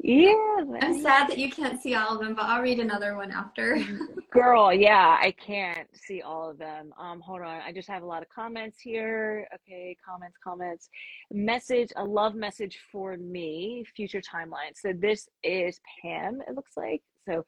Yeah. 0.00 0.32
I'm 0.80 1.00
sad 1.00 1.28
that 1.28 1.38
you 1.38 1.50
can't 1.50 1.80
see 1.80 1.94
all 1.94 2.14
of 2.14 2.20
them, 2.20 2.34
but 2.34 2.44
I'll 2.44 2.62
read 2.62 2.78
another 2.78 3.16
one 3.16 3.32
after. 3.32 3.78
Girl, 4.30 4.72
yeah, 4.72 5.18
I 5.20 5.32
can't 5.32 5.88
see 5.92 6.22
all 6.22 6.50
of 6.50 6.58
them. 6.58 6.92
Um, 6.98 7.20
hold 7.20 7.40
on. 7.40 7.60
I 7.66 7.72
just 7.72 7.88
have 7.88 8.02
a 8.02 8.06
lot 8.06 8.22
of 8.22 8.28
comments 8.28 8.78
here. 8.78 9.48
Okay, 9.54 9.96
comments, 10.06 10.36
comments. 10.42 10.88
Message, 11.32 11.90
a 11.96 12.04
love 12.04 12.36
message 12.36 12.78
for 12.92 13.16
me, 13.16 13.84
future 13.96 14.20
timeline. 14.20 14.74
So 14.74 14.92
this 14.92 15.28
is 15.42 15.80
Pam, 16.00 16.40
it 16.46 16.54
looks 16.54 16.76
like. 16.76 17.02
So 17.26 17.44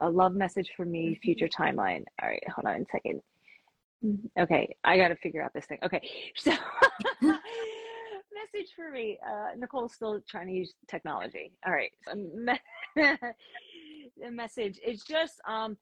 a 0.00 0.08
love 0.08 0.34
message 0.34 0.70
for 0.76 0.86
me, 0.86 1.18
future 1.22 1.48
timeline. 1.48 2.04
All 2.22 2.28
right, 2.28 2.42
hold 2.54 2.66
on 2.66 2.80
a 2.80 2.84
second. 2.90 3.20
Okay, 4.38 4.74
I 4.82 4.96
got 4.96 5.08
to 5.08 5.16
figure 5.16 5.42
out 5.42 5.52
this 5.54 5.66
thing. 5.66 5.78
Okay, 5.84 6.00
so 6.36 6.52
message 8.42 8.70
for 8.74 8.90
me. 8.90 9.18
Uh, 9.26 9.54
Nicole's 9.56 9.94
still 9.94 10.20
trying 10.28 10.46
to 10.48 10.52
use 10.52 10.74
technology. 10.88 11.52
All 11.66 11.72
right. 11.72 11.92
So 12.06 12.14
me- 12.14 12.60
the 12.96 14.30
message 14.30 14.80
is 14.84 15.02
just 15.02 15.40
um 15.48 15.76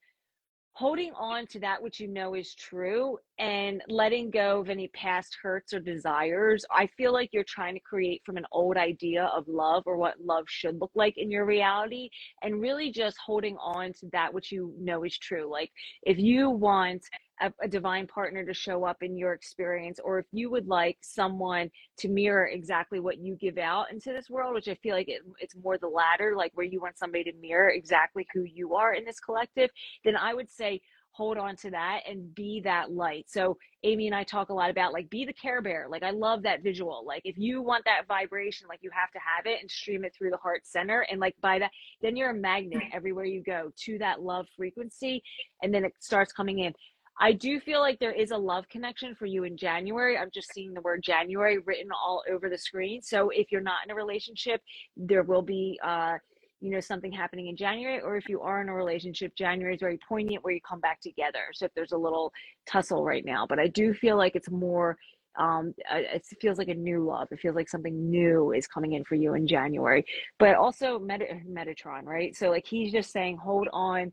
holding 0.73 1.11
on 1.13 1.45
to 1.47 1.59
that 1.59 1.81
which 1.81 1.99
you 1.99 2.07
know 2.07 2.33
is 2.33 2.55
true 2.55 3.17
and 3.41 3.81
letting 3.89 4.29
go 4.29 4.59
of 4.59 4.69
any 4.69 4.87
past 4.89 5.35
hurts 5.41 5.73
or 5.73 5.79
desires. 5.79 6.63
I 6.69 6.85
feel 6.95 7.11
like 7.11 7.31
you're 7.33 7.43
trying 7.43 7.73
to 7.73 7.79
create 7.79 8.21
from 8.23 8.37
an 8.37 8.45
old 8.51 8.77
idea 8.77 9.31
of 9.35 9.47
love 9.47 9.81
or 9.87 9.97
what 9.97 10.21
love 10.23 10.45
should 10.47 10.79
look 10.79 10.91
like 10.93 11.17
in 11.17 11.31
your 11.31 11.45
reality 11.45 12.09
and 12.43 12.61
really 12.61 12.91
just 12.91 13.17
holding 13.17 13.57
on 13.57 13.93
to 13.93 14.05
that 14.11 14.31
which 14.31 14.51
you 14.51 14.75
know 14.79 15.03
is 15.03 15.17
true. 15.17 15.51
Like 15.51 15.71
if 16.03 16.19
you 16.19 16.51
want 16.51 17.03
a, 17.41 17.51
a, 17.63 17.67
divine 17.67 18.05
partner 18.05 18.45
to 18.45 18.53
show 18.53 18.85
up 18.85 18.97
in 19.01 19.17
your 19.17 19.33
experience, 19.33 19.99
or 20.03 20.19
if 20.19 20.27
you 20.31 20.51
would 20.51 20.67
like 20.67 20.99
someone 21.01 21.71
to 21.97 22.07
mirror 22.07 22.45
exactly 22.45 22.99
what 22.99 23.17
you 23.17 23.35
give 23.35 23.57
out 23.57 23.91
into 23.91 24.13
this 24.13 24.29
world, 24.29 24.53
which 24.53 24.67
I 24.67 24.75
feel 24.75 24.95
like 24.95 25.09
it, 25.09 25.21
it's 25.39 25.55
more 25.55 25.79
the 25.79 25.87
latter, 25.87 26.35
like 26.37 26.51
where 26.53 26.65
you 26.65 26.79
want 26.79 26.99
somebody 26.99 27.23
to 27.23 27.33
mirror 27.41 27.71
exactly 27.71 28.27
who 28.33 28.43
you 28.43 28.75
are 28.75 28.93
in 28.93 29.03
this 29.03 29.19
collective, 29.19 29.71
then 30.05 30.15
I 30.15 30.35
would 30.35 30.51
say 30.51 30.81
hold 31.11 31.37
on 31.37 31.55
to 31.57 31.69
that 31.69 32.01
and 32.07 32.33
be 32.33 32.61
that 32.63 32.91
light. 32.91 33.25
So 33.27 33.57
Amy 33.83 34.07
and 34.07 34.15
I 34.15 34.23
talk 34.23 34.49
a 34.49 34.53
lot 34.53 34.69
about 34.69 34.93
like 34.93 35.09
be 35.09 35.25
the 35.25 35.33
care 35.33 35.61
bear. 35.61 35.87
Like 35.89 36.03
I 36.03 36.11
love 36.11 36.43
that 36.43 36.63
visual. 36.63 37.03
Like 37.05 37.21
if 37.25 37.37
you 37.37 37.61
want 37.61 37.83
that 37.85 38.07
vibration, 38.07 38.67
like 38.69 38.79
you 38.81 38.89
have 38.93 39.11
to 39.11 39.19
have 39.19 39.45
it 39.45 39.59
and 39.61 39.69
stream 39.69 40.05
it 40.05 40.13
through 40.17 40.31
the 40.31 40.37
heart 40.37 40.61
center. 40.65 41.01
And 41.09 41.19
like 41.19 41.35
by 41.41 41.59
that, 41.59 41.71
then 42.01 42.15
you're 42.15 42.31
a 42.31 42.35
magnet 42.35 42.83
everywhere 42.93 43.25
you 43.25 43.43
go 43.43 43.71
to 43.85 43.97
that 43.99 44.21
love 44.21 44.47
frequency. 44.55 45.21
And 45.61 45.73
then 45.73 45.83
it 45.83 45.93
starts 45.99 46.31
coming 46.31 46.59
in. 46.59 46.73
I 47.19 47.33
do 47.33 47.59
feel 47.59 47.81
like 47.81 47.99
there 47.99 48.13
is 48.13 48.31
a 48.31 48.37
love 48.37 48.67
connection 48.69 49.13
for 49.15 49.25
you 49.25 49.43
in 49.43 49.57
January. 49.57 50.17
I'm 50.17 50.31
just 50.33 50.51
seeing 50.53 50.73
the 50.73 50.81
word 50.81 51.03
January 51.03 51.59
written 51.59 51.89
all 51.91 52.23
over 52.31 52.49
the 52.49 52.57
screen. 52.57 53.01
So 53.01 53.29
if 53.29 53.51
you're 53.51 53.61
not 53.61 53.85
in 53.85 53.91
a 53.91 53.95
relationship, 53.95 54.61
there 54.95 55.23
will 55.23 55.43
be 55.43 55.79
uh 55.83 56.15
you 56.61 56.69
know 56.69 56.79
something 56.79 57.11
happening 57.11 57.47
in 57.47 57.55
January 57.57 58.01
or 58.01 58.15
if 58.15 58.29
you 58.29 58.41
are 58.41 58.61
in 58.61 58.69
a 58.69 58.73
relationship 58.73 59.35
January 59.35 59.73
is 59.75 59.79
very 59.79 59.99
poignant 60.07 60.43
where 60.43 60.53
you 60.53 60.61
come 60.61 60.79
back 60.79 61.01
together. 61.01 61.45
So 61.53 61.65
if 61.65 61.73
there's 61.73 61.91
a 61.91 61.97
little 61.97 62.31
tussle 62.67 63.03
right 63.03 63.25
now, 63.25 63.45
but 63.47 63.59
I 63.59 63.67
do 63.67 63.93
feel 63.93 64.17
like 64.17 64.35
it's 64.35 64.49
more 64.49 64.97
um 65.37 65.73
it 65.89 66.25
feels 66.41 66.57
like 66.57 66.67
a 66.67 66.73
new 66.73 67.05
love 67.05 67.25
it 67.31 67.39
feels 67.39 67.55
like 67.55 67.69
something 67.69 68.09
new 68.09 68.51
is 68.51 68.67
coming 68.67 68.91
in 68.91 69.03
for 69.05 69.15
you 69.15 69.33
in 69.33 69.47
january 69.47 70.05
but 70.39 70.55
also 70.55 70.99
Meta- 70.99 71.39
metatron 71.49 72.03
right 72.03 72.35
so 72.35 72.49
like 72.49 72.67
he's 72.67 72.91
just 72.91 73.13
saying 73.13 73.37
hold 73.37 73.69
on 73.71 74.11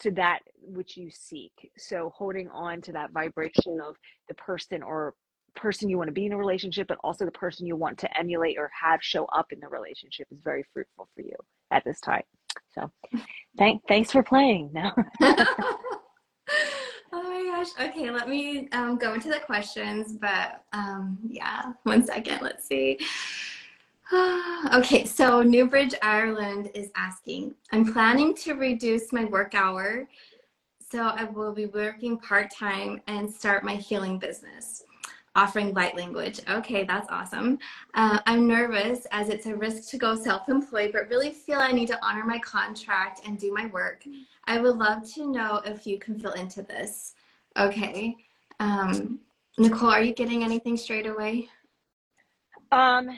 to 0.00 0.10
that 0.12 0.40
which 0.62 0.96
you 0.96 1.10
seek. 1.10 1.52
So 1.76 2.12
holding 2.16 2.48
on 2.50 2.80
to 2.82 2.92
that 2.92 3.10
vibration 3.12 3.80
of 3.80 3.96
the 4.28 4.34
person 4.34 4.82
or 4.82 5.14
person 5.56 5.88
you 5.88 5.98
want 5.98 6.08
to 6.08 6.12
be 6.12 6.26
in 6.26 6.32
a 6.32 6.36
relationship, 6.36 6.86
but 6.86 6.98
also 7.02 7.24
the 7.24 7.32
person 7.32 7.66
you 7.66 7.76
want 7.76 7.98
to 7.98 8.18
emulate 8.18 8.56
or 8.58 8.70
have 8.80 9.02
show 9.02 9.24
up 9.26 9.52
in 9.52 9.60
the 9.60 9.68
relationship 9.68 10.28
is 10.30 10.38
very 10.42 10.64
fruitful 10.72 11.08
for 11.14 11.22
you 11.22 11.34
at 11.70 11.84
this 11.84 12.00
time. 12.00 12.22
So 12.74 12.90
thank 13.56 13.82
thanks 13.88 14.10
for 14.10 14.22
playing 14.22 14.70
now. 14.72 14.94
oh 15.20 15.78
my 17.12 17.44
gosh. 17.52 17.68
Okay, 17.88 18.10
let 18.10 18.28
me 18.28 18.68
um, 18.72 18.96
go 18.96 19.14
into 19.14 19.28
the 19.28 19.40
questions, 19.40 20.12
but 20.12 20.64
um, 20.72 21.18
yeah, 21.28 21.72
one 21.84 22.04
second. 22.04 22.40
Let's 22.42 22.66
see. 22.66 22.98
okay, 24.72 25.04
so 25.04 25.42
Newbridge, 25.42 25.94
Ireland 26.00 26.70
is 26.74 26.90
asking 26.96 27.54
I'm 27.72 27.92
planning 27.92 28.34
to 28.36 28.54
reduce 28.54 29.12
my 29.12 29.24
work 29.26 29.54
hour, 29.54 30.08
so 30.90 31.02
I 31.02 31.24
will 31.24 31.52
be 31.52 31.66
working 31.66 32.18
part 32.18 32.50
time 32.50 33.02
and 33.06 33.30
start 33.30 33.64
my 33.64 33.74
healing 33.74 34.18
business, 34.18 34.84
offering 35.38 35.72
light 35.72 35.96
language. 35.96 36.40
Okay, 36.50 36.82
that's 36.82 37.06
awesome. 37.10 37.60
Uh, 37.94 38.18
I'm 38.26 38.48
nervous 38.48 39.06
as 39.12 39.28
it's 39.28 39.46
a 39.46 39.54
risk 39.54 39.88
to 39.90 39.96
go 39.96 40.16
self 40.16 40.48
employed, 40.48 40.90
but 40.92 41.08
really 41.08 41.30
feel 41.30 41.60
I 41.60 41.70
need 41.70 41.86
to 41.88 42.04
honor 42.04 42.24
my 42.24 42.40
contract 42.40 43.20
and 43.24 43.38
do 43.38 43.54
my 43.54 43.66
work. 43.66 44.02
I 44.46 44.58
would 44.58 44.76
love 44.76 45.08
to 45.14 45.30
know 45.30 45.62
if 45.64 45.86
you 45.86 45.98
can 46.00 46.18
fill 46.18 46.32
into 46.32 46.62
this. 46.62 47.14
Okay. 47.56 48.16
Um, 48.58 49.20
Nicole, 49.58 49.90
are 49.90 50.02
you 50.02 50.12
getting 50.12 50.42
anything 50.42 50.76
straight 50.76 51.06
away? 51.06 51.48
Um, 52.72 53.08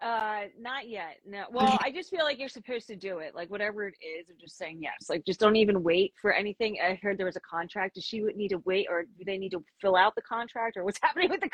uh, 0.00 0.42
not 0.58 0.88
yet. 0.88 1.18
No. 1.26 1.44
Well, 1.58 1.76
I 1.82 1.90
just 1.90 2.10
feel 2.10 2.24
like 2.24 2.38
you're 2.38 2.48
supposed 2.48 2.86
to 2.86 2.94
do 2.94 3.18
it. 3.18 3.34
Like 3.34 3.50
whatever 3.50 3.88
it 3.88 3.94
is, 4.00 4.26
I'm 4.28 4.36
just 4.38 4.56
saying 4.56 4.78
yes. 4.80 5.08
Like 5.08 5.24
just 5.24 5.40
don't 5.40 5.56
even 5.56 5.82
wait 5.82 6.12
for 6.20 6.32
anything. 6.32 6.78
I 6.80 6.94
heard 7.02 7.18
there 7.18 7.26
was 7.26 7.34
a 7.34 7.40
contract. 7.40 7.96
Does 7.96 8.04
she 8.04 8.20
need 8.20 8.50
to 8.50 8.58
wait, 8.58 8.86
or 8.88 9.02
do 9.02 9.24
they 9.24 9.38
need 9.38 9.50
to 9.50 9.64
fill 9.80 9.96
out 9.96 10.14
the 10.14 10.22
contract, 10.22 10.76
or 10.76 10.84
what's 10.84 10.98
happening 11.02 11.30
with 11.30 11.40
the? 11.40 11.50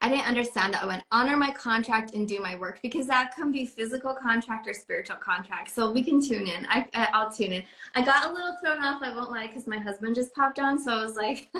I 0.00 0.08
didn't 0.08 0.26
understand 0.26 0.74
that. 0.74 0.84
I 0.84 0.86
went 0.86 1.02
honor 1.10 1.36
my 1.36 1.50
contract 1.50 2.14
and 2.14 2.28
do 2.28 2.40
my 2.40 2.54
work 2.54 2.78
because 2.82 3.08
that 3.08 3.34
can 3.34 3.50
be 3.50 3.66
physical 3.66 4.14
contract 4.14 4.68
or 4.68 4.74
spiritual 4.74 5.16
contract. 5.16 5.70
So 5.74 5.90
we 5.90 6.04
can 6.04 6.20
tune 6.20 6.46
in. 6.46 6.66
I 6.68 6.86
I'll 7.12 7.32
tune 7.32 7.52
in. 7.52 7.64
I 7.96 8.02
got 8.02 8.26
a 8.30 8.32
little 8.32 8.56
thrown 8.62 8.84
off. 8.84 9.02
I 9.02 9.12
won't 9.14 9.30
lie, 9.32 9.48
because 9.48 9.66
my 9.66 9.78
husband 9.78 10.14
just 10.14 10.32
popped 10.34 10.60
on. 10.60 10.78
So 10.78 10.92
I 10.92 11.02
was 11.02 11.16
like. 11.16 11.48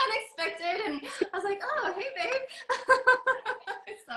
unexpected 0.00 0.86
and 0.86 1.00
i 1.32 1.36
was 1.36 1.44
like 1.44 1.60
oh 1.64 1.92
hey 1.96 2.06
babe 2.16 2.40
so 4.08 4.14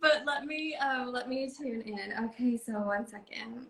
but 0.00 0.22
let 0.26 0.44
me 0.44 0.76
uh, 0.80 1.06
let 1.06 1.28
me 1.28 1.50
tune 1.50 1.80
in 1.82 2.24
okay 2.24 2.56
so 2.56 2.72
one 2.80 3.06
second 3.06 3.66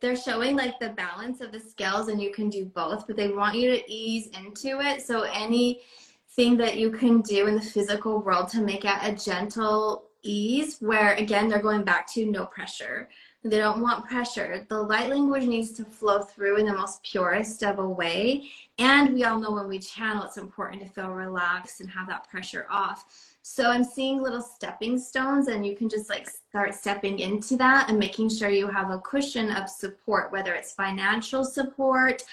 they're 0.00 0.16
showing 0.16 0.56
like 0.56 0.78
the 0.78 0.90
balance 0.90 1.40
of 1.40 1.52
the 1.52 1.60
scales 1.60 2.08
and 2.08 2.20
you 2.20 2.32
can 2.32 2.50
do 2.50 2.64
both 2.64 3.06
but 3.06 3.16
they 3.16 3.28
want 3.28 3.56
you 3.56 3.70
to 3.70 3.92
ease 3.92 4.28
into 4.38 4.80
it 4.80 5.02
so 5.02 5.22
anything 5.32 6.56
that 6.56 6.76
you 6.76 6.90
can 6.90 7.20
do 7.22 7.46
in 7.46 7.54
the 7.54 7.60
physical 7.60 8.20
world 8.20 8.48
to 8.48 8.60
make 8.60 8.84
it 8.84 8.98
a 9.02 9.12
gentle 9.12 10.04
ease 10.22 10.78
where 10.80 11.14
again 11.14 11.48
they're 11.48 11.62
going 11.62 11.84
back 11.84 12.10
to 12.12 12.26
no 12.26 12.44
pressure 12.46 13.08
they 13.50 13.58
don't 13.58 13.80
want 13.80 14.06
pressure. 14.06 14.66
The 14.68 14.82
light 14.82 15.08
language 15.08 15.44
needs 15.44 15.70
to 15.72 15.84
flow 15.84 16.22
through 16.22 16.56
in 16.56 16.66
the 16.66 16.72
most 16.72 17.02
purest 17.04 17.62
of 17.62 17.78
a 17.78 17.88
way. 17.88 18.50
And 18.78 19.14
we 19.14 19.24
all 19.24 19.38
know 19.38 19.52
when 19.52 19.68
we 19.68 19.78
channel, 19.78 20.24
it's 20.24 20.36
important 20.36 20.82
to 20.82 20.88
feel 20.88 21.10
relaxed 21.10 21.80
and 21.80 21.88
have 21.90 22.08
that 22.08 22.28
pressure 22.28 22.66
off. 22.68 23.04
So 23.48 23.70
I'm 23.70 23.84
seeing 23.84 24.20
little 24.20 24.42
stepping 24.42 24.98
stones, 24.98 25.46
and 25.46 25.64
you 25.64 25.76
can 25.76 25.88
just 25.88 26.10
like 26.10 26.28
start 26.28 26.74
stepping 26.74 27.20
into 27.20 27.56
that 27.58 27.88
and 27.88 27.96
making 27.96 28.28
sure 28.28 28.48
you 28.48 28.66
have 28.66 28.90
a 28.90 28.98
cushion 28.98 29.52
of 29.52 29.68
support, 29.68 30.32
whether 30.32 30.52
it's 30.52 30.72
financial 30.72 31.44
support 31.44 32.24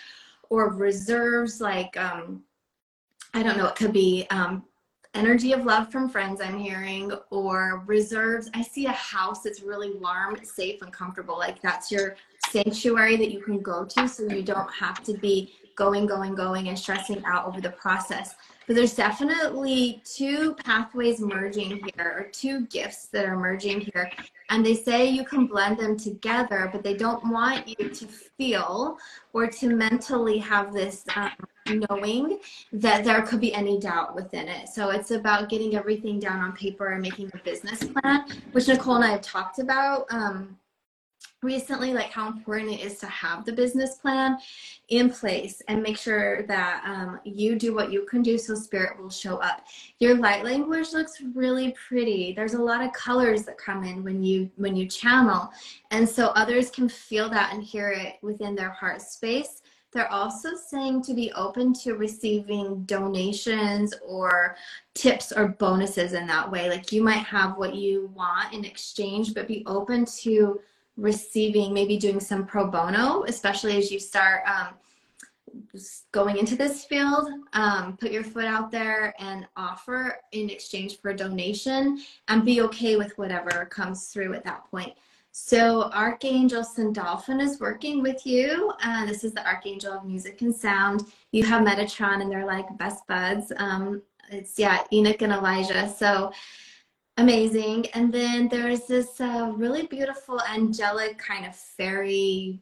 or 0.50 0.74
reserves, 0.74 1.62
like, 1.62 1.96
um, 1.98 2.42
I 3.36 3.44
don't 3.44 3.60
know, 3.60 3.68
it 3.68 3.76
could 3.76 3.94
be 3.94 4.26
um, 4.32 4.64
energy 5.14 5.54
of 5.54 5.66
love 5.66 5.92
from 5.92 6.10
friends 6.10 6.42
i'm 6.42 6.58
hearing 6.58 7.12
or 7.30 7.84
reserves. 7.86 8.50
I 8.56 8.64
see 8.64 8.88
a 8.88 8.92
house 8.92 9.44
that's 9.44 9.62
really 9.62 9.94
warm 9.94 10.36
safe 10.44 10.82
and 10.82 10.92
comfortable 10.92 11.38
like 11.38 11.62
that's 11.62 11.92
your 11.92 12.16
sanctuary 12.50 13.18
that 13.18 13.32
you 13.32 13.40
can 13.40 13.62
go 13.62 13.86
to 13.86 14.08
so 14.08 14.24
you 14.24 14.42
don't 14.42 14.74
have 14.74 15.04
to 15.04 15.14
be 15.14 15.54
going 15.76 16.06
going 16.06 16.36
going 16.36 16.70
and 16.70 16.78
stressing 16.78 17.24
out 17.26 17.46
over 17.46 17.62
the 17.62 17.72
process 17.72 18.36
but 18.66 18.76
there's 18.76 18.96
definitely 18.96 20.02
two 20.06 20.56
pathways 20.64 21.20
merging 21.20 21.82
here 21.84 22.16
or 22.18 22.30
two 22.32 22.66
gifts 22.68 23.08
that 23.08 23.26
are 23.26 23.38
merging 23.38 23.82
here 23.82 24.10
and 24.50 24.66
they 24.66 24.76
say 24.76 25.10
you 25.10 25.26
can 25.26 25.48
blend 25.48 25.78
them 25.78 25.98
together 25.98 26.70
but 26.72 26.84
they 26.84 26.94
don't 26.94 27.30
want 27.30 27.68
you 27.68 27.90
to 27.90 28.08
feel 28.08 28.98
or 29.34 29.48
to 29.48 29.68
mentally 29.68 30.38
have 30.38 30.74
this 30.74 31.04
um, 31.16 31.32
knowing 31.90 32.40
that 32.72 33.04
there 33.04 33.22
could 33.22 33.40
be 33.40 33.54
any 33.54 33.80
doubt 33.80 34.16
within 34.16 34.48
it. 34.48 34.70
So 34.70 34.90
it's 34.90 35.12
about 35.12 35.50
getting 35.50 35.76
everything 35.76 36.20
down 36.20 36.40
on 36.40 36.54
paper 36.54 36.92
and 36.92 37.02
making 37.02 37.32
a 37.34 37.38
business 37.44 37.84
plan, 37.84 38.26
which 38.52 38.68
Nicole 38.68 38.96
and 38.96 39.06
I 39.06 39.12
have 39.12 39.22
talked 39.22 39.60
about 39.60 40.06
um, 40.12 40.58
recently, 41.44 41.94
like 41.94 42.12
how 42.12 42.28
important 42.28 42.72
it 42.72 42.82
is 42.82 42.98
to 43.00 43.06
have 43.08 43.46
the 43.46 43.52
business 43.52 43.96
plan 43.96 44.38
in 44.90 45.10
place 45.10 45.62
and 45.68 45.84
make 45.84 45.98
sure 45.98 46.44
that 46.44 46.84
um, 46.86 47.20
you 47.24 47.58
do 47.58 47.74
what 47.74 47.92
you 47.92 48.06
can 48.06 48.22
do 48.22 48.38
so 48.38 48.56
spirit 48.56 49.00
will 49.00 49.10
show 49.10 49.38
up. 49.38 49.66
Your 50.00 50.16
light 50.16 50.44
language 50.44 50.94
looks 50.94 51.22
really 51.36 51.76
pretty. 51.88 52.34
There's 52.34 52.54
a 52.54 52.62
lot 52.62 52.84
of 52.84 52.94
colors 52.94 53.44
that 53.44 53.58
come 53.58 53.84
in 53.84 54.04
when 54.04 54.24
you 54.24 54.50
when 54.56 54.76
you 54.76 54.88
channel, 54.88 55.52
and 55.92 56.08
so 56.08 56.28
others 56.28 56.70
can 56.70 56.88
feel 56.90 57.30
that 57.30 57.54
and 57.54 57.64
hear 57.64 57.90
it 57.90 58.16
within 58.22 58.56
their 58.56 58.72
heart 58.72 59.02
space 59.02 59.62
they're 59.94 60.12
also 60.12 60.56
saying 60.56 61.04
to 61.04 61.14
be 61.14 61.32
open 61.34 61.72
to 61.74 61.94
receiving 61.94 62.84
donations 62.86 63.94
or 64.06 64.56
tips 64.96 65.32
or 65.32 65.50
bonuses 65.50 66.14
in 66.14 66.26
that 66.28 66.50
way. 66.50 66.70
Like 66.70 66.92
you 66.92 67.04
might 67.04 67.24
have 67.26 67.58
what 67.58 67.76
you 67.76 68.12
want 68.16 68.54
in 68.54 68.66
exchange, 68.66 69.34
but 69.34 69.48
be 69.48 69.64
open 69.68 70.06
to 70.06 70.60
receiving, 70.98 71.74
maybe 71.74 71.98
doing 71.98 72.20
some 72.20 72.46
pro 72.46 72.68
bono, 72.68 73.24
especially 73.24 73.78
as 73.78 73.92
you 73.92 74.00
start 74.00 74.44
um, 74.48 74.76
going 76.12 76.38
into 76.38 76.56
this 76.56 76.86
field. 76.86 77.30
Um, 77.54 77.98
put 77.98 78.12
your 78.12 78.24
foot 78.24 78.46
out 78.46 78.72
there 78.72 79.14
and 79.20 79.48
offer 79.56 80.18
in 80.32 80.50
exchange 80.50 81.00
for 81.00 81.12
a 81.12 81.16
donation 81.16 82.02
and 82.28 82.46
be 82.46 82.62
okay 82.62 82.96
with 82.96 83.18
whatever 83.18 83.66
comes 83.66 84.08
through 84.08 84.34
at 84.34 84.44
that 84.44 84.70
point. 84.70 84.94
So 85.32 85.90
Archangel 85.92 86.64
Sandalphon 86.64 87.42
is 87.42 87.60
working 87.60 88.04
with 88.04 88.24
you. 88.24 88.72
Uh, 88.84 89.08
this 89.08 89.24
is 89.24 89.34
the 89.34 89.44
Archangel 89.48 89.94
of 89.94 90.06
Music 90.06 90.42
and 90.42 90.56
Sound. 90.56 91.12
You 91.32 91.44
have 91.44 91.66
Metatron 91.66 92.22
and 92.22 92.32
they're 92.32 92.46
like 92.46 92.78
best 92.78 93.08
buds. 93.08 93.52
Um, 93.58 94.04
it's, 94.30 94.60
yeah, 94.60 94.84
Enoch 94.94 95.24
and 95.24 95.34
Elijah. 95.34 95.90
So 95.90 96.32
Amazing. 97.18 97.88
And 97.94 98.12
then 98.12 98.48
there's 98.50 98.86
this 98.88 99.22
uh, 99.22 99.52
really 99.56 99.86
beautiful 99.86 100.42
angelic 100.42 101.20
kind 101.20 101.46
of 101.46 101.56
fairy, 101.56 102.60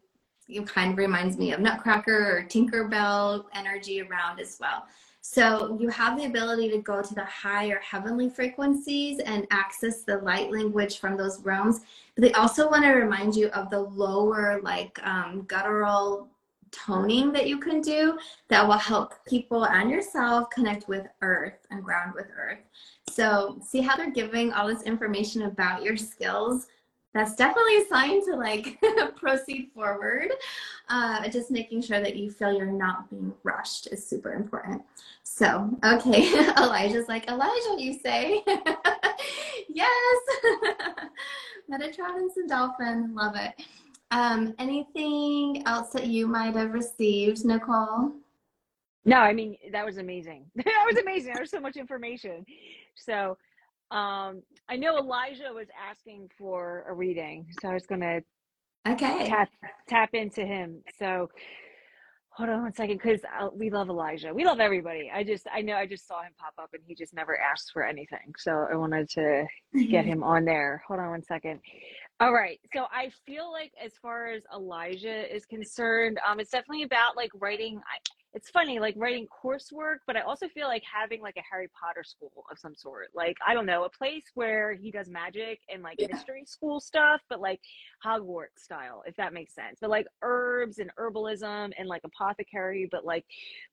it 0.49 0.67
kind 0.67 0.91
of 0.91 0.97
reminds 0.97 1.37
me 1.37 1.53
of 1.53 1.61
Nutcracker 1.61 2.37
or 2.37 2.43
Tinkerbell 2.43 3.45
energy 3.53 4.01
around 4.01 4.41
as 4.41 4.57
well. 4.59 4.85
So 5.21 5.77
you 5.79 5.87
have 5.89 6.17
the 6.17 6.25
ability 6.25 6.69
to 6.71 6.79
go 6.79 7.01
to 7.01 7.13
the 7.13 7.23
higher 7.23 7.79
heavenly 7.79 8.29
frequencies 8.29 9.19
and 9.19 9.47
access 9.51 10.01
the 10.01 10.17
light 10.17 10.51
language 10.51 10.99
from 10.99 11.15
those 11.15 11.39
realms. 11.41 11.81
But 12.15 12.23
they 12.23 12.33
also 12.33 12.69
want 12.69 12.83
to 12.83 12.91
remind 12.91 13.35
you 13.35 13.47
of 13.49 13.69
the 13.69 13.79
lower, 13.79 14.59
like 14.63 14.99
um, 15.03 15.43
guttural 15.47 16.27
toning 16.71 17.31
that 17.33 17.47
you 17.47 17.57
can 17.57 17.81
do 17.81 18.17
that 18.47 18.65
will 18.65 18.73
help 18.77 19.13
people 19.25 19.65
and 19.65 19.89
yourself 19.89 20.49
connect 20.49 20.87
with 20.87 21.07
earth 21.21 21.65
and 21.69 21.83
ground 21.83 22.13
with 22.15 22.27
earth. 22.37 22.59
So 23.09 23.59
see 23.65 23.81
how 23.81 23.95
they're 23.95 24.11
giving 24.11 24.53
all 24.53 24.67
this 24.67 24.83
information 24.83 25.43
about 25.43 25.83
your 25.83 25.97
skills. 25.97 26.67
That's 27.13 27.35
definitely 27.35 27.77
a 27.77 27.85
sign 27.87 28.25
to 28.25 28.35
like 28.35 28.81
proceed 29.17 29.71
forward. 29.73 30.29
Uh, 30.87 31.27
just 31.27 31.51
making 31.51 31.81
sure 31.81 31.99
that 31.99 32.15
you 32.15 32.31
feel 32.31 32.53
you're 32.53 32.65
not 32.65 33.09
being 33.09 33.33
rushed 33.43 33.87
is 33.87 34.07
super 34.07 34.33
important. 34.33 34.81
So, 35.23 35.69
okay, 35.83 36.33
Elijah's 36.57 37.09
like, 37.09 37.29
Elijah, 37.29 37.75
you 37.77 37.99
say? 37.99 38.43
yes. 39.67 40.19
Metatron 41.69 42.17
and 42.17 42.31
Sandalphon, 42.31 43.13
love 43.13 43.35
it. 43.35 43.61
Um, 44.11 44.53
anything 44.59 45.63
else 45.65 45.89
that 45.91 46.07
you 46.07 46.27
might 46.27 46.55
have 46.55 46.73
received, 46.73 47.45
Nicole? 47.45 48.11
No, 49.05 49.17
I 49.17 49.33
mean 49.33 49.57
that 49.71 49.85
was 49.85 49.97
amazing. 49.97 50.45
that 50.55 50.85
was 50.85 50.97
amazing. 50.97 51.33
There's 51.33 51.49
so 51.49 51.59
much 51.59 51.77
information. 51.77 52.45
So 52.95 53.37
um 53.89 54.43
I 54.69 54.75
know 54.77 54.97
Elijah 54.97 55.51
was 55.53 55.67
asking 55.89 56.29
for 56.37 56.85
a 56.87 56.93
reading, 56.93 57.47
so 57.61 57.69
I 57.69 57.73
was 57.73 57.85
gonna 57.87 58.19
okay 58.87 59.27
tap 59.27 59.49
tap 59.87 60.09
into 60.13 60.45
him. 60.45 60.83
So 60.99 61.29
hold 62.29 62.49
on 62.49 62.61
one 62.61 62.73
second, 62.73 62.97
because 63.01 63.21
we 63.53 63.69
love 63.69 63.89
Elijah. 63.89 64.33
We 64.33 64.45
love 64.45 64.59
everybody. 64.59 65.11
I 65.13 65.23
just 65.23 65.47
I 65.51 65.61
know 65.61 65.75
I 65.75 65.87
just 65.87 66.07
saw 66.07 66.21
him 66.21 66.31
pop 66.37 66.53
up 66.61 66.69
and 66.73 66.83
he 66.85 66.93
just 66.93 67.13
never 67.13 67.39
asked 67.39 67.71
for 67.73 67.83
anything. 67.83 68.33
So 68.37 68.67
I 68.71 68.75
wanted 68.75 69.09
to 69.11 69.45
get 69.89 70.05
him 70.05 70.21
on 70.21 70.45
there. 70.45 70.83
Hold 70.87 70.99
on 70.99 71.09
one 71.09 71.23
second. 71.23 71.59
All 72.21 72.33
right. 72.33 72.59
So 72.71 72.85
I 72.91 73.09
feel 73.25 73.51
like 73.51 73.71
as 73.83 73.93
far 73.99 74.27
as 74.27 74.43
Elijah 74.53 75.35
is 75.35 75.43
concerned, 75.47 76.19
um, 76.27 76.39
it's 76.39 76.51
definitely 76.51 76.83
about 76.83 77.17
like 77.17 77.31
writing. 77.33 77.77
I, 77.79 77.97
it's 78.33 78.49
funny 78.49 78.79
like 78.79 78.93
writing 78.97 79.27
coursework 79.27 79.97
but 80.07 80.15
i 80.15 80.21
also 80.21 80.47
feel 80.47 80.67
like 80.67 80.83
having 80.91 81.21
like 81.21 81.35
a 81.37 81.43
harry 81.49 81.67
potter 81.79 82.03
school 82.03 82.31
of 82.49 82.57
some 82.57 82.73
sort 82.75 83.07
like 83.13 83.35
i 83.45 83.53
don't 83.53 83.65
know 83.65 83.83
a 83.83 83.89
place 83.89 84.23
where 84.35 84.73
he 84.73 84.89
does 84.89 85.09
magic 85.09 85.59
and 85.71 85.83
like 85.83 85.97
yeah. 85.99 86.07
mystery 86.09 86.43
school 86.45 86.79
stuff 86.79 87.21
but 87.29 87.41
like 87.41 87.59
hogwarts 88.05 88.59
style 88.59 89.03
if 89.05 89.15
that 89.15 89.33
makes 89.33 89.53
sense 89.53 89.79
but 89.81 89.89
like 89.89 90.07
herbs 90.21 90.79
and 90.79 90.89
herbalism 90.99 91.71
and 91.77 91.87
like 91.87 92.01
apothecary 92.05 92.87
but 92.91 93.05
like 93.05 93.25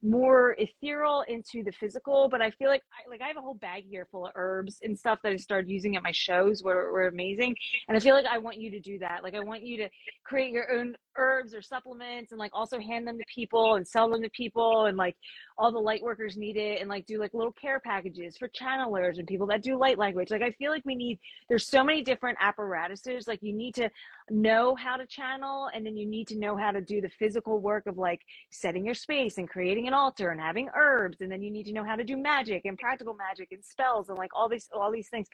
more 0.03 0.55
ethereal 0.59 1.23
into 1.27 1.63
the 1.63 1.71
physical 1.71 2.27
but 2.29 2.41
i 2.41 2.51
feel 2.51 2.69
like 2.69 2.83
I, 2.93 3.09
like 3.09 3.21
i 3.21 3.27
have 3.27 3.37
a 3.37 3.41
whole 3.41 3.55
bag 3.55 3.85
here 3.89 4.07
full 4.11 4.25
of 4.25 4.33
herbs 4.35 4.79
and 4.83 4.97
stuff 4.97 5.19
that 5.23 5.31
i 5.31 5.35
started 5.37 5.69
using 5.69 5.95
at 5.95 6.03
my 6.03 6.11
shows 6.11 6.63
were, 6.63 6.91
were 6.91 7.07
amazing 7.07 7.55
and 7.87 7.95
i 7.95 7.99
feel 7.99 8.15
like 8.15 8.25
i 8.25 8.37
want 8.37 8.57
you 8.57 8.69
to 8.71 8.79
do 8.79 8.99
that 8.99 9.23
like 9.23 9.35
i 9.35 9.39
want 9.39 9.63
you 9.63 9.77
to 9.77 9.89
create 10.25 10.51
your 10.51 10.71
own 10.71 10.95
herbs 11.17 11.53
or 11.53 11.61
supplements 11.61 12.31
and 12.31 12.39
like 12.39 12.51
also 12.53 12.79
hand 12.79 13.07
them 13.07 13.17
to 13.17 13.23
people 13.33 13.75
and 13.75 13.87
sell 13.87 14.09
them 14.09 14.21
to 14.21 14.29
people 14.29 14.48
and 14.55 14.97
like 14.97 15.15
all 15.57 15.71
the 15.71 15.79
light 15.79 16.01
workers 16.01 16.37
need 16.37 16.57
it 16.57 16.79
and 16.79 16.89
like 16.89 17.05
do 17.05 17.19
like 17.19 17.33
little 17.33 17.51
care 17.51 17.79
packages 17.79 18.37
for 18.37 18.47
channelers 18.49 19.17
and 19.19 19.27
people 19.27 19.47
that 19.47 19.61
do 19.61 19.77
light 19.77 19.97
language. 19.97 20.31
Like 20.31 20.41
i 20.41 20.51
feel 20.51 20.71
like 20.71 20.85
we 20.85 20.95
need 20.95 21.19
there's 21.47 21.67
so 21.67 21.83
many 21.83 22.01
different 22.01 22.37
apparatuses. 22.41 23.27
Like 23.27 23.39
you 23.41 23.53
need 23.53 23.75
to 23.75 23.89
know 24.29 24.75
how 24.75 24.97
to 24.97 25.05
channel 25.05 25.69
and 25.73 25.85
then 25.85 25.97
you 25.97 26.05
need 26.05 26.27
to 26.29 26.37
know 26.37 26.55
how 26.55 26.71
to 26.71 26.81
do 26.81 27.01
the 27.01 27.09
physical 27.09 27.59
work 27.59 27.87
of 27.87 27.97
like 27.97 28.21
setting 28.51 28.85
your 28.85 28.95
space 28.95 29.37
and 29.37 29.49
creating 29.49 29.87
an 29.87 29.93
altar 29.93 30.31
and 30.31 30.39
having 30.39 30.69
herbs. 30.75 31.21
And 31.21 31.31
then 31.31 31.41
you 31.41 31.51
need 31.51 31.65
to 31.65 31.73
know 31.73 31.83
how 31.83 31.95
to 31.95 32.03
do 32.03 32.17
magic 32.17 32.63
and 32.65 32.77
practical 32.77 33.13
magic 33.13 33.49
and 33.51 33.63
spells 33.63 34.09
and 34.09 34.17
like 34.17 34.31
all 34.33 34.49
these 34.49 34.69
all 34.73 34.91
these 34.91 35.09
things. 35.09 35.27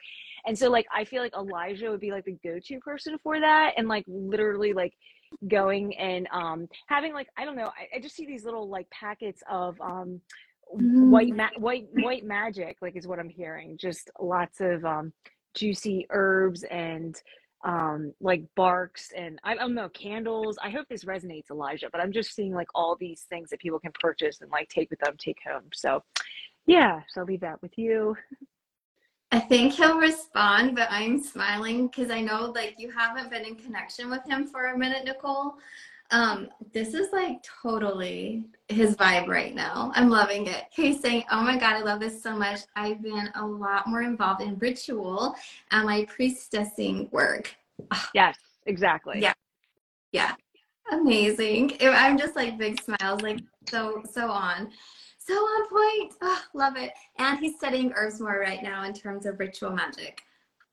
And 0.46 0.58
so 0.58 0.70
like 0.70 0.86
i 0.94 1.04
feel 1.04 1.22
like 1.22 1.34
elijah 1.34 1.90
would 1.90 2.00
be 2.00 2.10
like 2.10 2.24
the 2.24 2.36
go-to 2.44 2.78
person 2.80 3.18
for 3.22 3.40
that 3.40 3.74
and 3.76 3.88
like 3.88 4.04
literally 4.06 4.72
like 4.72 4.92
going 5.48 5.96
and 5.96 6.28
um 6.32 6.68
having 6.86 7.12
like 7.12 7.28
i 7.36 7.44
don't 7.44 7.56
know 7.56 7.70
I, 7.76 7.96
I 7.96 8.00
just 8.00 8.16
see 8.16 8.26
these 8.26 8.44
little 8.44 8.68
like 8.68 8.88
packets 8.90 9.42
of 9.50 9.80
um 9.80 10.20
mm. 10.74 11.08
white 11.08 11.34
ma- 11.34 11.58
white 11.58 11.88
white 11.92 12.24
magic 12.24 12.76
like 12.80 12.96
is 12.96 13.06
what 13.06 13.18
i'm 13.18 13.28
hearing 13.28 13.76
just 13.78 14.10
lots 14.20 14.60
of 14.60 14.84
um 14.84 15.12
juicy 15.54 16.06
herbs 16.10 16.64
and 16.64 17.16
um 17.64 18.12
like 18.20 18.42
barks 18.54 19.10
and 19.16 19.40
I 19.42 19.54
don't 19.54 19.74
know 19.74 19.88
candles. 19.88 20.58
I 20.62 20.70
hope 20.70 20.86
this 20.88 21.04
resonates, 21.04 21.50
Elijah. 21.50 21.88
But 21.90 22.00
I'm 22.00 22.12
just 22.12 22.34
seeing 22.34 22.54
like 22.54 22.68
all 22.74 22.96
these 22.98 23.22
things 23.28 23.50
that 23.50 23.60
people 23.60 23.80
can 23.80 23.92
purchase 23.98 24.40
and 24.40 24.50
like 24.50 24.68
take 24.68 24.90
with 24.90 25.00
them, 25.00 25.16
take 25.18 25.38
home. 25.44 25.64
So 25.72 26.02
yeah, 26.66 27.00
so 27.08 27.20
I'll 27.22 27.26
leave 27.26 27.40
that 27.40 27.60
with 27.62 27.76
you. 27.76 28.14
I 29.32 29.40
think 29.40 29.72
he'll 29.74 29.98
respond, 29.98 30.76
but 30.76 30.88
I'm 30.90 31.20
smiling 31.20 31.88
because 31.88 32.10
I 32.10 32.20
know 32.20 32.52
like 32.54 32.76
you 32.78 32.92
haven't 32.92 33.30
been 33.30 33.44
in 33.44 33.56
connection 33.56 34.10
with 34.10 34.24
him 34.24 34.46
for 34.46 34.66
a 34.66 34.78
minute, 34.78 35.04
Nicole. 35.04 35.54
Um, 36.12 36.48
this 36.72 36.94
is 36.94 37.12
like 37.12 37.42
totally 37.42 38.44
his 38.68 38.94
vibe 38.94 39.26
right 39.26 39.54
now. 39.54 39.90
I'm 39.96 40.08
loving 40.08 40.46
it. 40.46 40.64
He's 40.70 41.00
saying, 41.00 41.24
Oh 41.32 41.42
my 41.42 41.58
God, 41.58 41.74
I 41.74 41.82
love 41.82 41.98
this 41.98 42.22
so 42.22 42.36
much. 42.36 42.60
I've 42.76 43.02
been 43.02 43.28
a 43.34 43.44
lot 43.44 43.88
more 43.88 44.02
involved 44.02 44.42
in 44.42 44.56
ritual 44.58 45.34
and 45.72 45.86
my 45.86 46.06
priestessing 46.06 47.10
work. 47.10 47.52
Yes, 48.14 48.36
exactly. 48.66 49.20
Yeah. 49.20 49.34
Yeah. 50.12 50.34
Amazing. 50.92 51.76
I'm 51.80 52.16
just 52.16 52.36
like 52.36 52.56
big 52.56 52.80
smiles, 52.80 53.22
like 53.22 53.40
so, 53.68 54.04
so 54.08 54.30
on 54.30 54.70
so 55.26 55.34
on 55.34 55.68
point. 55.68 56.14
Oh, 56.22 56.42
love 56.54 56.76
it. 56.76 56.92
And 57.18 57.38
he's 57.38 57.56
studying 57.56 57.92
herbs 57.96 58.20
more 58.20 58.38
right 58.38 58.62
now 58.62 58.84
in 58.84 58.92
terms 58.92 59.26
of 59.26 59.38
ritual 59.38 59.70
magic. 59.70 60.22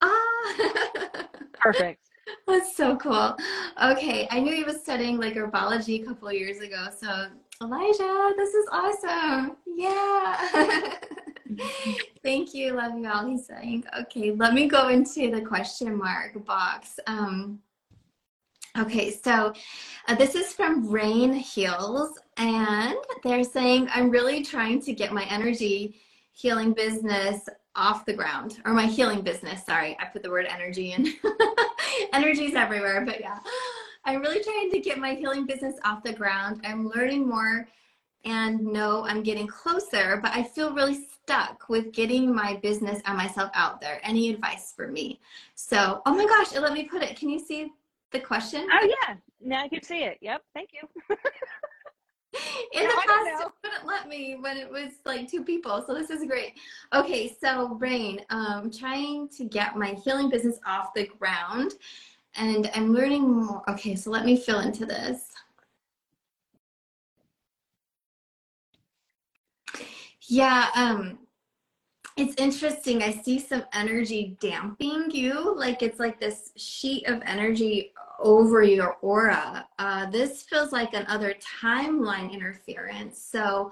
Ah, 0.02 1.24
perfect. 1.54 2.10
That's 2.48 2.76
so 2.76 2.96
cool. 2.98 3.36
Okay, 3.84 4.28
I 4.32 4.40
knew 4.40 4.54
he 4.54 4.64
was 4.64 4.82
studying 4.82 5.20
like 5.20 5.34
herbology 5.34 6.02
a 6.02 6.06
couple 6.06 6.32
years 6.32 6.60
ago. 6.60 6.88
So 6.96 7.28
Elijah, 7.62 8.34
this 8.38 8.54
is 8.54 8.68
awesome. 8.72 9.58
Yeah. 9.66 10.50
Thank 12.24 12.54
you. 12.54 12.74
Love 12.74 12.98
you 12.98 13.10
all. 13.10 13.28
He's 13.28 13.46
saying, 13.46 13.86
okay, 14.02 14.32
let 14.32 14.54
me 14.54 14.68
go 14.68 14.90
into 14.90 15.30
the 15.32 15.42
question 15.42 15.98
mark 15.98 16.44
box. 16.46 17.00
Um, 17.08 17.60
Okay, 18.76 19.12
so 19.12 19.54
uh, 20.08 20.16
this 20.16 20.34
is 20.34 20.52
from 20.52 20.90
Rain 20.90 21.32
Heals, 21.32 22.18
and 22.38 22.96
they're 23.24 23.44
saying, 23.44 23.90
I'm 23.94 24.10
really 24.10 24.44
trying 24.44 24.82
to 24.82 24.94
get 24.94 25.14
my 25.14 25.24
energy 25.26 26.00
healing 26.32 26.74
business 26.74 27.48
off 27.76 28.06
the 28.06 28.14
ground, 28.14 28.60
or 28.66 28.74
my 28.74 28.86
healing 28.86 29.22
business. 29.22 29.66
Sorry, 29.66 29.98
I 30.00 30.06
put 30.06 30.24
the 30.24 30.30
word 30.30 30.46
energy 30.48 30.92
in. 30.92 31.14
Energy's 32.14 32.54
everywhere, 32.54 33.04
but 33.06 33.20
yeah. 33.20 33.40
I'm 34.06 34.22
really 34.22 34.44
trying 34.44 34.70
to 34.72 34.80
get 34.80 35.00
my 35.00 35.16
healing 35.16 35.46
business 35.46 35.76
off 35.86 36.04
the 36.04 36.14
ground. 36.14 36.62
I'm 36.66 36.90
learning 36.90 37.28
more 37.28 37.68
and 38.26 38.62
know 38.62 39.06
I'm 39.06 39.24
getting 39.24 39.48
closer, 39.48 40.20
but 40.22 40.32
I 40.34 40.44
feel 40.44 40.74
really 40.74 41.06
stuck 41.24 41.68
with 41.70 41.92
getting 41.94 42.34
my 42.34 42.58
business 42.58 43.02
and 43.06 43.18
myself 43.18 43.50
out 43.54 43.82
there. 43.82 44.00
Any 44.04 44.30
advice 44.30 44.74
for 44.76 44.88
me? 44.88 45.20
So, 45.56 46.02
oh 46.06 46.14
my 46.14 46.26
gosh, 46.26 46.54
let 46.54 46.74
me 46.74 46.84
put 46.84 47.02
it. 47.02 47.18
Can 47.18 47.30
you 47.30 47.40
see 47.40 47.72
the 48.12 48.20
question? 48.20 48.68
Oh 48.72 48.88
yeah, 49.08 49.16
now 49.42 49.64
I 49.64 49.68
can 49.68 49.84
see 49.84 50.04
it. 50.04 50.18
Yep, 50.22 50.42
thank 50.54 50.70
you. 50.74 50.88
In 52.74 52.88
the 52.88 52.94
past, 53.08 53.46
it 53.46 53.52
wouldn't 53.64 53.86
let 53.86 54.08
me 54.08 54.38
when 54.40 54.58
it 54.58 54.70
was 54.70 54.94
like 55.06 55.30
two 55.30 55.44
people. 55.44 55.84
So 55.86 55.94
this 55.94 56.10
is 56.10 56.26
great. 56.26 56.54
Okay, 56.94 57.36
so 57.40 57.76
Rain, 57.76 58.22
um, 58.30 58.72
trying 58.72 59.30
to 59.30 59.46
get 59.46 59.78
my 59.78 59.96
healing 60.04 60.30
business 60.30 60.60
off 60.66 60.94
the 60.96 61.08
ground, 61.08 61.74
and 62.36 62.70
I'm 62.74 62.94
learning 62.94 63.30
more. 63.30 63.62
Okay, 63.70 63.96
so 63.96 64.10
let 64.10 64.26
me 64.26 64.38
fill 64.38 64.60
into 64.60 64.86
this. 64.86 65.30
Yeah, 70.28 70.70
um, 70.76 71.20
it's 72.16 72.36
interesting. 72.38 73.04
I 73.04 73.12
see 73.12 73.40
some 73.40 73.64
energy 73.74 74.38
damping 74.40 75.12
you, 75.12 75.56
like 75.56 75.82
it's 75.84 76.00
like 76.00 76.20
this 76.20 76.52
sheet 76.56 77.08
of 77.08 77.22
energy 77.26 77.92
over 78.20 78.64
your 78.64 78.98
aura. 79.02 79.68
Uh, 79.80 80.10
this 80.10 80.44
feels 80.44 80.72
like 80.72 80.94
another 80.94 81.36
timeline 81.62 82.32
interference. 82.32 83.22
So 83.22 83.72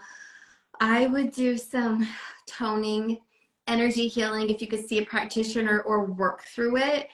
I 0.79 1.07
would 1.07 1.31
do 1.31 1.57
some 1.57 2.07
toning, 2.47 3.19
energy 3.67 4.07
healing 4.07 4.49
if 4.49 4.61
you 4.61 4.67
could 4.67 4.87
see 4.87 4.99
a 4.99 5.05
practitioner 5.05 5.81
or 5.81 6.05
work 6.05 6.43
through 6.43 6.77
it 6.77 7.07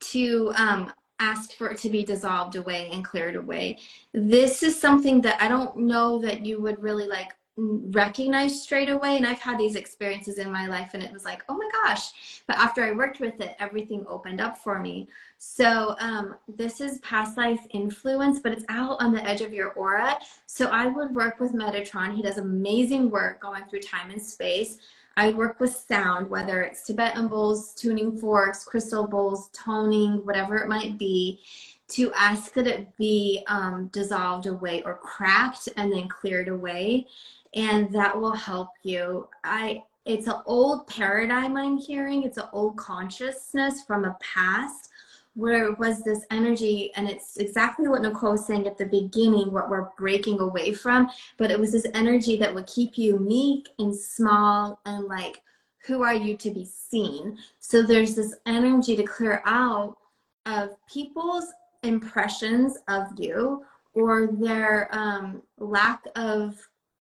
to 0.00 0.52
um, 0.56 0.92
ask 1.18 1.52
for 1.52 1.70
it 1.70 1.78
to 1.78 1.88
be 1.88 2.04
dissolved 2.04 2.56
away 2.56 2.90
and 2.92 3.04
cleared 3.04 3.36
away. 3.36 3.78
This 4.12 4.62
is 4.62 4.78
something 4.78 5.20
that 5.22 5.40
I 5.40 5.48
don't 5.48 5.76
know 5.76 6.18
that 6.20 6.44
you 6.44 6.60
would 6.60 6.82
really 6.82 7.06
like 7.06 7.32
recognize 7.56 8.62
straight 8.62 8.88
away. 8.88 9.16
And 9.16 9.26
I've 9.26 9.38
had 9.38 9.58
these 9.58 9.76
experiences 9.76 10.38
in 10.38 10.50
my 10.50 10.66
life, 10.66 10.90
and 10.94 11.02
it 11.02 11.12
was 11.12 11.24
like, 11.24 11.42
oh 11.48 11.56
my 11.56 11.68
gosh. 11.72 12.42
But 12.46 12.56
after 12.56 12.84
I 12.84 12.92
worked 12.92 13.20
with 13.20 13.40
it, 13.40 13.56
everything 13.58 14.04
opened 14.08 14.40
up 14.40 14.58
for 14.58 14.78
me. 14.78 15.08
So 15.38 15.94
um, 16.00 16.36
this 16.48 16.80
is 16.80 16.98
past 16.98 17.36
life 17.36 17.60
influence, 17.70 18.40
but 18.40 18.52
it's 18.52 18.64
out 18.68 19.00
on 19.00 19.12
the 19.12 19.24
edge 19.24 19.40
of 19.40 19.52
your 19.52 19.70
aura. 19.72 20.18
So 20.46 20.66
I 20.66 20.86
would 20.86 21.14
work 21.14 21.38
with 21.38 21.52
Metatron. 21.52 22.14
He 22.14 22.22
does 22.22 22.38
amazing 22.38 23.10
work 23.10 23.40
going 23.40 23.64
through 23.64 23.80
time 23.80 24.10
and 24.10 24.22
space. 24.22 24.78
I 25.16 25.30
work 25.30 25.60
with 25.60 25.76
sound, 25.76 26.28
whether 26.28 26.62
it's 26.62 26.82
Tibetan 26.82 27.28
bowls, 27.28 27.72
tuning 27.74 28.18
forks, 28.18 28.64
crystal 28.64 29.06
bowls, 29.06 29.48
toning, 29.52 30.24
whatever 30.24 30.56
it 30.56 30.68
might 30.68 30.98
be 30.98 31.40
to 31.86 32.12
ask 32.14 32.52
that 32.54 32.66
it 32.66 32.96
be 32.96 33.44
um, 33.46 33.88
dissolved 33.92 34.46
away 34.46 34.82
or 34.84 34.96
cracked 34.96 35.68
and 35.76 35.92
then 35.92 36.08
cleared 36.08 36.48
away 36.48 37.06
and 37.54 37.92
that 37.92 38.18
will 38.18 38.34
help 38.34 38.68
you. 38.82 39.28
I 39.42 39.82
it's 40.04 40.26
an 40.26 40.42
old 40.44 40.86
paradigm 40.86 41.56
i'm 41.56 41.78
hearing. 41.78 42.22
It's 42.24 42.38
an 42.38 42.48
old 42.52 42.76
consciousness 42.76 43.82
from 43.86 44.04
a 44.04 44.16
past 44.20 44.90
where 45.34 45.64
it 45.64 45.78
was 45.78 46.02
this 46.04 46.24
energy 46.30 46.92
and 46.94 47.08
it's 47.08 47.38
exactly 47.38 47.88
what 47.88 48.02
nicole 48.02 48.32
was 48.32 48.46
saying 48.46 48.68
at 48.68 48.78
the 48.78 48.86
beginning 48.86 49.50
what 49.50 49.68
we're 49.68 49.88
breaking 49.98 50.38
away 50.38 50.72
from 50.72 51.10
but 51.38 51.50
it 51.50 51.58
was 51.58 51.72
this 51.72 51.88
energy 51.92 52.36
that 52.36 52.54
would 52.54 52.68
keep 52.68 52.96
you 52.96 53.18
meek 53.18 53.68
and 53.80 53.92
small 53.92 54.78
and 54.86 55.06
like 55.06 55.42
who 55.86 56.02
are 56.02 56.14
you 56.14 56.36
to 56.36 56.50
be 56.50 56.64
seen? 56.64 57.38
So 57.58 57.82
there's 57.82 58.14
this 58.14 58.34
energy 58.46 58.96
to 58.96 59.02
clear 59.02 59.42
out 59.44 59.96
of 60.46 60.70
people's 60.90 61.46
impressions 61.82 62.78
of 62.88 63.08
you 63.18 63.64
or 63.92 64.28
their 64.32 64.88
um, 64.92 65.42
lack 65.58 66.02
of 66.16 66.56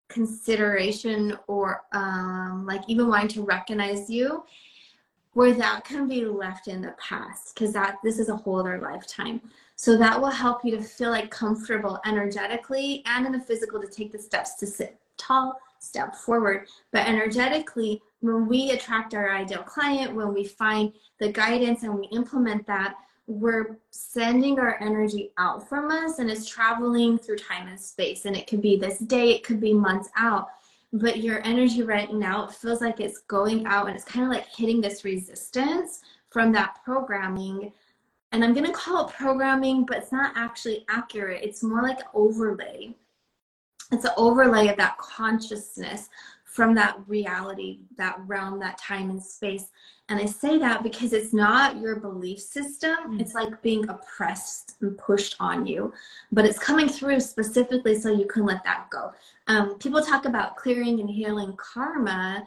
consideration 0.08 1.38
or 1.46 1.84
um, 1.92 2.64
like 2.66 2.82
even 2.88 3.08
wanting 3.08 3.28
to 3.28 3.42
recognize 3.42 4.08
you 4.08 4.44
where 5.34 5.54
that 5.54 5.84
can 5.84 6.08
be 6.08 6.24
left 6.24 6.66
in 6.66 6.80
the 6.80 6.94
past 6.98 7.54
because 7.54 7.72
that 7.72 7.96
this 8.02 8.18
is 8.18 8.28
a 8.28 8.36
whole 8.36 8.58
other 8.58 8.80
lifetime. 8.80 9.40
So 9.76 9.96
that 9.96 10.20
will 10.20 10.30
help 10.30 10.64
you 10.64 10.76
to 10.76 10.82
feel 10.82 11.10
like 11.10 11.30
comfortable 11.30 12.00
energetically 12.04 13.04
and 13.06 13.24
in 13.24 13.32
the 13.32 13.38
physical 13.38 13.80
to 13.80 13.86
take 13.86 14.10
the 14.10 14.18
steps 14.18 14.54
to 14.56 14.66
sit 14.66 14.98
tall 15.16 15.60
step 15.78 16.16
forward. 16.16 16.66
But 16.90 17.06
energetically 17.06 18.02
when 18.20 18.48
we 18.48 18.70
attract 18.70 19.14
our 19.14 19.30
ideal 19.30 19.62
client 19.62 20.14
when 20.14 20.34
we 20.34 20.44
find 20.44 20.92
the 21.20 21.30
guidance 21.30 21.84
and 21.84 21.94
we 21.94 22.06
implement 22.06 22.66
that 22.66 22.96
we're 23.28 23.78
sending 23.90 24.58
our 24.58 24.82
energy 24.82 25.32
out 25.36 25.68
from 25.68 25.90
us 25.90 26.18
and 26.18 26.30
it's 26.30 26.48
traveling 26.48 27.18
through 27.18 27.36
time 27.36 27.68
and 27.68 27.78
space. 27.78 28.24
And 28.24 28.34
it 28.34 28.46
could 28.46 28.62
be 28.62 28.76
this 28.76 28.98
day, 29.00 29.30
it 29.32 29.44
could 29.44 29.60
be 29.60 29.74
months 29.74 30.08
out. 30.16 30.48
But 30.94 31.18
your 31.18 31.44
energy 31.46 31.82
right 31.82 32.10
now 32.10 32.46
it 32.46 32.52
feels 32.52 32.80
like 32.80 33.00
it's 33.00 33.18
going 33.18 33.66
out 33.66 33.86
and 33.86 33.94
it's 33.94 34.04
kind 34.06 34.24
of 34.24 34.32
like 34.32 34.46
hitting 34.46 34.80
this 34.80 35.04
resistance 35.04 36.00
from 36.30 36.52
that 36.52 36.78
programming. 36.82 37.70
And 38.32 38.42
I'm 38.42 38.54
going 38.54 38.66
to 38.66 38.72
call 38.72 39.06
it 39.06 39.14
programming, 39.14 39.84
but 39.84 39.98
it's 39.98 40.12
not 40.12 40.32
actually 40.34 40.86
accurate. 40.88 41.44
It's 41.44 41.62
more 41.62 41.82
like 41.82 42.00
overlay. 42.14 42.94
It's 43.92 44.06
an 44.06 44.12
overlay 44.16 44.68
of 44.68 44.78
that 44.78 44.96
consciousness 44.96 46.08
from 46.58 46.74
that 46.74 46.98
reality, 47.06 47.78
that 47.98 48.18
realm, 48.26 48.58
that 48.58 48.76
time 48.78 49.10
and 49.10 49.22
space. 49.22 49.66
And 50.08 50.18
I 50.18 50.24
say 50.26 50.58
that 50.58 50.82
because 50.82 51.12
it's 51.12 51.32
not 51.32 51.76
your 51.76 52.00
belief 52.00 52.40
system. 52.40 52.96
Mm. 53.06 53.20
It's 53.20 53.32
like 53.32 53.62
being 53.62 53.88
oppressed 53.88 54.74
and 54.80 54.98
pushed 54.98 55.36
on 55.38 55.68
you, 55.68 55.92
but 56.32 56.44
it's 56.44 56.58
coming 56.58 56.88
through 56.88 57.20
specifically 57.20 57.96
so 57.96 58.12
you 58.12 58.26
can 58.26 58.44
let 58.44 58.64
that 58.64 58.90
go. 58.90 59.12
Um, 59.46 59.78
people 59.78 60.02
talk 60.02 60.24
about 60.24 60.56
clearing 60.56 60.98
and 60.98 61.08
healing 61.08 61.54
karma, 61.58 62.42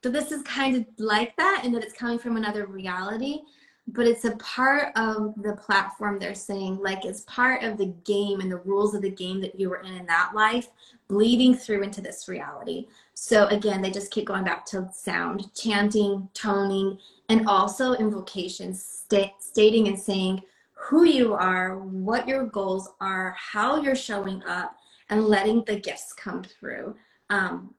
but 0.00 0.12
this 0.12 0.30
is 0.30 0.44
kind 0.44 0.76
of 0.76 0.86
like 0.98 1.36
that 1.36 1.62
and 1.64 1.74
that 1.74 1.82
it's 1.82 1.92
coming 1.92 2.20
from 2.20 2.36
another 2.36 2.66
reality 2.66 3.40
but 3.88 4.06
it's 4.06 4.24
a 4.24 4.36
part 4.36 4.92
of 4.96 5.34
the 5.42 5.54
platform 5.54 6.18
they're 6.18 6.34
saying 6.34 6.76
like 6.78 7.04
it's 7.04 7.20
part 7.20 7.62
of 7.62 7.78
the 7.78 7.94
game 8.04 8.40
and 8.40 8.50
the 8.50 8.58
rules 8.58 8.94
of 8.94 9.02
the 9.02 9.10
game 9.10 9.40
that 9.40 9.58
you 9.58 9.70
were 9.70 9.80
in 9.82 9.94
in 9.94 10.06
that 10.06 10.32
life 10.34 10.68
bleeding 11.08 11.54
through 11.54 11.82
into 11.82 12.00
this 12.00 12.28
reality. 12.28 12.88
So 13.14 13.46
again 13.46 13.80
they 13.80 13.90
just 13.90 14.10
keep 14.10 14.26
going 14.26 14.44
back 14.44 14.66
to 14.66 14.88
sound 14.92 15.54
chanting 15.54 16.28
toning 16.34 16.98
and 17.28 17.46
also 17.46 17.94
invocations 17.94 19.04
st- 19.08 19.30
stating 19.38 19.88
and 19.88 19.98
saying 19.98 20.42
who 20.72 21.04
you 21.04 21.34
are 21.34 21.78
what 21.78 22.26
your 22.26 22.46
goals 22.46 22.90
are 23.00 23.34
how 23.38 23.80
you're 23.80 23.96
showing 23.96 24.42
up 24.44 24.76
and 25.10 25.24
letting 25.24 25.64
the 25.64 25.78
gifts 25.78 26.12
come 26.12 26.42
through 26.42 26.94
um, 27.30 27.74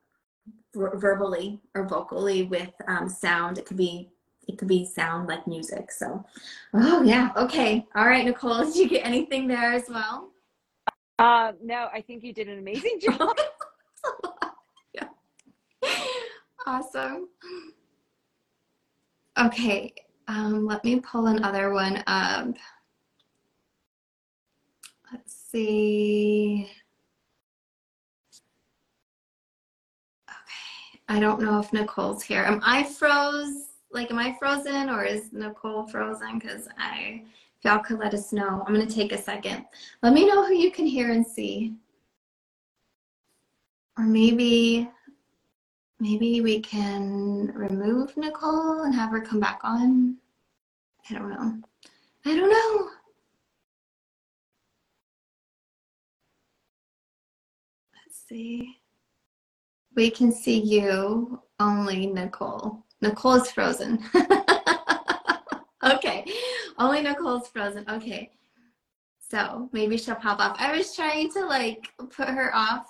verbally 0.74 1.60
or 1.76 1.88
vocally 1.88 2.44
with 2.44 2.72
um, 2.88 3.10
sound. 3.10 3.58
It 3.58 3.66
could 3.66 3.78
be 3.78 4.10
it 4.48 4.58
could 4.58 4.68
be 4.68 4.86
sound 4.86 5.28
like 5.28 5.46
music. 5.46 5.92
So, 5.92 6.24
oh 6.74 7.04
yeah, 7.04 7.32
okay, 7.36 7.86
all 7.96 8.08
right, 8.08 8.26
Nicole, 8.26 8.64
did 8.66 8.76
you 8.76 8.90
get 8.90 9.06
anything 9.06 9.48
there 9.48 9.74
as 9.74 9.90
well? 9.90 10.32
Uh, 11.20 11.52
no, 11.64 11.90
I 11.94 12.02
think 12.02 12.24
you 12.24 12.34
did 12.34 12.48
an 12.48 12.60
amazing 12.60 13.00
job. 13.02 13.36
yeah. 14.94 15.08
Awesome. 16.66 17.30
Okay, 19.40 19.94
um, 20.28 20.66
let 20.66 20.84
me 20.84 21.00
pull 21.00 21.28
another 21.28 21.72
one 21.74 22.04
up. 22.08 22.56
Let's 25.12 25.34
see. 25.52 26.70
Okay, 30.30 31.02
I 31.08 31.20
don't 31.20 31.42
know 31.42 31.60
if 31.60 31.72
Nicole's 31.72 32.24
here. 32.24 32.44
Am 32.44 32.62
I 32.64 32.84
froze? 32.84 33.67
Like 33.92 34.12
am 34.12 34.20
i 34.20 34.36
frozen 34.38 34.90
or 34.90 35.04
is 35.04 35.32
nicole 35.34 35.88
frozen? 35.88 36.40
Because 36.40 36.68
i 36.78 37.24
if 37.58 37.66
y'all 37.66 37.80
could 37.80 38.00
let 38.00 38.14
us 38.14 38.32
know. 38.32 38.64
I'm 38.68 38.74
going 38.74 38.88
to 38.88 38.94
take 38.94 39.12
a 39.12 39.18
second. 39.18 39.66
Let 40.04 40.14
me 40.14 40.28
know 40.28 40.46
who 40.46 40.54
you 40.54 40.70
can 40.70 40.86
hear 40.86 41.12
and 41.12 41.26
see. 41.26 41.74
Or 43.98 44.04
maybe 44.04 44.90
maybe 46.00 46.42
we 46.42 46.60
can 46.60 47.52
remove 47.56 48.16
nicole 48.16 48.84
and 48.84 48.94
have 48.94 49.10
her 49.10 49.22
come 49.22 49.40
back 49.40 49.60
on. 49.64 50.18
I 51.10 51.14
don't 51.16 51.30
know. 51.30 51.60
I 52.26 52.36
don't 52.36 52.52
know. 52.52 52.90
Let's 57.96 58.22
see. 58.30 58.78
We 59.96 60.12
can 60.12 60.32
see 60.32 60.60
you 60.60 61.42
only 61.60 62.06
nicole 62.06 62.84
Nicole's 63.02 63.52
frozen. 63.52 64.04
okay. 65.84 66.26
Only 66.78 67.02
Nicole's 67.02 67.48
frozen. 67.48 67.86
Okay. 67.90 68.32
So 69.30 69.70
maybe 69.74 69.98
she'll 69.98 70.16
pop 70.16 70.40
off. 70.40 70.56
I 70.60 70.76
was 70.76 70.96
trying 70.96 71.32
to 71.34 71.46
like 71.46 71.92
put 72.10 72.30
her 72.30 72.56
off 72.56 72.88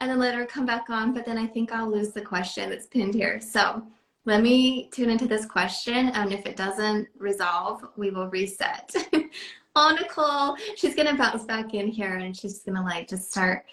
and 0.00 0.10
then 0.10 0.18
let 0.18 0.34
her 0.34 0.46
come 0.46 0.66
back 0.66 0.88
on, 0.88 1.12
but 1.12 1.24
then 1.24 1.38
I 1.38 1.46
think 1.46 1.72
I'll 1.72 1.90
lose 1.90 2.10
the 2.10 2.22
question 2.22 2.70
that's 2.70 2.86
pinned 2.86 3.14
here. 3.14 3.40
So 3.40 3.82
let 4.24 4.42
me 4.42 4.88
tune 4.92 5.10
into 5.10 5.26
this 5.26 5.46
question. 5.46 6.08
And 6.10 6.32
if 6.32 6.46
it 6.46 6.56
doesn't 6.56 7.08
resolve, 7.18 7.84
we 7.96 8.10
will 8.10 8.28
reset. 8.28 8.94
oh, 9.76 9.96
Nicole, 10.00 10.56
she's 10.76 10.94
going 10.94 11.08
to 11.08 11.14
bounce 11.14 11.44
back 11.44 11.74
in 11.74 11.88
here 11.88 12.14
and 12.14 12.36
she's 12.36 12.60
going 12.60 12.76
to 12.76 12.82
like 12.82 13.08
just 13.08 13.30
start 13.30 13.64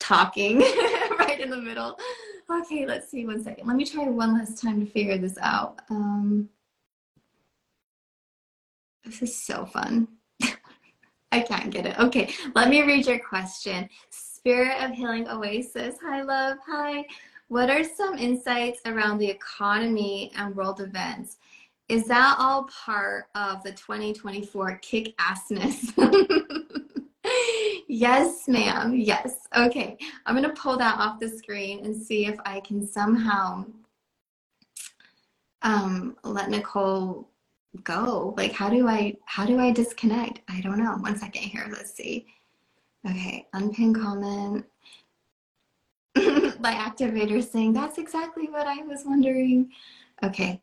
talking 0.00 0.58
right 1.18 1.38
in 1.40 1.50
the 1.50 1.56
middle. 1.56 1.98
Okay, 2.50 2.86
let's 2.86 3.10
see 3.10 3.26
one 3.26 3.42
second. 3.42 3.66
Let 3.66 3.76
me 3.76 3.84
try 3.84 4.08
one 4.08 4.34
last 4.34 4.62
time 4.62 4.80
to 4.80 4.90
figure 4.90 5.18
this 5.18 5.36
out. 5.40 5.80
Um, 5.90 6.48
this 9.04 9.20
is 9.22 9.36
so 9.36 9.66
fun. 9.66 10.08
I 11.32 11.40
can't 11.40 11.70
get 11.70 11.84
it. 11.84 11.98
Okay, 11.98 12.32
let 12.54 12.70
me 12.70 12.82
read 12.82 13.06
your 13.06 13.18
question. 13.18 13.88
Spirit 14.10 14.82
of 14.82 14.92
Healing 14.92 15.28
Oasis. 15.28 15.96
Hi, 16.02 16.22
love. 16.22 16.56
Hi. 16.66 17.04
What 17.48 17.68
are 17.68 17.84
some 17.84 18.16
insights 18.16 18.80
around 18.86 19.18
the 19.18 19.28
economy 19.28 20.32
and 20.36 20.56
world 20.56 20.80
events? 20.80 21.36
Is 21.88 22.06
that 22.08 22.36
all 22.38 22.64
part 22.64 23.26
of 23.34 23.62
the 23.62 23.72
2024 23.72 24.78
kick 24.82 25.14
assness? 25.18 25.94
Yes, 27.88 28.46
ma'am. 28.46 28.94
Yes. 28.94 29.48
Okay. 29.56 29.96
I'm 30.26 30.36
going 30.36 30.46
to 30.46 30.60
pull 30.60 30.76
that 30.76 30.98
off 30.98 31.18
the 31.18 31.28
screen 31.28 31.84
and 31.86 31.96
see 31.96 32.26
if 32.26 32.36
I 32.44 32.60
can 32.60 32.86
somehow 32.86 33.64
um, 35.62 36.16
let 36.22 36.50
Nicole 36.50 37.30
go. 37.84 38.34
Like, 38.36 38.52
how 38.52 38.68
do 38.68 38.86
I, 38.86 39.16
how 39.24 39.46
do 39.46 39.58
I 39.58 39.72
disconnect? 39.72 40.40
I 40.50 40.60
don't 40.60 40.78
know. 40.78 40.96
One 40.98 41.16
second 41.16 41.42
here. 41.42 41.66
Let's 41.70 41.94
see. 41.94 42.26
Okay. 43.08 43.46
Unpin 43.54 43.94
comment. 43.94 44.66
My 46.60 46.74
activator 46.74 47.42
saying, 47.42 47.72
that's 47.72 47.96
exactly 47.96 48.48
what 48.48 48.66
I 48.66 48.82
was 48.82 49.04
wondering. 49.06 49.70
Okay. 50.22 50.60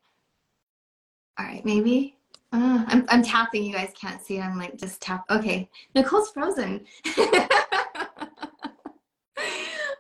All 1.40 1.46
right. 1.46 1.66
Maybe 1.66 2.15
uh, 2.56 2.86
I'm, 2.88 3.06
I'm 3.10 3.24
tapping. 3.24 3.66
You 3.66 3.74
guys 3.74 3.92
can't 4.00 4.22
see. 4.22 4.40
I'm 4.40 4.58
like 4.58 4.78
just 4.78 5.02
tap. 5.02 5.26
Okay, 5.30 5.70
Nicole's 5.94 6.32
frozen. 6.32 6.86
oh 7.18 7.76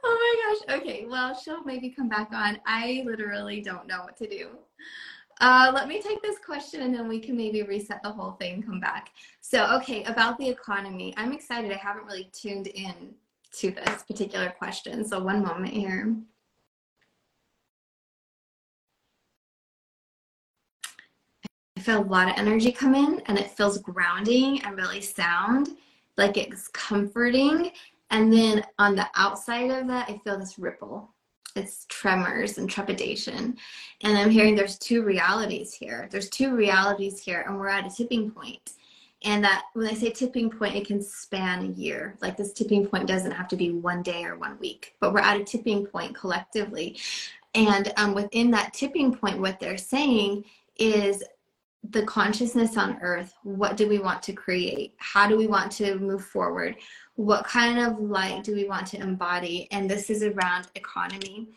my 0.03 0.35
gosh. 0.67 0.79
Okay, 0.79 1.05
well, 1.07 1.35
she'll 1.35 1.63
maybe 1.63 1.89
come 1.89 2.07
back 2.07 2.31
on. 2.31 2.59
I 2.65 3.03
literally 3.05 3.61
don't 3.61 3.87
know 3.87 4.03
what 4.03 4.17
to 4.17 4.27
do. 4.27 4.49
Uh, 5.41 5.69
let 5.75 5.89
me 5.89 6.01
take 6.01 6.21
this 6.21 6.37
question 6.39 6.81
and 6.83 6.95
then 6.95 7.09
we 7.09 7.19
can 7.19 7.35
maybe 7.35 7.61
reset 7.63 8.01
the 8.03 8.11
whole 8.11 8.31
thing, 8.33 8.63
come 8.63 8.79
back. 8.79 9.11
So, 9.41 9.75
okay, 9.75 10.03
about 10.05 10.37
the 10.37 10.47
economy. 10.47 11.13
I'm 11.17 11.33
excited. 11.33 11.71
I 11.71 11.75
haven't 11.75 12.05
really 12.05 12.31
tuned 12.31 12.67
in 12.67 13.13
to 13.57 13.71
this 13.71 14.03
particular 14.03 14.53
question. 14.57 15.05
So, 15.05 15.21
one 15.21 15.43
moment 15.43 15.73
here. 15.73 16.15
Feel 21.85 22.01
a 22.01 22.03
lot 22.03 22.27
of 22.27 22.37
energy 22.37 22.71
come 22.71 22.95
in 22.95 23.21
and 23.27 23.37
it 23.37 23.51
feels 23.51 23.77
grounding 23.77 24.61
and 24.63 24.75
really 24.75 25.01
sound, 25.01 25.69
like 26.17 26.37
it's 26.37 26.67
comforting. 26.69 27.71
And 28.09 28.31
then 28.31 28.65
on 28.79 28.95
the 28.95 29.07
outside 29.15 29.71
of 29.71 29.87
that, 29.87 30.09
I 30.09 30.17
feel 30.23 30.37
this 30.37 30.57
ripple 30.57 31.15
it's 31.55 31.85
tremors 31.87 32.57
and 32.57 32.69
trepidation. 32.69 33.57
And 34.03 34.17
I'm 34.17 34.29
hearing 34.29 34.55
there's 34.55 34.77
two 34.77 35.03
realities 35.03 35.73
here. 35.73 36.09
There's 36.11 36.29
two 36.29 36.55
realities 36.55 37.19
here, 37.19 37.45
and 37.47 37.57
we're 37.57 37.69
at 37.69 37.87
a 37.87 37.95
tipping 37.95 38.29
point. 38.29 38.73
And 39.23 39.43
that 39.43 39.63
when 39.73 39.87
I 39.87 39.93
say 39.93 40.09
tipping 40.11 40.49
point, 40.49 40.75
it 40.75 40.85
can 40.85 41.01
span 41.01 41.65
a 41.65 41.71
year. 41.71 42.17
Like 42.21 42.37
this 42.37 42.53
tipping 42.53 42.85
point 42.85 43.07
doesn't 43.07 43.31
have 43.31 43.47
to 43.47 43.55
be 43.55 43.71
one 43.71 44.03
day 44.03 44.25
or 44.25 44.37
one 44.37 44.59
week, 44.59 44.95
but 44.99 45.13
we're 45.13 45.19
at 45.19 45.39
a 45.39 45.43
tipping 45.43 45.85
point 45.85 46.13
collectively. 46.13 46.97
And 47.55 47.91
um, 47.95 48.13
within 48.13 48.51
that 48.51 48.73
tipping 48.73 49.15
point, 49.15 49.39
what 49.39 49.59
they're 49.59 49.77
saying 49.77 50.43
is 50.77 51.23
the 51.91 52.03
consciousness 52.03 52.77
on 52.77 52.97
earth. 53.01 53.33
What 53.43 53.77
do 53.77 53.87
we 53.87 53.99
want 53.99 54.23
to 54.23 54.33
create? 54.33 54.93
How 54.97 55.27
do 55.27 55.37
we 55.37 55.47
want 55.47 55.71
to 55.73 55.99
move 55.99 56.23
forward? 56.25 56.77
what 57.15 57.45
kind 57.45 57.79
of 57.79 57.99
light 57.99 58.43
do 58.43 58.53
we 58.53 58.65
want 58.65 58.87
to 58.87 58.99
embody? 58.99 59.67
And 59.71 59.89
this 59.89 60.09
is 60.09 60.23
around 60.23 60.67
economy. 60.75 61.47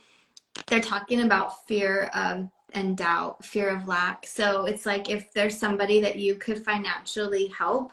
They're 0.67 0.81
talking 0.81 1.23
about 1.23 1.67
fear 1.67 2.11
of 2.15 2.49
and 2.75 2.97
doubt, 2.97 3.45
fear 3.45 3.71
of 3.71 3.89
lack. 3.89 4.27
So 4.27 4.67
it's 4.67 4.85
like 4.85 5.09
if 5.09 5.33
there's 5.33 5.59
somebody 5.59 6.01
that 6.01 6.17
you 6.17 6.35
could 6.35 6.63
financially 6.65 7.47
help 7.47 7.93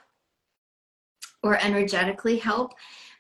or 1.43 1.57
energetically 1.63 2.37
help, 2.37 2.73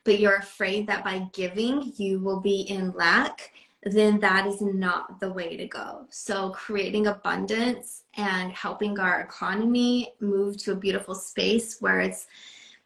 but 0.03 0.19
you're 0.19 0.35
afraid 0.35 0.85
that 0.87 1.03
by 1.03 1.27
giving 1.31 1.93
you 1.95 2.19
will 2.19 2.41
be 2.41 2.61
in 2.61 2.91
lack, 2.91 3.53
then 3.85 4.19
that 4.19 4.47
is 4.47 4.61
not 4.61 5.19
the 5.19 5.31
way 5.31 5.55
to 5.55 5.67
go. 5.67 6.05
So, 6.09 6.49
creating 6.49 7.07
abundance 7.07 8.03
and 8.17 8.51
helping 8.51 8.99
our 8.99 9.21
economy 9.21 10.13
move 10.19 10.57
to 10.63 10.71
a 10.71 10.75
beautiful 10.75 11.13
space 11.13 11.77
where 11.81 11.99
it's 11.99 12.25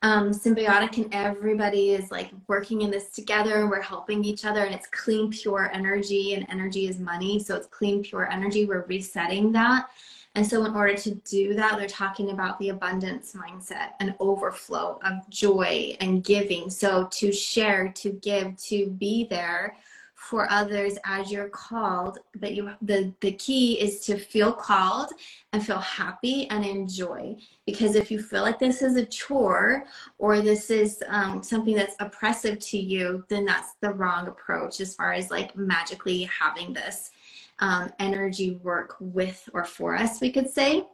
um, 0.01 0.31
symbiotic 0.31 0.97
and 0.97 1.13
everybody 1.13 1.91
is 1.91 2.11
like 2.11 2.31
working 2.47 2.81
in 2.81 2.91
this 2.91 3.11
together 3.11 3.61
and 3.61 3.69
we're 3.69 3.81
helping 3.81 4.23
each 4.23 4.45
other 4.45 4.63
and 4.63 4.73
it's 4.73 4.87
clean 4.87 5.29
pure 5.29 5.69
energy 5.73 6.33
and 6.35 6.45
energy 6.49 6.87
is 6.87 6.99
money. 6.99 7.39
So 7.39 7.55
it's 7.55 7.67
clean 7.67 8.03
pure 8.03 8.29
energy. 8.29 8.65
We're 8.65 8.85
resetting 8.85 9.51
that. 9.53 9.89
And 10.35 10.45
so 10.45 10.63
in 10.63 10.73
order 10.73 10.95
to 10.95 11.15
do 11.15 11.53
that 11.55 11.77
they're 11.77 11.87
talking 11.87 12.31
about 12.31 12.59
the 12.59 12.69
abundance 12.69 13.33
mindset 13.33 13.91
and 13.99 14.15
overflow 14.19 14.99
of 15.03 15.29
joy 15.29 15.97
and 15.99 16.23
giving. 16.23 16.69
So 16.69 17.07
to 17.11 17.31
share 17.31 17.89
to 17.95 18.11
give 18.11 18.55
to 18.63 18.87
be 18.91 19.27
there 19.29 19.75
for 20.19 20.51
others 20.51 20.97
as 21.05 21.31
you're 21.31 21.47
called 21.47 22.19
but 22.41 22.53
you 22.53 22.69
the 22.81 23.13
the 23.21 23.31
key 23.31 23.79
is 23.79 24.01
to 24.01 24.17
feel 24.17 24.51
called 24.51 25.11
and 25.53 25.65
feel 25.65 25.79
happy 25.79 26.47
and 26.49 26.65
enjoy. 26.65 27.35
Because 27.65 27.95
if 27.95 28.11
you 28.11 28.21
feel 28.21 28.41
like 28.41 28.59
this 28.59 28.81
is 28.81 28.97
a 28.97 29.05
chore 29.05 29.85
or 30.17 30.41
this 30.41 30.69
is 30.69 31.01
um, 31.07 31.41
something 31.41 31.73
that's 31.73 31.95
oppressive 32.01 32.59
to 32.59 32.77
you 32.77 33.23
then 33.29 33.45
that's 33.45 33.75
the 33.81 33.93
wrong 33.93 34.27
approach 34.27 34.81
as 34.81 34.93
far 34.93 35.13
as 35.13 35.31
like 35.31 35.55
magically 35.55 36.23
having 36.23 36.73
this 36.73 37.11
um, 37.59 37.89
energy 37.99 38.59
work 38.61 38.97
with 38.99 39.49
or 39.53 39.63
for 39.63 39.95
us 39.95 40.19
we 40.19 40.31
could 40.31 40.49
say 40.49 40.85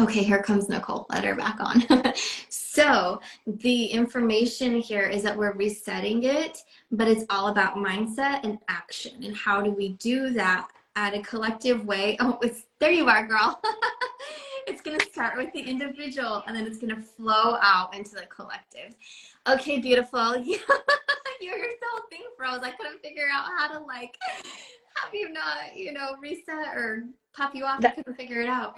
Okay, 0.00 0.24
here 0.24 0.42
comes 0.42 0.68
Nicole. 0.68 1.06
Let 1.10 1.24
her 1.24 1.36
back 1.36 1.58
on. 1.60 2.12
so, 2.48 3.20
the 3.46 3.86
information 3.86 4.80
here 4.80 5.06
is 5.06 5.22
that 5.22 5.36
we're 5.36 5.52
resetting 5.52 6.24
it, 6.24 6.58
but 6.90 7.06
it's 7.06 7.24
all 7.30 7.48
about 7.48 7.76
mindset 7.76 8.40
and 8.42 8.58
action. 8.68 9.22
And 9.22 9.36
how 9.36 9.62
do 9.62 9.70
we 9.70 9.90
do 9.94 10.30
that 10.30 10.68
at 10.96 11.14
a 11.14 11.20
collective 11.20 11.84
way? 11.84 12.16
Oh, 12.18 12.38
it's 12.42 12.64
there 12.80 12.90
you 12.90 13.08
are, 13.08 13.24
girl. 13.24 13.60
it's 14.66 14.80
going 14.80 14.98
to 14.98 15.06
start 15.06 15.36
with 15.36 15.52
the 15.52 15.60
individual 15.60 16.42
and 16.46 16.56
then 16.56 16.66
it's 16.66 16.78
going 16.78 16.94
to 16.94 17.00
flow 17.00 17.56
out 17.62 17.94
into 17.94 18.16
the 18.16 18.26
collective. 18.26 18.94
Okay, 19.46 19.78
beautiful. 19.78 20.36
You're 21.40 21.58
so 21.60 22.02
thing 22.10 22.22
froze. 22.36 22.60
I 22.62 22.72
couldn't 22.72 23.00
figure 23.00 23.28
out 23.32 23.44
how 23.56 23.78
to 23.78 23.84
like 23.84 24.16
have 24.96 25.14
you 25.14 25.32
not, 25.32 25.76
you 25.76 25.92
know, 25.92 26.16
reset 26.20 26.74
or 26.74 27.04
pop 27.32 27.54
you 27.54 27.64
off. 27.64 27.80
That, 27.80 27.92
I 27.92 27.94
couldn't 27.96 28.16
figure 28.16 28.40
it 28.40 28.48
out. 28.48 28.76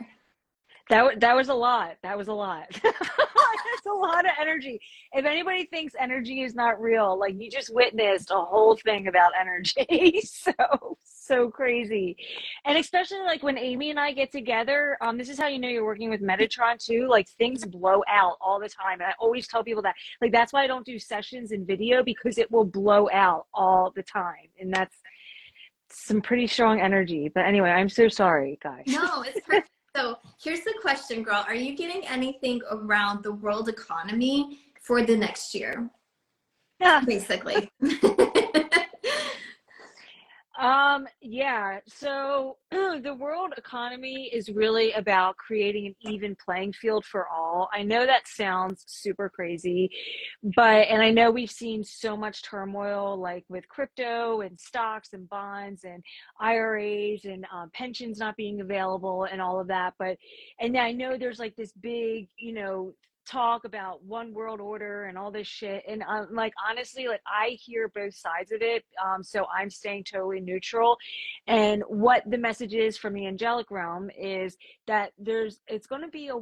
That 0.88 1.20
that 1.20 1.34
was 1.34 1.48
a 1.48 1.54
lot. 1.54 1.96
That 2.02 2.16
was 2.16 2.28
a 2.28 2.32
lot. 2.32 2.66
That's 2.82 3.86
a 3.86 3.92
lot 3.92 4.24
of 4.24 4.30
energy. 4.40 4.80
If 5.12 5.24
anybody 5.24 5.64
thinks 5.66 5.94
energy 5.98 6.42
is 6.42 6.54
not 6.54 6.80
real, 6.80 7.18
like 7.18 7.34
you 7.38 7.50
just 7.50 7.74
witnessed 7.74 8.30
a 8.30 8.40
whole 8.40 8.76
thing 8.76 9.08
about 9.08 9.32
energy. 9.38 10.20
so 10.24 10.96
so 11.04 11.50
crazy, 11.50 12.16
and 12.64 12.78
especially 12.78 13.18
like 13.18 13.42
when 13.42 13.58
Amy 13.58 13.90
and 13.90 13.98
I 13.98 14.12
get 14.12 14.30
together. 14.30 14.96
Um, 15.00 15.18
this 15.18 15.28
is 15.28 15.38
how 15.38 15.48
you 15.48 15.58
know 15.58 15.68
you're 15.68 15.84
working 15.84 16.10
with 16.10 16.22
Metatron 16.22 16.84
too. 16.84 17.08
Like 17.08 17.28
things 17.30 17.64
blow 17.64 18.02
out 18.08 18.36
all 18.40 18.60
the 18.60 18.68
time, 18.68 19.00
and 19.00 19.08
I 19.08 19.14
always 19.18 19.48
tell 19.48 19.64
people 19.64 19.82
that. 19.82 19.96
Like 20.20 20.30
that's 20.30 20.52
why 20.52 20.62
I 20.62 20.66
don't 20.68 20.86
do 20.86 21.00
sessions 21.00 21.50
in 21.50 21.66
video 21.66 22.04
because 22.04 22.38
it 22.38 22.48
will 22.50 22.64
blow 22.64 23.08
out 23.12 23.46
all 23.52 23.92
the 23.94 24.04
time, 24.04 24.48
and 24.60 24.72
that's 24.72 24.94
some 25.90 26.20
pretty 26.20 26.46
strong 26.46 26.80
energy. 26.80 27.28
But 27.34 27.44
anyway, 27.44 27.70
I'm 27.70 27.88
so 27.88 28.08
sorry, 28.08 28.58
guys. 28.62 28.84
No, 28.86 29.22
it's 29.22 29.40
perfect. 29.44 29.70
So 29.96 30.18
here's 30.42 30.60
the 30.60 30.74
question, 30.82 31.22
girl. 31.22 31.42
Are 31.48 31.54
you 31.54 31.74
getting 31.74 32.06
anything 32.06 32.60
around 32.70 33.22
the 33.22 33.32
world 33.32 33.70
economy 33.70 34.58
for 34.82 35.02
the 35.02 35.16
next 35.16 35.54
year? 35.54 35.88
Yeah. 36.80 37.00
Basically. 37.00 37.70
Um, 40.58 41.06
yeah. 41.20 41.80
So 41.86 42.56
the 42.70 43.14
world 43.18 43.52
economy 43.58 44.30
is 44.32 44.48
really 44.48 44.92
about 44.92 45.36
creating 45.36 45.86
an 45.86 45.94
even 46.10 46.36
playing 46.42 46.72
field 46.72 47.04
for 47.04 47.28
all. 47.28 47.68
I 47.74 47.82
know 47.82 48.06
that 48.06 48.26
sounds 48.26 48.84
super 48.86 49.28
crazy, 49.28 49.90
but, 50.56 50.88
and 50.88 51.02
I 51.02 51.10
know 51.10 51.30
we've 51.30 51.50
seen 51.50 51.84
so 51.84 52.16
much 52.16 52.42
turmoil 52.42 53.20
like 53.20 53.44
with 53.48 53.68
crypto 53.68 54.40
and 54.40 54.58
stocks 54.58 55.10
and 55.12 55.28
bonds 55.28 55.84
and 55.84 56.02
IRAs 56.40 57.24
and 57.24 57.44
um, 57.52 57.70
pensions 57.74 58.18
not 58.18 58.36
being 58.36 58.60
available 58.60 59.24
and 59.30 59.42
all 59.42 59.60
of 59.60 59.68
that. 59.68 59.92
But, 59.98 60.16
and 60.58 60.76
I 60.78 60.92
know 60.92 61.18
there's 61.18 61.38
like 61.38 61.56
this 61.56 61.72
big, 61.72 62.28
you 62.38 62.54
know, 62.54 62.94
talk 63.26 63.64
about 63.64 64.02
one 64.04 64.32
world 64.32 64.60
order 64.60 65.04
and 65.04 65.18
all 65.18 65.30
this 65.30 65.46
shit 65.46 65.82
and 65.88 66.02
um, 66.08 66.28
like 66.32 66.52
honestly 66.68 67.08
like 67.08 67.20
i 67.26 67.56
hear 67.60 67.88
both 67.94 68.14
sides 68.14 68.52
of 68.52 68.62
it 68.62 68.84
um, 69.04 69.22
so 69.22 69.46
i'm 69.56 69.70
staying 69.70 70.04
totally 70.04 70.40
neutral 70.40 70.96
and 71.46 71.82
what 71.88 72.22
the 72.30 72.38
message 72.38 72.74
is 72.74 72.96
from 72.96 73.14
the 73.14 73.26
angelic 73.26 73.70
realm 73.70 74.10
is 74.18 74.56
that 74.86 75.12
there's 75.18 75.60
it's 75.66 75.86
going 75.86 76.02
to 76.02 76.08
be 76.08 76.28
a 76.28 76.36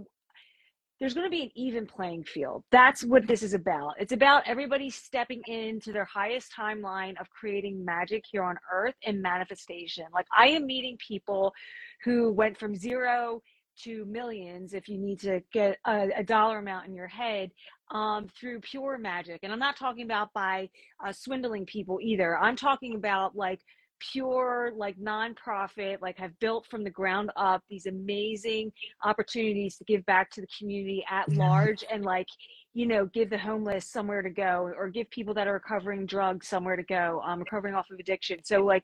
there's 1.01 1.15
going 1.15 1.27
to 1.27 1.31
be 1.31 1.43
an 1.43 1.51
even 1.55 1.87
playing 1.87 2.25
field. 2.25 2.63
That's 2.71 3.05
what 3.05 3.27
this 3.27 3.43
is 3.43 3.53
about. 3.53 3.95
It's 3.99 4.13
about 4.13 4.45
everybody 4.47 4.91
stepping 4.91 5.43
into 5.47 5.93
their 5.93 6.05
highest 6.05 6.53
timeline 6.57 7.21
of 7.21 7.29
creating 7.31 7.85
magic 7.85 8.25
here 8.31 8.45
on 8.45 8.57
earth 8.73 8.95
and 9.05 9.21
manifestation. 9.21 10.05
Like 10.15 10.27
I 10.37 10.49
am 10.49 10.67
meeting 10.67 10.97
people 11.07 11.53
who 12.05 12.33
went 12.33 12.59
from 12.59 12.77
zero 12.77 13.43
to 13.83 14.05
millions 14.07 14.75
if 14.75 14.89
you 14.89 14.99
need 14.99 15.21
to 15.21 15.43
get 15.53 15.79
a, 15.87 16.11
a 16.17 16.25
dollar 16.25 16.59
amount 16.59 16.87
in 16.87 16.95
your 16.95 17.09
head 17.09 17.51
um, 17.91 18.29
through 18.39 18.61
pure 18.61 18.99
magic. 18.99 19.41
And 19.43 19.53
I'm 19.53 19.59
not 19.59 19.77
talking 19.77 20.05
about 20.05 20.33
by 20.33 20.71
uh, 21.05 21.13
swindling 21.13 21.67
people 21.67 21.99
either. 22.01 22.39
I'm 22.39 22.57
talking 22.57 22.95
about 22.95 23.37
like 23.37 23.61
pure 24.13 24.73
like 24.77 24.97
nonprofit 24.99 26.01
like 26.01 26.19
have 26.19 26.39
built 26.41 26.67
from 26.67 26.85
the 26.85 26.91
ground 26.91 27.31
up 27.37 27.63
these 27.69 27.87
amazing 27.87 28.73
opportunities 29.05 29.77
to 29.77 29.85
give 29.85 30.05
back 30.07 30.31
to 30.31 30.41
the 30.41 30.47
community 30.59 31.05
at 31.11 31.29
large 31.33 31.85
and 31.91 32.05
like 32.05 32.27
you 32.75 32.87
know, 32.87 33.07
give 33.07 33.31
the 33.31 33.39
homeless 33.39 33.87
somewhere 33.87 34.21
to 34.21 34.31
go 34.31 34.73
or 34.77 34.89
give 34.89 35.09
people 35.11 35.33
that 35.33 35.47
are 35.47 35.55
recovering 35.55 36.07
drugs 36.07 36.49
somewhere 36.49 36.75
to 36.75 36.83
go, 36.83 37.23
um, 37.25 37.39
recovering 37.39 37.73
off 37.73 37.89
of 37.91 38.01
addiction. 38.01 38.41
So, 38.45 38.65
like, 38.65 38.83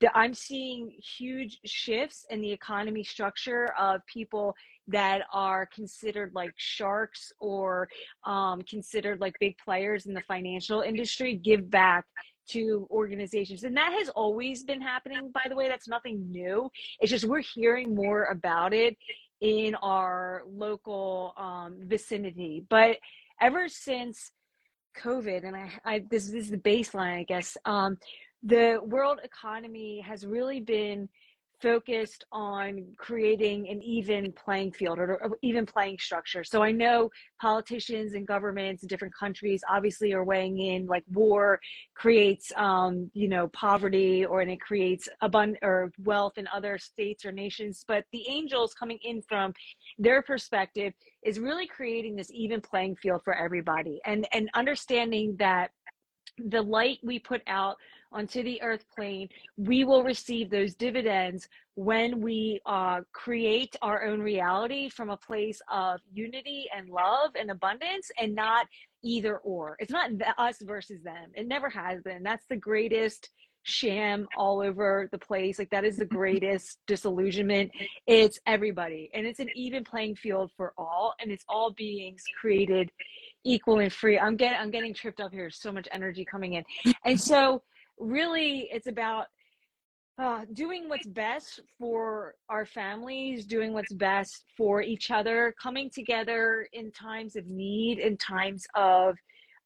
the, 0.00 0.16
I'm 0.16 0.34
seeing 0.34 0.92
huge 1.18 1.58
shifts 1.66 2.26
in 2.30 2.40
the 2.40 2.52
economy 2.52 3.02
structure 3.02 3.74
of 3.76 4.06
people 4.06 4.54
that 4.86 5.22
are 5.32 5.66
considered 5.74 6.30
like 6.32 6.52
sharks 6.56 7.32
or 7.40 7.88
um, 8.24 8.62
considered 8.62 9.20
like 9.20 9.34
big 9.40 9.56
players 9.58 10.06
in 10.06 10.14
the 10.14 10.22
financial 10.22 10.82
industry 10.82 11.34
give 11.34 11.68
back 11.68 12.04
to 12.48 12.86
organizations. 12.90 13.64
And 13.64 13.76
that 13.76 13.92
has 13.92 14.08
always 14.10 14.64
been 14.64 14.80
happening, 14.80 15.30
by 15.32 15.46
the 15.48 15.56
way. 15.56 15.68
That's 15.68 15.88
nothing 15.88 16.30
new. 16.30 16.70
It's 17.00 17.10
just 17.10 17.24
we're 17.24 17.42
hearing 17.42 17.94
more 17.94 18.24
about 18.24 18.72
it 18.74 18.96
in 19.40 19.74
our 19.76 20.42
local 20.48 21.34
um, 21.36 21.76
vicinity. 21.82 22.64
But 22.68 22.98
ever 23.40 23.68
since 23.68 24.30
COVID, 24.96 25.46
and 25.46 25.56
I, 25.56 25.70
I 25.84 25.98
this, 26.10 26.26
this 26.28 26.44
is 26.44 26.50
the 26.50 26.58
baseline, 26.58 27.18
I 27.18 27.24
guess. 27.24 27.56
Um, 27.64 27.98
the 28.42 28.78
world 28.82 29.20
economy 29.24 30.00
has 30.00 30.26
really 30.26 30.60
been 30.60 31.08
focused 31.64 32.26
on 32.30 32.84
creating 32.98 33.66
an 33.70 33.82
even 33.82 34.30
playing 34.32 34.70
field 34.70 34.98
or, 34.98 35.30
even 35.40 35.64
playing 35.64 35.98
structure. 35.98 36.44
So 36.44 36.62
I 36.62 36.70
know 36.70 37.08
politicians 37.40 38.12
and 38.12 38.26
governments 38.26 38.82
in 38.82 38.86
different 38.86 39.14
countries 39.18 39.64
obviously 39.66 40.12
are 40.12 40.24
weighing 40.24 40.58
in 40.58 40.86
like 40.86 41.04
war 41.10 41.58
creates 41.94 42.52
um, 42.56 43.10
you 43.14 43.28
know 43.28 43.48
poverty 43.48 44.26
or 44.26 44.42
and 44.42 44.50
it 44.50 44.60
creates 44.60 45.08
abundant 45.22 45.58
or 45.62 45.90
wealth 46.02 46.36
in 46.36 46.46
other 46.52 46.76
states 46.76 47.24
or 47.24 47.32
nations. 47.32 47.82
But 47.88 48.04
the 48.12 48.28
angels 48.28 48.74
coming 48.74 48.98
in 49.02 49.22
from 49.22 49.54
their 49.98 50.20
perspective 50.20 50.92
is 51.24 51.38
really 51.38 51.66
creating 51.66 52.14
this 52.14 52.30
even 52.30 52.60
playing 52.60 52.96
field 52.96 53.22
for 53.24 53.34
everybody 53.34 54.02
and 54.04 54.28
and 54.34 54.50
understanding 54.54 55.34
that 55.38 55.70
the 56.38 56.60
light 56.60 56.98
we 57.02 57.18
put 57.18 57.42
out 57.46 57.76
onto 58.14 58.42
the 58.42 58.62
earth 58.62 58.84
plane, 58.94 59.28
we 59.56 59.84
will 59.84 60.02
receive 60.02 60.48
those 60.48 60.74
dividends 60.74 61.48
when 61.74 62.20
we 62.20 62.60
uh, 62.66 63.00
create 63.12 63.76
our 63.82 64.04
own 64.04 64.20
reality 64.20 64.88
from 64.88 65.10
a 65.10 65.16
place 65.16 65.60
of 65.70 66.00
unity 66.12 66.66
and 66.74 66.88
love 66.88 67.30
and 67.38 67.50
abundance 67.50 68.10
and 68.18 68.34
not 68.34 68.66
either 69.02 69.38
or. 69.38 69.76
It's 69.80 69.90
not 69.92 70.10
us 70.38 70.56
versus 70.62 71.02
them. 71.02 71.30
It 71.34 71.48
never 71.48 71.68
has 71.68 72.00
been. 72.02 72.22
That's 72.22 72.46
the 72.48 72.56
greatest 72.56 73.30
sham 73.64 74.28
all 74.36 74.60
over 74.60 75.08
the 75.10 75.18
place. 75.18 75.58
Like 75.58 75.70
that 75.70 75.84
is 75.84 75.96
the 75.96 76.04
greatest 76.20 76.78
disillusionment. 76.86 77.72
It's 78.06 78.38
everybody. 78.46 79.10
And 79.12 79.26
it's 79.26 79.40
an 79.40 79.48
even 79.54 79.84
playing 79.84 80.16
field 80.16 80.52
for 80.56 80.72
all. 80.78 81.14
And 81.20 81.32
it's 81.32 81.44
all 81.48 81.72
beings 81.72 82.22
created 82.40 82.90
equal 83.44 83.80
and 83.80 83.92
free. 83.92 84.18
I'm 84.18 84.36
getting 84.36 84.58
I'm 84.58 84.70
getting 84.70 84.94
tripped 84.94 85.20
up 85.20 85.32
here. 85.32 85.50
So 85.50 85.72
much 85.72 85.88
energy 85.92 86.24
coming 86.24 86.54
in. 86.54 86.64
And 87.04 87.20
so 87.20 87.62
really 87.98 88.68
it's 88.72 88.86
about 88.86 89.26
uh, 90.18 90.42
doing 90.52 90.88
what's 90.88 91.06
best 91.06 91.60
for 91.78 92.34
our 92.48 92.64
families, 92.64 93.46
doing 93.46 93.72
what's 93.72 93.92
best 93.92 94.44
for 94.56 94.80
each 94.80 95.10
other, 95.10 95.54
coming 95.60 95.90
together 95.90 96.68
in 96.72 96.92
times 96.92 97.34
of 97.34 97.46
need, 97.46 97.98
in 97.98 98.16
times 98.16 98.64
of 98.76 99.16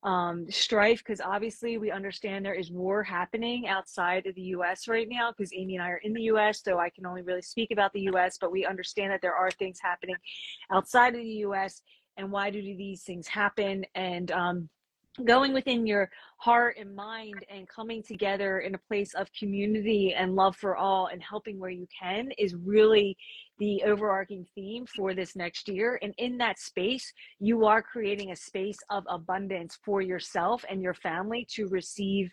um, 0.05 0.47
strife, 0.51 0.99
because 0.99 1.21
obviously 1.21 1.77
we 1.77 1.91
understand 1.91 2.45
there 2.47 2.55
is 2.55 2.71
war 2.71 3.03
happening 3.03 3.67
outside 3.67 4.27
of 4.27 4.35
the 4.37 4.43
US 4.43 4.89
right 4.89 5.09
now, 5.11 5.33
because 5.37 5.53
Amy 5.53 5.77
and 5.77 5.85
I 5.85 5.91
are 5.91 6.01
in 6.03 6.15
the 6.15 6.23
US, 6.23 6.63
so 6.63 6.79
I 6.79 6.89
can 6.89 7.05
only 7.05 7.23
really 7.23 7.43
speak 7.43 7.71
about 7.71 7.93
the 7.93 8.09
US, 8.13 8.39
but 8.41 8.53
we 8.53 8.65
understand 8.65 9.13
that 9.13 9.21
there 9.21 9.35
are 9.35 9.51
things 9.51 9.79
happening 9.83 10.17
outside 10.73 11.15
of 11.15 11.21
the 11.21 11.45
US. 11.45 11.83
And 12.17 12.33
why 12.33 12.51
do 12.51 12.63
these 12.63 13.03
things 13.03 13.29
happen? 13.29 13.85
And 13.95 14.31
um, 14.31 14.69
going 15.25 15.53
within 15.53 15.87
your 15.87 16.11
heart 16.39 16.77
and 16.79 16.95
mind 16.95 17.35
and 17.51 17.69
coming 17.69 18.03
together 18.03 18.61
in 18.61 18.75
a 18.75 18.79
place 18.79 19.15
of 19.15 19.29
community 19.39 20.15
and 20.17 20.35
love 20.35 20.57
for 20.57 20.77
all 20.77 21.07
and 21.07 21.23
helping 21.23 21.59
where 21.59 21.71
you 21.71 21.87
can 21.99 22.31
is 22.39 22.55
really 22.55 23.17
the 23.59 23.83
overarching 23.85 24.47
theme 24.55 24.87
for 24.87 25.15
this 25.15 25.35
next 25.35 25.69
year. 25.69 25.99
And 26.03 26.15
in 26.19 26.39
that 26.39 26.59
space 26.59 27.13
you 27.41 27.67
are 27.67 27.83
creating 27.83 28.31
a 28.31 28.37
space 28.37 28.79
of 28.91 29.05
abundance 29.09 29.79
for 29.85 30.01
yourself 30.01 30.65
and 30.71 30.83
your 30.83 30.95
family 30.95 31.47
to 31.55 31.67
receive 31.69 32.31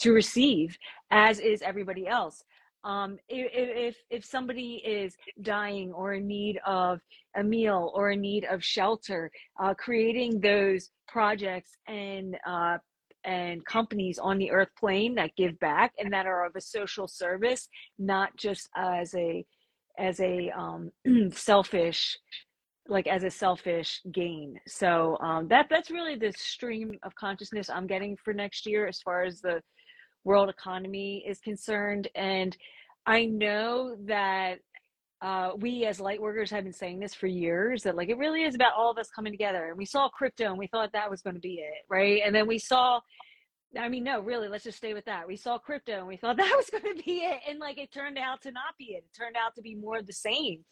to 0.00 0.12
receive 0.12 0.78
as 1.10 1.40
is 1.40 1.60
everybody 1.62 2.06
else 2.06 2.42
um, 2.84 3.18
if 3.28 3.96
if 4.10 4.24
somebody 4.24 4.82
is 4.84 5.14
dying 5.42 5.92
or 5.92 6.14
in 6.14 6.26
need 6.26 6.58
of 6.66 7.00
a 7.36 7.42
meal 7.42 7.92
or 7.94 8.12
in 8.12 8.20
need 8.20 8.44
of 8.44 8.64
shelter, 8.64 9.30
uh, 9.62 9.74
creating 9.74 10.40
those 10.40 10.90
projects 11.06 11.70
and 11.88 12.36
uh, 12.46 12.78
and 13.24 13.64
companies 13.66 14.18
on 14.18 14.38
the 14.38 14.50
earth 14.50 14.70
plane 14.78 15.14
that 15.14 15.36
give 15.36 15.58
back 15.60 15.92
and 15.98 16.12
that 16.12 16.26
are 16.26 16.46
of 16.46 16.56
a 16.56 16.60
social 16.60 17.06
service, 17.06 17.68
not 17.98 18.34
just 18.36 18.68
as 18.76 19.14
a 19.14 19.44
as 19.98 20.18
a 20.20 20.50
um, 20.56 20.90
selfish 21.32 22.16
like 22.88 23.06
as 23.06 23.22
a 23.22 23.30
selfish 23.30 24.00
gain. 24.10 24.58
So 24.66 25.16
um, 25.20 25.48
that 25.48 25.66
that's 25.70 25.90
really 25.90 26.16
the 26.16 26.32
stream 26.36 26.98
of 27.02 27.14
consciousness 27.14 27.70
I'm 27.70 27.86
getting 27.86 28.16
for 28.24 28.32
next 28.32 28.66
year 28.66 28.86
as 28.88 29.00
far 29.00 29.22
as 29.22 29.40
the 29.40 29.60
world 30.24 30.48
economy 30.48 31.24
is 31.26 31.38
concerned. 31.40 32.08
And 32.14 32.56
I 33.06 33.26
know 33.26 33.96
that 34.06 34.60
uh, 35.22 35.50
we 35.58 35.84
as 35.84 36.00
light 36.00 36.20
workers 36.20 36.50
have 36.50 36.64
been 36.64 36.72
saying 36.72 36.98
this 36.98 37.12
for 37.14 37.26
years 37.26 37.82
that 37.82 37.94
like 37.94 38.08
it 38.08 38.16
really 38.16 38.42
is 38.42 38.54
about 38.54 38.72
all 38.76 38.90
of 38.90 38.98
us 38.98 39.10
coming 39.10 39.32
together. 39.32 39.68
And 39.68 39.76
we 39.76 39.84
saw 39.84 40.08
crypto 40.08 40.46
and 40.46 40.58
we 40.58 40.66
thought 40.66 40.92
that 40.92 41.10
was 41.10 41.20
going 41.20 41.34
to 41.34 41.40
be 41.40 41.54
it, 41.54 41.84
right? 41.88 42.22
And 42.24 42.34
then 42.34 42.46
we 42.46 42.58
saw 42.58 43.00
I 43.78 43.88
mean, 43.88 44.02
no, 44.02 44.20
really, 44.20 44.48
let's 44.48 44.64
just 44.64 44.78
stay 44.78 44.94
with 44.94 45.04
that. 45.04 45.28
We 45.28 45.36
saw 45.36 45.56
crypto 45.56 45.98
and 45.98 46.08
we 46.08 46.16
thought 46.16 46.36
that 46.38 46.54
was 46.56 46.70
going 46.70 46.96
to 46.96 47.02
be 47.02 47.18
it. 47.18 47.40
And 47.48 47.58
like 47.58 47.78
it 47.78 47.92
turned 47.92 48.18
out 48.18 48.42
to 48.42 48.50
not 48.50 48.76
be 48.78 48.92
it. 48.94 49.04
It 49.04 49.16
turned 49.16 49.36
out 49.36 49.54
to 49.56 49.62
be 49.62 49.74
more 49.74 49.98
of 49.98 50.06
the 50.06 50.12
same. 50.12 50.64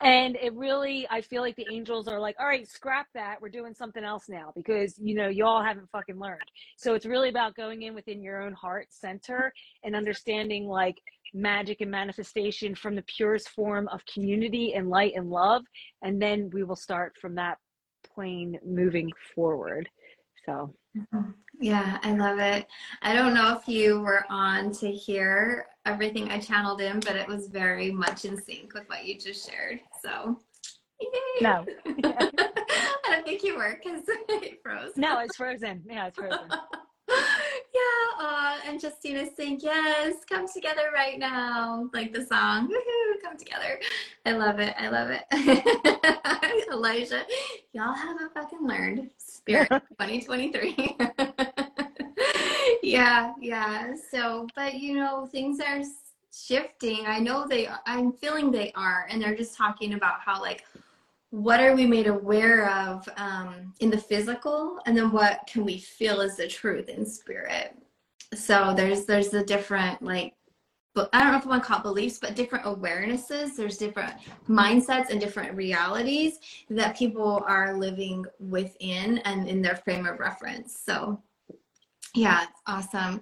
And 0.00 0.36
it 0.36 0.54
really, 0.54 1.06
I 1.10 1.20
feel 1.20 1.42
like 1.42 1.56
the 1.56 1.66
angels 1.70 2.08
are 2.08 2.18
like, 2.18 2.36
all 2.40 2.46
right, 2.46 2.66
scrap 2.66 3.06
that. 3.14 3.40
We're 3.40 3.50
doing 3.50 3.74
something 3.74 4.02
else 4.02 4.28
now 4.28 4.52
because, 4.56 4.98
you 4.98 5.14
know, 5.14 5.28
y'all 5.28 5.62
haven't 5.62 5.90
fucking 5.90 6.18
learned. 6.18 6.40
So 6.76 6.94
it's 6.94 7.06
really 7.06 7.28
about 7.28 7.54
going 7.54 7.82
in 7.82 7.94
within 7.94 8.22
your 8.22 8.42
own 8.42 8.52
heart 8.54 8.88
center 8.90 9.52
and 9.84 9.94
understanding 9.94 10.66
like 10.66 10.96
magic 11.32 11.80
and 11.80 11.90
manifestation 11.90 12.74
from 12.74 12.96
the 12.96 13.02
purest 13.02 13.50
form 13.50 13.86
of 13.88 14.00
community 14.12 14.74
and 14.74 14.88
light 14.88 15.12
and 15.14 15.30
love. 15.30 15.62
And 16.02 16.20
then 16.20 16.50
we 16.52 16.64
will 16.64 16.76
start 16.76 17.14
from 17.20 17.36
that 17.36 17.58
plane 18.14 18.58
moving 18.64 19.10
forward. 19.34 19.88
So. 20.46 20.74
Mm-hmm. 20.96 21.30
Yeah, 21.60 21.98
I 22.02 22.12
love 22.12 22.38
it. 22.38 22.66
I 23.02 23.12
don't 23.14 23.34
know 23.34 23.56
if 23.56 23.68
you 23.68 24.00
were 24.00 24.24
on 24.30 24.72
to 24.72 24.90
hear 24.90 25.66
everything 25.84 26.30
I 26.30 26.38
channeled 26.38 26.80
in, 26.80 27.00
but 27.00 27.16
it 27.16 27.28
was 27.28 27.48
very 27.48 27.92
much 27.92 28.24
in 28.24 28.42
sync 28.42 28.72
with 28.72 28.88
what 28.88 29.04
you 29.04 29.18
just 29.18 29.48
shared. 29.48 29.80
So, 30.02 30.40
yay. 31.00 31.08
no, 31.42 31.66
I 31.86 32.98
don't 33.10 33.26
think 33.26 33.44
you 33.44 33.58
were 33.58 33.78
because 33.82 34.02
it 34.08 34.60
froze. 34.62 34.92
No, 34.96 35.18
it's 35.20 35.36
frozen. 35.36 35.82
Yeah, 35.86 36.06
it's 36.06 36.16
frozen. 36.16 36.48
yeah, 37.10 38.18
uh, 38.18 38.56
and 38.66 38.80
Justina's 38.80 39.36
saying, 39.36 39.60
yes, 39.62 40.16
come 40.28 40.46
together 40.48 40.90
right 40.94 41.18
now. 41.18 41.90
Like 41.92 42.14
the 42.14 42.24
song, 42.24 42.68
Woo-hoo, 42.68 43.20
come 43.22 43.36
together. 43.36 43.78
I 44.24 44.32
love 44.32 44.60
it. 44.60 44.74
I 44.78 44.88
love 44.88 45.10
it. 45.10 46.68
Elijah, 46.72 47.26
y'all 47.74 47.92
haven't 47.92 48.32
fucking 48.32 48.66
learned 48.66 49.10
Spirit 49.50 49.68
2023. 50.00 50.96
yeah, 52.82 53.32
yeah. 53.40 53.94
So, 54.10 54.46
but 54.54 54.74
you 54.74 54.94
know, 54.94 55.26
things 55.26 55.60
are 55.60 55.82
shifting. 56.32 57.06
I 57.06 57.18
know 57.18 57.46
they 57.46 57.68
I'm 57.86 58.12
feeling 58.12 58.50
they 58.50 58.72
are 58.74 59.06
and 59.10 59.20
they're 59.20 59.36
just 59.36 59.56
talking 59.56 59.94
about 59.94 60.20
how 60.20 60.40
like 60.40 60.64
what 61.30 61.60
are 61.60 61.76
we 61.76 61.86
made 61.86 62.08
aware 62.08 62.68
of 62.70 63.08
um, 63.16 63.72
in 63.80 63.88
the 63.90 63.98
physical 63.98 64.78
and 64.86 64.96
then 64.96 65.12
what 65.12 65.48
can 65.48 65.64
we 65.64 65.78
feel 65.78 66.20
as 66.20 66.36
the 66.36 66.48
truth 66.48 66.88
in 66.88 67.06
spirit 67.06 67.76
so 68.34 68.74
there's 68.76 69.04
there's 69.04 69.28
the 69.28 69.44
different 69.44 70.02
like 70.02 70.34
but 70.94 71.08
I 71.12 71.22
don't 71.22 71.32
know 71.32 71.38
if 71.38 71.46
I 71.46 71.48
want 71.48 71.62
to 71.62 71.68
call 71.68 71.78
it 71.78 71.84
beliefs, 71.84 72.18
but 72.18 72.34
different 72.34 72.64
awarenesses. 72.64 73.56
There's 73.56 73.78
different 73.78 74.14
mindsets 74.48 75.10
and 75.10 75.20
different 75.20 75.56
realities 75.56 76.38
that 76.68 76.96
people 76.96 77.44
are 77.46 77.76
living 77.76 78.24
within 78.40 79.18
and 79.18 79.48
in 79.48 79.62
their 79.62 79.76
frame 79.76 80.06
of 80.06 80.18
reference. 80.18 80.76
So, 80.84 81.22
yeah, 82.14 82.42
it's 82.44 82.60
awesome. 82.66 83.20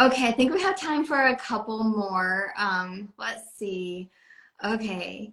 Okay, 0.00 0.26
I 0.26 0.32
think 0.32 0.52
we 0.52 0.60
have 0.62 0.76
time 0.78 1.04
for 1.04 1.26
a 1.26 1.36
couple 1.36 1.84
more. 1.84 2.52
Um, 2.58 3.12
let's 3.16 3.56
see. 3.56 4.10
Okay. 4.64 5.32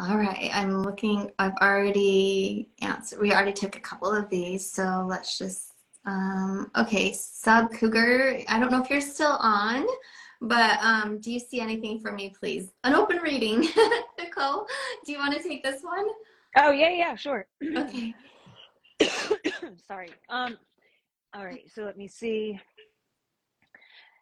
All 0.00 0.16
right. 0.16 0.50
I'm 0.54 0.82
looking. 0.82 1.30
I've 1.38 1.56
already 1.60 2.70
answered. 2.80 3.20
We 3.20 3.32
already 3.32 3.52
took 3.52 3.76
a 3.76 3.80
couple 3.80 4.10
of 4.10 4.30
these. 4.30 4.70
So 4.70 5.04
let's 5.06 5.36
just. 5.36 5.74
Um, 6.06 6.70
okay. 6.76 7.12
Sub 7.12 7.70
Cougar. 7.72 8.40
I 8.48 8.58
don't 8.58 8.70
know 8.70 8.82
if 8.82 8.88
you're 8.88 9.00
still 9.02 9.36
on. 9.40 9.86
But 10.40 10.78
um, 10.82 11.18
do 11.20 11.32
you 11.32 11.40
see 11.40 11.60
anything 11.60 11.98
for 11.98 12.12
me, 12.12 12.32
please? 12.38 12.70
An 12.84 12.94
open 12.94 13.18
reading. 13.18 13.68
Nicole, 14.18 14.66
do 15.04 15.12
you 15.12 15.18
want 15.18 15.34
to 15.34 15.42
take 15.42 15.62
this 15.62 15.82
one? 15.82 16.06
Oh, 16.56 16.70
yeah, 16.70 16.90
yeah, 16.90 17.16
sure. 17.16 17.46
Okay. 17.76 18.14
Sorry. 19.86 20.10
Um, 20.28 20.56
all 21.34 21.44
right, 21.44 21.68
so 21.74 21.82
let 21.82 21.96
me 21.96 22.08
see. 22.08 22.58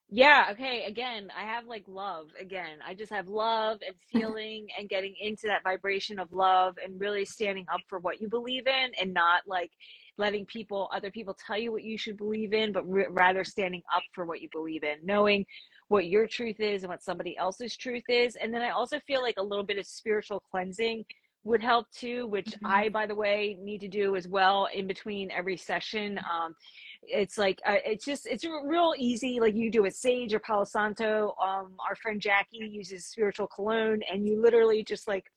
Yeah, 0.09 0.47
okay. 0.53 0.85
Again, 0.85 1.31
I 1.37 1.45
have 1.45 1.67
like 1.67 1.85
love. 1.89 2.29
Again, 2.41 2.79
I 2.87 2.95
just 2.95 3.13
have 3.13 3.27
love 3.27 3.79
and 3.87 3.97
feeling 4.13 4.69
and 4.79 4.89
getting 4.89 5.15
into 5.21 5.47
that 5.49 5.65
vibration 5.65 6.19
of 6.19 6.33
love 6.33 6.77
and 6.83 7.01
really 7.01 7.25
standing 7.25 7.67
up 7.73 7.81
for 7.89 7.99
what 7.99 8.21
you 8.21 8.29
believe 8.29 8.67
in 8.67 8.91
and 9.01 9.13
not 9.13 9.43
like 9.47 9.73
letting 10.19 10.47
people, 10.47 10.89
other 10.95 11.11
people 11.11 11.37
tell 11.47 11.59
you 11.59 11.73
what 11.73 11.83
you 11.83 11.99
should 11.99 12.17
believe 12.17 12.53
in, 12.53 12.73
but 12.73 12.85
rather 12.87 13.45
standing 13.45 13.83
up 13.95 14.03
for 14.13 14.25
what 14.25 14.41
you 14.41 14.49
believe 14.53 14.83
in, 14.83 14.97
knowing 15.03 15.45
what 15.89 16.07
your 16.07 16.27
truth 16.27 16.61
is 16.61 16.83
and 16.83 16.91
what 16.91 17.03
somebody 17.03 17.37
else's 17.37 17.77
truth 17.77 18.05
is. 18.09 18.37
And 18.37 18.53
then 18.53 18.63
I 18.63 18.71
also 18.71 18.99
feel 19.01 19.23
like 19.23 19.37
a 19.39 19.43
little 19.43 19.65
bit 19.65 19.79
of 19.79 19.87
spiritual 19.87 20.43
cleansing 20.51 21.05
would 21.45 21.63
help 21.63 21.87
too, 21.93 22.27
which 22.27 22.47
mm-hmm. 22.47 22.67
I, 22.67 22.89
by 22.89 23.07
the 23.07 23.15
way, 23.15 23.57
need 23.61 23.81
to 23.83 23.89
do 23.89 24.17
as 24.17 24.27
well 24.27 24.69
in 24.75 24.87
between 24.87 25.31
every 25.31 25.57
session. 25.57 26.19
Um, 26.19 26.55
it's 27.03 27.39
like 27.39 27.61
uh, 27.65 27.77
it's 27.85 28.05
just 28.05 28.27
it's 28.27 28.45
real 28.45 28.95
easy 28.99 29.39
like 29.41 29.55
you 29.55 29.71
do 29.71 29.83
with 29.83 29.95
sage 29.95 30.35
or 30.35 30.41
palo 30.41 30.65
santo 30.65 31.35
um 31.41 31.73
our 31.87 31.95
friend 31.95 32.21
jackie 32.21 32.59
uses 32.59 33.07
spiritual 33.07 33.47
cologne 33.47 34.01
and 34.11 34.27
you 34.27 34.41
literally 34.41 34.83
just 34.83 35.07
like 35.07 35.31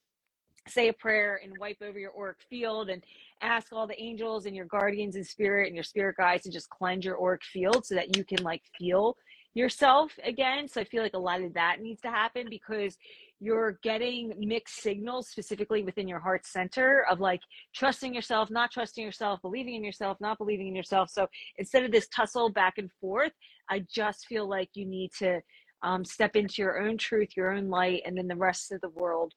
say 0.67 0.89
a 0.89 0.93
prayer 0.93 1.39
and 1.43 1.53
wipe 1.59 1.77
over 1.81 1.97
your 1.97 2.11
auric 2.17 2.37
field 2.49 2.89
and 2.89 3.03
ask 3.41 3.71
all 3.71 3.87
the 3.87 3.99
angels 4.01 4.45
and 4.45 4.55
your 4.55 4.65
guardians 4.65 5.15
and 5.15 5.25
spirit 5.25 5.67
and 5.67 5.75
your 5.75 5.83
spirit 5.83 6.15
guides 6.17 6.43
to 6.43 6.49
just 6.49 6.69
cleanse 6.69 7.05
your 7.05 7.21
auric 7.21 7.43
field 7.43 7.85
so 7.85 7.95
that 7.95 8.15
you 8.15 8.23
can 8.23 8.43
like 8.43 8.61
feel 8.77 9.15
yourself 9.53 10.11
again 10.23 10.67
so 10.67 10.79
i 10.79 10.83
feel 10.83 11.01
like 11.01 11.13
a 11.13 11.19
lot 11.19 11.41
of 11.41 11.53
that 11.53 11.81
needs 11.81 12.01
to 12.01 12.09
happen 12.09 12.47
because 12.49 12.97
you're 13.39 13.79
getting 13.83 14.33
mixed 14.37 14.81
signals 14.81 15.29
specifically 15.29 15.83
within 15.83 16.07
your 16.07 16.19
heart 16.19 16.45
center 16.45 17.05
of 17.09 17.19
like 17.19 17.39
trusting 17.73 18.13
yourself, 18.13 18.49
not 18.49 18.71
trusting 18.71 19.03
yourself, 19.03 19.41
believing 19.41 19.75
in 19.75 19.83
yourself, 19.83 20.17
not 20.19 20.37
believing 20.37 20.67
in 20.67 20.75
yourself. 20.75 21.09
So 21.09 21.27
instead 21.57 21.83
of 21.83 21.91
this 21.91 22.07
tussle 22.09 22.49
back 22.49 22.77
and 22.77 22.91
forth, 22.99 23.31
I 23.69 23.85
just 23.93 24.27
feel 24.27 24.47
like 24.47 24.69
you 24.73 24.85
need 24.85 25.11
to 25.19 25.39
um, 25.83 26.03
step 26.03 26.35
into 26.35 26.55
your 26.61 26.81
own 26.81 26.97
truth, 26.97 27.29
your 27.37 27.51
own 27.51 27.69
light, 27.69 28.01
and 28.05 28.17
then 28.17 28.27
the 28.27 28.35
rest 28.35 28.73
of 28.73 28.81
the 28.81 28.89
world 28.89 29.33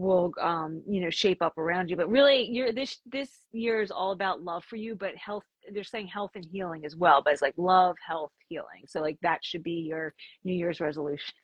will 0.00 0.32
um, 0.40 0.82
you 0.88 1.00
know 1.00 1.10
shape 1.10 1.42
up 1.42 1.58
around 1.58 1.90
you 1.90 1.96
but 1.96 2.08
really 2.08 2.48
you're 2.50 2.72
this 2.72 2.98
this 3.06 3.42
year 3.52 3.82
is 3.82 3.90
all 3.90 4.12
about 4.12 4.42
love 4.42 4.64
for 4.64 4.76
you 4.76 4.94
but 4.94 5.14
health 5.16 5.44
they're 5.72 5.84
saying 5.84 6.06
health 6.06 6.30
and 6.34 6.46
healing 6.50 6.84
as 6.84 6.96
well 6.96 7.20
but 7.22 7.32
it's 7.32 7.42
like 7.42 7.54
love 7.56 7.96
health 8.06 8.32
healing 8.48 8.84
so 8.86 9.00
like 9.00 9.18
that 9.22 9.38
should 9.44 9.62
be 9.62 9.72
your 9.72 10.14
new 10.44 10.54
year's 10.54 10.80
resolution 10.80 11.34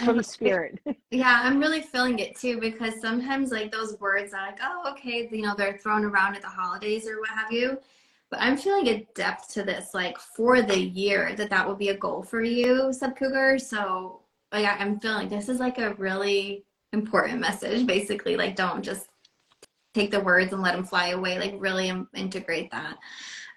from 0.04 0.16
the 0.16 0.22
spirit. 0.22 0.78
Yeah, 1.12 1.40
I'm 1.42 1.58
really 1.58 1.80
feeling 1.80 2.20
it 2.20 2.36
too 2.36 2.60
because 2.60 3.00
sometimes 3.00 3.50
like 3.50 3.72
those 3.72 3.98
words 3.98 4.32
are 4.32 4.46
like, 4.46 4.60
oh, 4.62 4.92
okay, 4.92 5.28
you 5.32 5.42
know, 5.42 5.56
they're 5.58 5.76
thrown 5.76 6.04
around 6.04 6.36
at 6.36 6.42
the 6.42 6.48
holidays 6.48 7.08
or 7.08 7.18
what 7.18 7.30
have 7.30 7.50
you. 7.50 7.80
But 8.30 8.40
I'm 8.40 8.56
feeling 8.56 8.86
a 8.86 9.08
depth 9.16 9.52
to 9.54 9.64
this, 9.64 9.92
like 9.92 10.16
for 10.20 10.62
the 10.62 10.78
year, 10.78 11.34
that 11.34 11.50
that 11.50 11.66
will 11.66 11.74
be 11.74 11.88
a 11.88 11.96
goal 11.96 12.22
for 12.22 12.42
you, 12.42 12.92
Sub 12.92 13.16
Cougar. 13.16 13.58
So 13.58 14.20
like, 14.52 14.66
I'm 14.80 15.00
feeling 15.00 15.28
this 15.28 15.48
is 15.48 15.58
like 15.58 15.78
a 15.78 15.94
really 15.94 16.64
important 16.92 17.40
message, 17.40 17.86
basically. 17.86 18.36
Like, 18.36 18.56
don't 18.56 18.82
just 18.82 19.08
take 19.94 20.10
the 20.10 20.20
words 20.20 20.52
and 20.52 20.62
let 20.62 20.74
them 20.74 20.84
fly 20.84 21.08
away. 21.08 21.38
Like, 21.38 21.54
really 21.58 21.92
integrate 22.14 22.70
that. 22.70 22.96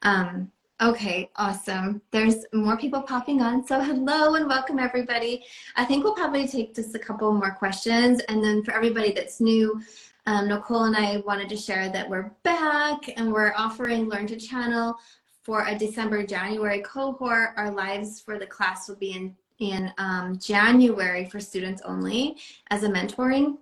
Um, 0.04 0.52
Okay, 0.82 1.30
awesome. 1.38 2.02
There's 2.12 2.46
more 2.52 2.76
people 2.76 3.04
popping 3.04 3.42
on. 3.42 3.66
So 3.66 3.80
hello 3.80 4.36
and 4.36 4.48
welcome 4.48 4.80
everybody. 4.80 5.46
I 5.78 5.86
think 5.86 6.04
we'll 6.04 6.16
probably 6.16 6.46
take 6.46 6.76
just 6.76 6.94
a 6.94 7.00
couple 7.00 7.32
more 7.32 7.52
questions. 7.52 8.20
And 8.28 8.44
then 8.44 8.64
for 8.64 8.74
everybody 8.74 9.14
that's 9.14 9.40
new, 9.40 9.80
um, 10.26 10.50
Nicole 10.50 10.86
and 10.86 10.96
I 10.98 11.18
wanted 11.26 11.48
to 11.50 11.56
share 11.56 11.88
that 11.90 12.10
we're 12.10 12.32
back 12.44 13.00
and 13.16 13.32
we're 13.32 13.54
offering 13.56 14.10
Learn 14.10 14.28
to 14.28 14.36
Channel 14.36 14.96
for 15.44 15.66
a 15.68 15.78
December, 15.78 16.26
January 16.26 16.82
cohort. 16.82 17.52
Our 17.56 17.72
lives 17.72 18.20
for 18.20 18.38
the 18.38 18.48
class 18.48 18.90
will 18.90 18.98
be 18.98 19.12
in, 19.12 19.36
in 19.60 19.92
um, 19.98 20.38
January 20.38 21.26
for 21.26 21.40
students 21.40 21.82
only 21.84 22.38
as 22.70 22.84
a 22.84 22.90
mentoring. 22.90 23.58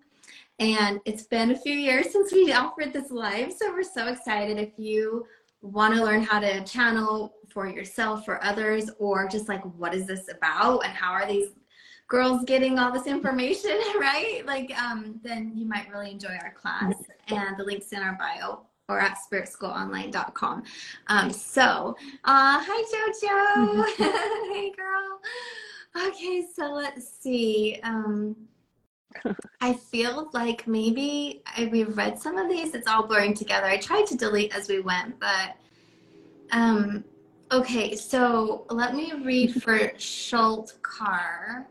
And 0.59 0.99
it's 1.05 1.23
been 1.23 1.51
a 1.51 1.57
few 1.57 1.73
years 1.73 2.09
since 2.11 2.31
we 2.31 2.53
offered 2.53 2.93
this 2.93 3.11
live. 3.11 3.51
So 3.53 3.71
we're 3.71 3.83
so 3.83 4.07
excited. 4.07 4.57
If 4.57 4.77
you 4.77 5.25
want 5.61 5.95
to 5.95 6.03
learn 6.03 6.23
how 6.23 6.39
to 6.39 6.63
channel 6.63 7.33
for 7.49 7.67
yourself, 7.67 8.25
for 8.25 8.43
others, 8.43 8.89
or 8.99 9.27
just 9.27 9.49
like, 9.49 9.63
what 9.77 9.93
is 9.93 10.07
this 10.07 10.29
about? 10.29 10.85
And 10.85 10.93
how 10.93 11.11
are 11.11 11.27
these 11.27 11.49
girls 12.07 12.43
getting 12.45 12.77
all 12.77 12.91
this 12.91 13.07
information, 13.07 13.79
right? 13.99 14.43
Like, 14.45 14.77
um, 14.81 15.19
then 15.23 15.53
you 15.55 15.65
might 15.65 15.89
really 15.91 16.11
enjoy 16.11 16.37
our 16.41 16.53
class. 16.53 16.93
And 17.27 17.57
the 17.57 17.63
link's 17.63 17.91
in 17.93 17.99
our 17.99 18.13
bio 18.13 18.61
or 18.89 18.99
at 18.99 19.17
spiritschoolonline.com. 19.17 20.63
Um, 21.07 21.31
so, 21.31 21.95
uh, 22.25 22.61
hi, 22.61 22.83
JoJo. 22.91 24.53
hey, 24.53 24.71
girl. 24.71 25.21
Okay, 25.95 26.45
so 26.55 26.71
let's 26.71 27.07
see. 27.07 27.79
Um, 27.83 28.35
I 29.61 29.73
feel 29.73 30.29
like 30.33 30.67
maybe 30.67 31.41
I, 31.45 31.69
we've 31.71 31.95
read 31.97 32.19
some 32.19 32.37
of 32.37 32.49
these. 32.49 32.73
It's 32.73 32.87
all 32.87 33.05
blurring 33.05 33.33
together. 33.33 33.67
I 33.67 33.77
tried 33.77 34.07
to 34.07 34.17
delete 34.17 34.55
as 34.55 34.69
we 34.69 34.79
went, 34.79 35.19
but 35.19 35.57
um, 36.51 37.03
okay. 37.51 37.95
So 37.95 38.65
let 38.69 38.95
me 38.95 39.13
read 39.23 39.61
for 39.63 39.91
Schultz 39.97 40.75
Carr, 40.81 41.67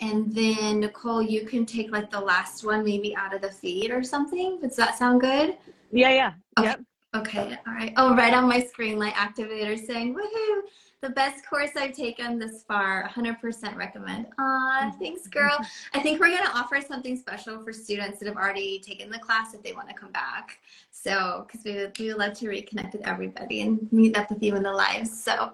and 0.00 0.34
then 0.34 0.80
Nicole, 0.80 1.22
you 1.22 1.44
can 1.46 1.66
take 1.66 1.92
like 1.92 2.10
the 2.10 2.20
last 2.20 2.64
one 2.64 2.84
maybe 2.84 3.14
out 3.14 3.34
of 3.34 3.42
the 3.42 3.50
feed 3.50 3.90
or 3.90 4.02
something. 4.02 4.58
Does 4.60 4.76
that 4.76 4.96
sound 4.98 5.20
good? 5.20 5.58
Yeah, 5.90 6.10
yeah. 6.10 6.32
Okay. 6.58 6.68
Yep. 6.68 6.80
Okay. 7.14 7.58
All 7.66 7.74
right. 7.74 7.92
Oh, 7.98 8.16
right 8.16 8.32
on 8.32 8.48
my 8.48 8.60
screen, 8.62 8.98
like 8.98 9.12
activator 9.14 9.78
saying, 9.78 10.14
"Woohoo!" 10.14 10.62
The 11.02 11.10
best 11.10 11.44
course 11.44 11.70
I've 11.76 11.94
taken 11.94 12.38
this 12.38 12.62
far. 12.62 13.08
100% 13.08 13.76
recommend. 13.76 14.26
Aw, 14.38 14.42
mm-hmm. 14.84 14.98
thanks, 14.98 15.26
girl. 15.26 15.58
I 15.92 16.00
think 16.00 16.20
we're 16.20 16.30
going 16.30 16.44
to 16.44 16.56
offer 16.56 16.80
something 16.80 17.16
special 17.16 17.60
for 17.60 17.72
students 17.72 18.20
that 18.20 18.28
have 18.28 18.36
already 18.36 18.78
taken 18.78 19.10
the 19.10 19.18
class 19.18 19.52
if 19.52 19.62
they 19.62 19.72
want 19.72 19.88
to 19.88 19.94
come 19.94 20.12
back. 20.12 20.60
So, 20.92 21.44
because 21.46 21.64
we 21.64 21.74
would, 21.74 21.98
we 21.98 22.08
would 22.08 22.18
love 22.18 22.34
to 22.34 22.46
reconnect 22.46 22.92
with 22.92 23.06
everybody 23.06 23.62
and 23.62 23.92
meet 23.92 24.16
up 24.16 24.30
with 24.30 24.42
you 24.42 24.54
in 24.54 24.62
the 24.62 24.72
lives. 24.72 25.22
So, 25.22 25.52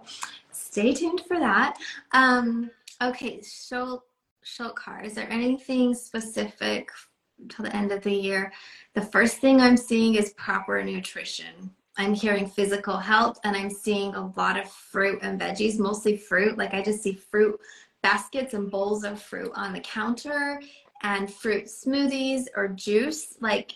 stay 0.53 0.92
tuned 0.92 1.22
for 1.26 1.38
that. 1.38 1.78
Um, 2.12 2.70
okay, 3.03 3.40
Schultz, 3.42 4.05
Car, 4.74 5.03
is 5.03 5.14
there 5.14 5.30
anything 5.30 5.94
specific 5.94 6.90
till 7.49 7.64
the 7.64 7.74
end 7.74 7.90
of 7.90 8.03
the 8.03 8.12
year? 8.12 8.53
The 8.94 9.03
first 9.03 9.38
thing 9.38 9.62
I'm 9.62 9.78
seeing 9.78 10.14
is 10.16 10.34
proper 10.34 10.82
nutrition. 10.84 11.70
I'm 11.99 12.14
hearing 12.14 12.49
physical 12.49 12.96
health 12.96 13.40
and 13.42 13.57
I'm 13.57 13.70
seeing 13.70 14.14
a 14.14 14.28
lot 14.36 14.59
of 14.59 14.70
fruit 14.70 15.18
and 15.22 15.38
veggies, 15.38 15.80
mostly 15.80 16.16
fruit. 16.16 16.57
Like 16.57 16.72
I 16.72 16.80
just 16.80 17.03
see 17.03 17.12
fruit 17.12 17.61
baskets 18.03 18.55
and 18.55 18.70
bowls 18.70 19.03
of 19.03 19.20
fruit 19.20 19.51
on 19.57 19.72
the 19.72 19.80
counter 19.80 20.62
and 21.03 21.32
fruit 21.32 21.64
smoothies 21.64 22.44
or 22.57 22.68
juice. 22.68 23.34
Like 23.40 23.72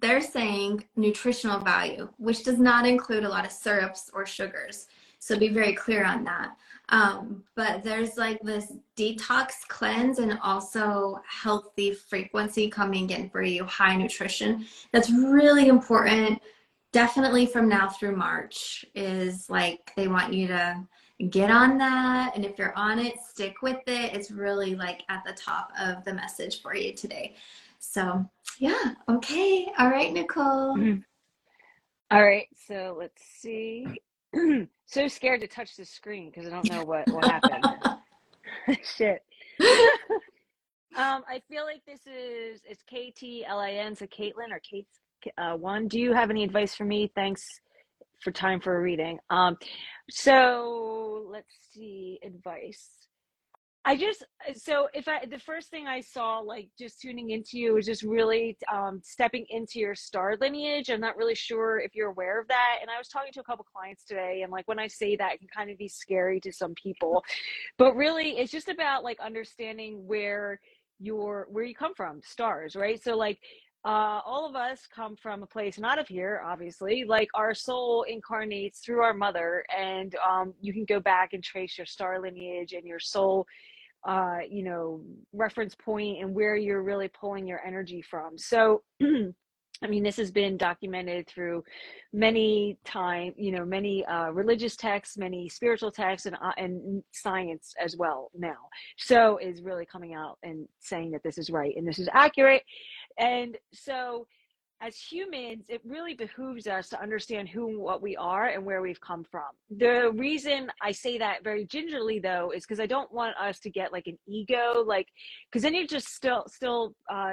they're 0.00 0.20
saying 0.20 0.84
nutritional 0.94 1.58
value, 1.58 2.08
which 2.18 2.44
does 2.44 2.58
not 2.58 2.86
include 2.86 3.24
a 3.24 3.28
lot 3.28 3.44
of 3.44 3.50
syrups 3.50 4.10
or 4.14 4.26
sugars. 4.26 4.86
So 5.18 5.36
be 5.36 5.48
very 5.48 5.74
clear 5.74 6.04
on 6.04 6.22
that. 6.24 6.56
Um, 6.90 7.44
but 7.56 7.82
there's 7.82 8.16
like 8.16 8.40
this 8.42 8.72
detox 8.96 9.66
cleanse 9.68 10.18
and 10.18 10.38
also 10.42 11.20
healthy 11.28 11.94
frequency 11.94 12.70
coming 12.70 13.10
in 13.10 13.28
for 13.28 13.42
you, 13.42 13.64
high 13.64 13.96
nutrition. 13.96 14.66
That's 14.92 15.10
really 15.10 15.68
important 15.68 16.40
definitely 16.92 17.46
from 17.46 17.68
now 17.68 17.88
through 17.88 18.16
March 18.16 18.84
is 18.94 19.48
like 19.48 19.92
they 19.96 20.08
want 20.08 20.32
you 20.32 20.48
to 20.48 20.86
get 21.28 21.50
on 21.50 21.78
that. 21.78 22.34
And 22.34 22.44
if 22.44 22.58
you're 22.58 22.76
on 22.76 22.98
it, 22.98 23.14
stick 23.20 23.62
with 23.62 23.80
it. 23.86 24.14
It's 24.14 24.30
really 24.30 24.74
like 24.74 25.02
at 25.08 25.22
the 25.26 25.32
top 25.32 25.70
of 25.78 26.04
the 26.04 26.14
message 26.14 26.62
for 26.62 26.74
you 26.74 26.92
today. 26.92 27.36
So, 27.78 28.24
yeah, 28.58 28.94
okay. 29.08 29.68
All 29.78 29.90
right, 29.90 30.12
Nicole. 30.12 30.76
Mm-hmm. 30.76 31.00
All 32.10 32.24
right, 32.24 32.48
so 32.66 32.96
let's 32.98 33.22
see. 33.22 33.86
so 34.86 35.08
scared 35.08 35.40
to 35.42 35.46
touch 35.46 35.76
the 35.76 35.84
screen 35.84 36.30
because 36.30 36.46
I 36.46 36.50
don't 36.50 36.70
know 36.70 36.84
what 36.84 37.06
will 37.06 37.22
happen. 37.22 37.62
Shit. 38.96 39.22
um, 39.60 41.22
I 41.28 41.40
feel 41.48 41.64
like 41.64 41.82
this 41.86 42.00
is 42.06 42.60
it's 42.68 42.82
K 42.82 43.12
T 43.12 43.44
L 43.46 43.60
I 43.60 43.72
N, 43.72 43.94
so 43.94 44.06
Caitlin 44.06 44.50
or 44.50 44.60
Kate 44.68 44.88
uh, 45.38 45.56
one. 45.56 45.88
Do 45.88 45.98
you 45.98 46.12
have 46.12 46.30
any 46.30 46.44
advice 46.44 46.74
for 46.74 46.84
me? 46.84 47.10
Thanks 47.14 47.42
for 48.22 48.30
time 48.30 48.60
for 48.60 48.76
a 48.76 48.80
reading. 48.80 49.18
Um, 49.30 49.56
so 50.10 51.26
let's 51.30 51.54
see, 51.72 52.18
advice. 52.24 52.88
I 53.86 53.96
just 53.96 54.24
so 54.54 54.88
if 54.92 55.08
I 55.08 55.24
the 55.24 55.38
first 55.38 55.70
thing 55.70 55.86
I 55.86 56.02
saw 56.02 56.38
like 56.38 56.68
just 56.78 57.00
tuning 57.00 57.30
into 57.30 57.58
you 57.58 57.74
was 57.74 57.86
just 57.86 58.02
really 58.02 58.58
um, 58.70 59.00
stepping 59.02 59.46
into 59.48 59.78
your 59.78 59.94
star 59.94 60.36
lineage. 60.38 60.90
I'm 60.90 61.00
not 61.00 61.16
really 61.16 61.34
sure 61.34 61.80
if 61.80 61.94
you're 61.94 62.10
aware 62.10 62.38
of 62.38 62.46
that. 62.48 62.76
And 62.82 62.90
I 62.90 62.98
was 62.98 63.08
talking 63.08 63.32
to 63.32 63.40
a 63.40 63.44
couple 63.44 63.64
clients 63.74 64.04
today, 64.04 64.42
and 64.42 64.52
like 64.52 64.68
when 64.68 64.78
I 64.78 64.86
say 64.86 65.16
that, 65.16 65.34
it 65.34 65.38
can 65.38 65.48
kind 65.48 65.70
of 65.70 65.78
be 65.78 65.88
scary 65.88 66.40
to 66.40 66.52
some 66.52 66.74
people, 66.74 67.24
but 67.78 67.96
really 67.96 68.38
it's 68.38 68.52
just 68.52 68.68
about 68.68 69.02
like 69.02 69.18
understanding 69.18 70.06
where 70.06 70.60
your 70.98 71.46
where 71.50 71.64
you 71.64 71.74
come 71.74 71.94
from, 71.94 72.20
stars, 72.22 72.76
right? 72.76 73.02
So 73.02 73.16
like 73.16 73.38
uh, 73.84 74.20
all 74.26 74.46
of 74.46 74.54
us 74.54 74.86
come 74.94 75.16
from 75.16 75.42
a 75.42 75.46
place 75.46 75.78
not 75.78 75.98
of 75.98 76.06
here, 76.06 76.42
obviously. 76.44 77.04
Like 77.04 77.28
our 77.34 77.54
soul 77.54 78.04
incarnates 78.08 78.80
through 78.80 79.00
our 79.00 79.14
mother, 79.14 79.64
and 79.76 80.14
um, 80.16 80.52
you 80.60 80.72
can 80.72 80.84
go 80.84 81.00
back 81.00 81.32
and 81.32 81.42
trace 81.42 81.78
your 81.78 81.86
star 81.86 82.20
lineage 82.20 82.74
and 82.74 82.86
your 82.86 82.98
soul, 82.98 83.46
uh, 84.06 84.38
you 84.48 84.62
know, 84.64 85.00
reference 85.32 85.74
point 85.74 86.22
and 86.22 86.34
where 86.34 86.56
you're 86.56 86.82
really 86.82 87.08
pulling 87.08 87.46
your 87.46 87.64
energy 87.66 88.02
from. 88.02 88.36
So, 88.36 88.82
I 89.82 89.86
mean, 89.86 90.02
this 90.02 90.16
has 90.16 90.30
been 90.30 90.56
documented 90.56 91.26
through 91.26 91.64
many 92.12 92.78
time, 92.84 93.32
you 93.36 93.50
know, 93.52 93.64
many 93.64 94.04
uh, 94.06 94.30
religious 94.30 94.76
texts, 94.76 95.16
many 95.16 95.48
spiritual 95.48 95.90
texts, 95.90 96.26
and 96.26 96.36
uh, 96.36 96.52
and 96.58 97.02
science 97.12 97.72
as 97.82 97.96
well 97.96 98.30
now. 98.36 98.58
So 98.98 99.38
is 99.38 99.62
really 99.62 99.86
coming 99.86 100.14
out 100.14 100.38
and 100.42 100.68
saying 100.80 101.12
that 101.12 101.22
this 101.22 101.38
is 101.38 101.50
right 101.50 101.74
and 101.76 101.86
this 101.86 101.98
is 101.98 102.08
accurate. 102.12 102.62
And 103.18 103.56
so 103.72 104.26
as 104.82 104.96
humans, 104.96 105.66
it 105.68 105.80
really 105.84 106.14
behooves 106.14 106.66
us 106.66 106.88
to 106.88 107.00
understand 107.00 107.48
who 107.48 107.68
and 107.68 107.78
what 107.78 108.00
we 108.00 108.16
are 108.16 108.48
and 108.48 108.64
where 108.64 108.80
we've 108.80 109.00
come 109.00 109.24
from. 109.30 109.50
The 109.76 110.10
reason 110.14 110.70
I 110.82 110.92
say 110.92 111.18
that 111.18 111.44
very 111.44 111.66
gingerly, 111.66 112.18
though, 112.18 112.50
is 112.54 112.64
because 112.64 112.80
I 112.80 112.86
don't 112.86 113.12
want 113.12 113.36
us 113.36 113.60
to 113.60 113.70
get 113.70 113.92
like 113.92 114.06
an 114.06 114.18
ego, 114.26 114.82
like, 114.86 115.08
because 115.50 115.62
then 115.62 115.74
you're 115.74 115.86
just 115.86 116.08
still, 116.08 116.44
still, 116.48 116.94
uh, 117.12 117.32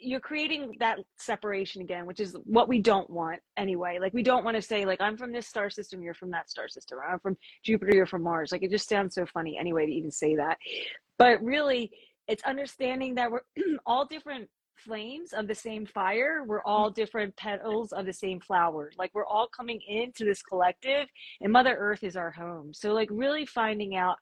you're 0.00 0.20
creating 0.20 0.76
that 0.80 0.98
separation 1.18 1.82
again, 1.82 2.06
which 2.06 2.20
is 2.20 2.36
what 2.44 2.68
we 2.68 2.80
don't 2.80 3.08
want 3.10 3.40
anyway. 3.56 3.98
Like, 4.00 4.14
we 4.14 4.22
don't 4.22 4.44
want 4.44 4.56
to 4.56 4.62
say, 4.62 4.84
like, 4.84 5.00
I'm 5.00 5.16
from 5.16 5.32
this 5.32 5.46
star 5.46 5.70
system, 5.70 6.02
you're 6.02 6.14
from 6.14 6.30
that 6.30 6.50
star 6.50 6.68
system, 6.68 6.98
or 6.98 7.04
I'm 7.04 7.20
from 7.20 7.36
Jupiter, 7.64 7.94
you're 7.94 8.06
from 8.06 8.22
Mars. 8.22 8.52
Like, 8.52 8.62
it 8.62 8.70
just 8.70 8.88
sounds 8.88 9.14
so 9.14 9.26
funny 9.26 9.58
anyway 9.58 9.86
to 9.86 9.92
even 9.92 10.10
say 10.10 10.36
that. 10.36 10.58
But 11.18 11.42
really, 11.42 11.90
it's 12.28 12.44
understanding 12.44 13.14
that 13.16 13.30
we're 13.30 13.42
all 13.86 14.06
different 14.06 14.48
flames 14.76 15.32
of 15.32 15.46
the 15.46 15.54
same 15.54 15.84
fire 15.84 16.42
we're 16.46 16.62
all 16.62 16.88
mm-hmm. 16.88 17.00
different 17.00 17.36
petals 17.36 17.92
of 17.92 18.06
the 18.06 18.12
same 18.12 18.40
flower 18.40 18.90
like 18.96 19.10
we're 19.12 19.26
all 19.26 19.46
coming 19.48 19.80
into 19.88 20.24
this 20.24 20.42
collective 20.42 21.06
and 21.42 21.52
mother 21.52 21.76
earth 21.78 22.02
is 22.02 22.16
our 22.16 22.30
home 22.30 22.72
so 22.72 22.92
like 22.92 23.08
really 23.10 23.44
finding 23.44 23.96
out 23.96 24.16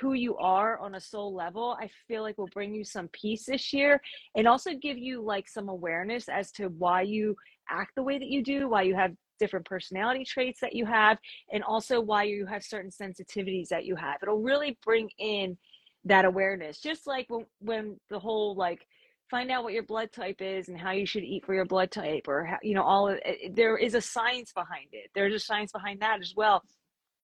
who 0.00 0.14
you 0.14 0.36
are 0.36 0.78
on 0.78 0.94
a 0.94 1.00
soul 1.00 1.34
level 1.34 1.76
i 1.80 1.88
feel 2.08 2.22
like 2.22 2.36
will 2.36 2.48
bring 2.48 2.74
you 2.74 2.84
some 2.84 3.08
peace 3.08 3.46
this 3.46 3.72
year 3.72 4.00
and 4.36 4.48
also 4.48 4.72
give 4.74 4.98
you 4.98 5.22
like 5.22 5.48
some 5.48 5.68
awareness 5.68 6.28
as 6.28 6.50
to 6.50 6.66
why 6.68 7.02
you 7.02 7.34
act 7.70 7.92
the 7.94 8.02
way 8.02 8.18
that 8.18 8.28
you 8.28 8.42
do 8.42 8.68
why 8.68 8.82
you 8.82 8.94
have 8.94 9.12
different 9.38 9.66
personality 9.66 10.24
traits 10.24 10.60
that 10.60 10.74
you 10.74 10.86
have 10.86 11.18
and 11.52 11.62
also 11.64 12.00
why 12.00 12.22
you 12.22 12.46
have 12.46 12.62
certain 12.62 12.90
sensitivities 12.90 13.68
that 13.68 13.84
you 13.84 13.96
have. 13.96 14.16
It'll 14.22 14.42
really 14.42 14.78
bring 14.84 15.10
in 15.18 15.56
that 16.04 16.24
awareness 16.24 16.80
just 16.80 17.06
like 17.06 17.26
when, 17.28 17.46
when 17.60 17.96
the 18.10 18.18
whole 18.18 18.54
like 18.54 18.86
find 19.30 19.50
out 19.50 19.64
what 19.64 19.72
your 19.72 19.82
blood 19.82 20.12
type 20.12 20.40
is 20.40 20.68
and 20.68 20.78
how 20.78 20.92
you 20.92 21.06
should 21.06 21.24
eat 21.24 21.44
for 21.46 21.54
your 21.54 21.64
blood 21.64 21.90
type 21.90 22.28
or 22.28 22.44
how, 22.44 22.58
you 22.62 22.74
know 22.74 22.82
all 22.82 23.08
of 23.08 23.18
there 23.52 23.78
is 23.78 23.94
a 23.94 24.00
science 24.00 24.52
behind 24.52 24.88
it. 24.92 25.10
There's 25.14 25.34
a 25.34 25.38
science 25.38 25.72
behind 25.72 26.00
that 26.00 26.20
as 26.20 26.34
well 26.36 26.62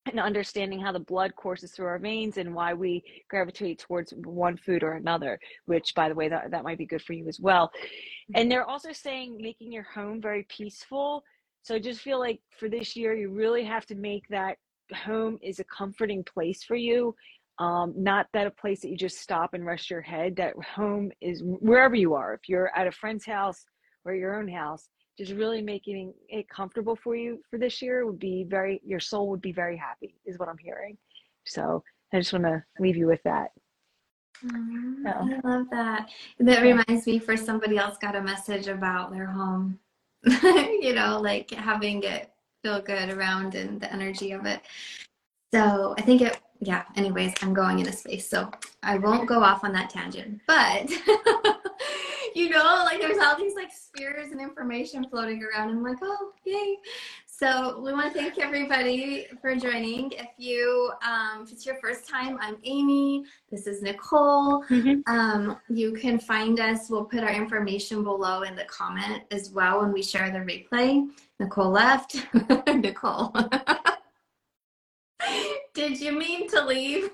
and 0.06 0.18
understanding 0.18 0.80
how 0.80 0.92
the 0.92 0.98
blood 1.00 1.34
courses 1.36 1.72
through 1.72 1.86
our 1.86 1.98
veins 1.98 2.38
and 2.38 2.54
why 2.54 2.72
we 2.72 3.02
gravitate 3.28 3.78
towards 3.78 4.12
one 4.24 4.56
food 4.56 4.82
or 4.82 4.92
another 4.92 5.38
which 5.66 5.94
by 5.94 6.08
the 6.08 6.14
way 6.14 6.28
that, 6.28 6.50
that 6.50 6.64
might 6.64 6.78
be 6.78 6.86
good 6.86 7.02
for 7.02 7.12
you 7.12 7.28
as 7.28 7.38
well. 7.38 7.70
And 8.34 8.50
they're 8.50 8.68
also 8.68 8.92
saying 8.92 9.38
making 9.40 9.72
your 9.72 9.82
home 9.82 10.20
very 10.20 10.46
peaceful. 10.48 11.22
So 11.62 11.74
i 11.74 11.78
just 11.78 12.00
feel 12.00 12.18
like 12.18 12.40
for 12.58 12.68
this 12.68 12.96
year 12.96 13.14
you 13.14 13.30
really 13.30 13.64
have 13.64 13.86
to 13.86 13.94
make 13.94 14.26
that 14.28 14.56
home 14.94 15.38
is 15.42 15.58
a 15.58 15.64
comforting 15.64 16.24
place 16.24 16.64
for 16.64 16.76
you. 16.76 17.14
Um, 17.58 17.92
not 17.94 18.26
that 18.32 18.46
a 18.46 18.50
place 18.50 18.80
that 18.80 18.88
you 18.88 18.96
just 18.96 19.18
stop 19.18 19.52
and 19.52 19.66
rest 19.66 19.90
your 19.90 20.00
head 20.00 20.34
that 20.36 20.54
home 20.64 21.10
is 21.20 21.42
wherever 21.44 21.94
you 21.94 22.14
are. 22.14 22.32
If 22.32 22.48
you're 22.48 22.74
at 22.74 22.86
a 22.86 22.92
friend's 22.92 23.26
house 23.26 23.66
or 24.06 24.14
your 24.14 24.40
own 24.40 24.48
house 24.48 24.88
just 25.20 25.32
really 25.32 25.60
making 25.60 26.14
it 26.30 26.48
comfortable 26.48 26.96
for 26.96 27.14
you 27.14 27.38
for 27.50 27.58
this 27.58 27.82
year 27.82 28.06
would 28.06 28.18
be 28.18 28.42
very 28.44 28.80
your 28.82 29.00
soul 29.00 29.28
would 29.28 29.42
be 29.42 29.52
very 29.52 29.76
happy 29.76 30.14
is 30.24 30.38
what 30.38 30.48
i'm 30.48 30.56
hearing 30.56 30.96
so 31.44 31.82
i 32.14 32.18
just 32.18 32.32
want 32.32 32.44
to 32.44 32.62
leave 32.78 32.96
you 32.96 33.06
with 33.06 33.22
that 33.22 33.50
mm, 34.42 35.06
I 35.06 35.46
love 35.46 35.66
that. 35.70 36.08
That 36.38 36.62
reminds 36.62 37.06
me 37.06 37.18
for 37.18 37.36
somebody 37.36 37.76
else 37.76 37.98
got 37.98 38.16
a 38.16 38.22
message 38.22 38.68
about 38.68 39.12
their 39.12 39.26
home. 39.26 39.78
you 40.24 40.94
know, 40.94 41.20
like 41.20 41.50
having 41.50 42.02
it 42.04 42.30
feel 42.62 42.80
good 42.80 43.10
around 43.10 43.54
and 43.54 43.80
the 43.80 43.92
energy 43.92 44.32
of 44.32 44.46
it. 44.46 44.62
So 45.52 45.94
I 45.98 46.02
think 46.02 46.22
it 46.22 46.40
yeah, 46.62 46.84
anyways, 46.96 47.34
I'm 47.42 47.54
going 47.54 47.78
in 47.78 47.88
a 47.88 47.92
space, 47.92 48.28
so 48.28 48.50
I 48.82 48.98
won't 48.98 49.28
go 49.28 49.42
off 49.42 49.64
on 49.64 49.72
that 49.72 49.90
tangent. 49.90 50.40
But 50.46 50.90
you 52.34 52.50
know, 52.50 52.82
like 52.84 53.00
there's 53.00 53.18
all 53.18 53.36
these 53.36 53.54
like 53.54 53.70
spheres 53.72 54.32
and 54.32 54.40
information 54.40 55.06
floating 55.10 55.42
around. 55.42 55.70
I'm 55.70 55.82
like, 55.82 55.98
oh, 56.02 56.32
yay. 56.44 56.76
So 57.26 57.80
we 57.80 57.92
want 57.92 58.12
to 58.12 58.18
thank 58.18 58.38
everybody 58.38 59.26
for 59.40 59.56
joining. 59.56 60.12
If 60.12 60.28
you, 60.36 60.92
um, 61.06 61.42
if 61.42 61.52
it's 61.52 61.64
your 61.64 61.76
first 61.76 62.06
time, 62.08 62.36
I'm 62.40 62.58
Amy. 62.64 63.24
This 63.50 63.66
is 63.66 63.80
Nicole. 63.82 64.62
Mm-hmm. 64.64 65.10
Um, 65.10 65.56
you 65.68 65.92
can 65.92 66.18
find 66.18 66.60
us. 66.60 66.90
We'll 66.90 67.06
put 67.06 67.24
our 67.24 67.32
information 67.32 68.04
below 68.04 68.42
in 68.42 68.56
the 68.56 68.64
comment 68.64 69.22
as 69.30 69.50
well 69.50 69.80
when 69.80 69.92
we 69.92 70.02
share 70.02 70.30
the 70.30 70.40
replay. 70.40 71.08
Nicole 71.38 71.70
left. 71.70 72.26
Nicole. 72.68 73.34
Did 75.74 76.00
you 76.00 76.12
mean 76.12 76.48
to 76.50 76.66
leave? 76.66 77.10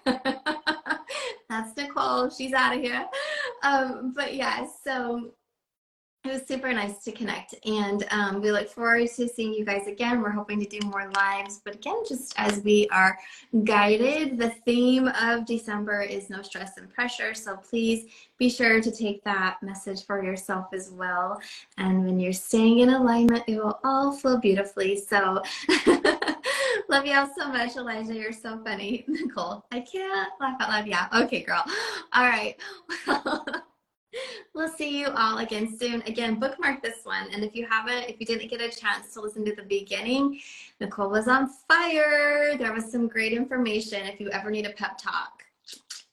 That's 1.48 1.76
Nicole. 1.76 2.30
She's 2.30 2.52
out 2.52 2.74
of 2.74 2.82
here. 2.82 3.06
Um, 3.62 4.12
but 4.14 4.34
yeah, 4.34 4.66
so 4.84 5.32
it 6.26 6.32
was 6.32 6.42
super 6.46 6.72
nice 6.72 7.04
to 7.04 7.12
connect 7.12 7.54
and 7.64 8.04
um, 8.10 8.40
we 8.40 8.50
look 8.50 8.68
forward 8.68 9.08
to 9.14 9.28
seeing 9.28 9.54
you 9.54 9.64
guys 9.64 9.86
again. 9.86 10.20
We're 10.20 10.30
hoping 10.30 10.58
to 10.60 10.66
do 10.66 10.84
more 10.88 11.08
lives 11.14 11.60
but 11.64 11.76
again 11.76 12.02
just 12.06 12.34
as 12.36 12.62
we 12.64 12.88
are 12.90 13.18
guided 13.64 14.38
the 14.38 14.50
theme 14.64 15.08
of 15.20 15.46
december 15.46 16.00
is 16.02 16.28
no 16.28 16.42
stress 16.42 16.78
and 16.78 16.92
pressure 16.92 17.32
so 17.34 17.56
please 17.56 18.06
be 18.38 18.48
sure 18.50 18.80
to 18.80 18.90
take 18.90 19.22
that 19.24 19.62
message 19.62 20.04
for 20.04 20.22
yourself 20.22 20.66
as 20.72 20.90
well 20.90 21.40
and 21.78 22.04
when 22.04 22.18
you're 22.18 22.32
staying 22.32 22.80
in 22.80 22.90
alignment 22.90 23.44
it 23.46 23.56
will 23.56 23.78
all 23.84 24.12
flow 24.12 24.36
beautifully 24.36 24.96
so 24.98 25.42
love 26.88 27.06
y'all 27.06 27.28
so 27.36 27.48
much 27.48 27.76
elijah 27.76 28.14
you're 28.14 28.32
so 28.32 28.58
funny 28.64 29.04
nicole 29.08 29.64
i 29.72 29.80
can't 29.80 30.30
laugh 30.40 30.56
out 30.60 30.68
loud 30.68 30.86
yeah 30.86 31.08
okay 31.14 31.42
girl 31.42 31.64
all 32.12 32.24
right 32.24 32.56
we'll 34.54 34.68
see 34.68 34.98
you 34.98 35.08
all 35.08 35.38
again 35.38 35.76
soon. 35.78 36.02
Again, 36.02 36.38
bookmark 36.38 36.82
this 36.82 37.04
one. 37.04 37.28
And 37.32 37.44
if 37.44 37.54
you 37.54 37.66
haven't, 37.66 38.08
if 38.08 38.16
you 38.18 38.26
didn't 38.26 38.48
get 38.48 38.60
a 38.60 38.68
chance 38.68 39.12
to 39.14 39.20
listen 39.20 39.44
to 39.44 39.54
the 39.54 39.62
beginning, 39.62 40.40
Nicole 40.80 41.10
was 41.10 41.28
on 41.28 41.48
fire. 41.68 42.56
There 42.56 42.72
was 42.72 42.90
some 42.90 43.08
great 43.08 43.32
information. 43.32 44.06
If 44.06 44.20
you 44.20 44.30
ever 44.30 44.50
need 44.50 44.66
a 44.66 44.72
pep 44.72 44.98
talk, 44.98 45.44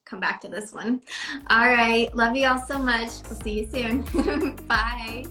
come 0.06 0.20
back 0.20 0.42
to 0.42 0.48
this 0.48 0.74
one. 0.74 1.02
All 1.50 1.68
right. 1.70 2.14
Love 2.16 2.36
you 2.36 2.48
all 2.48 2.64
so 2.66 2.78
much. 2.78 3.10
We'll 3.30 3.40
see 3.42 3.62
you 3.62 3.70
soon. 3.72 4.56
Bye. 4.68 5.26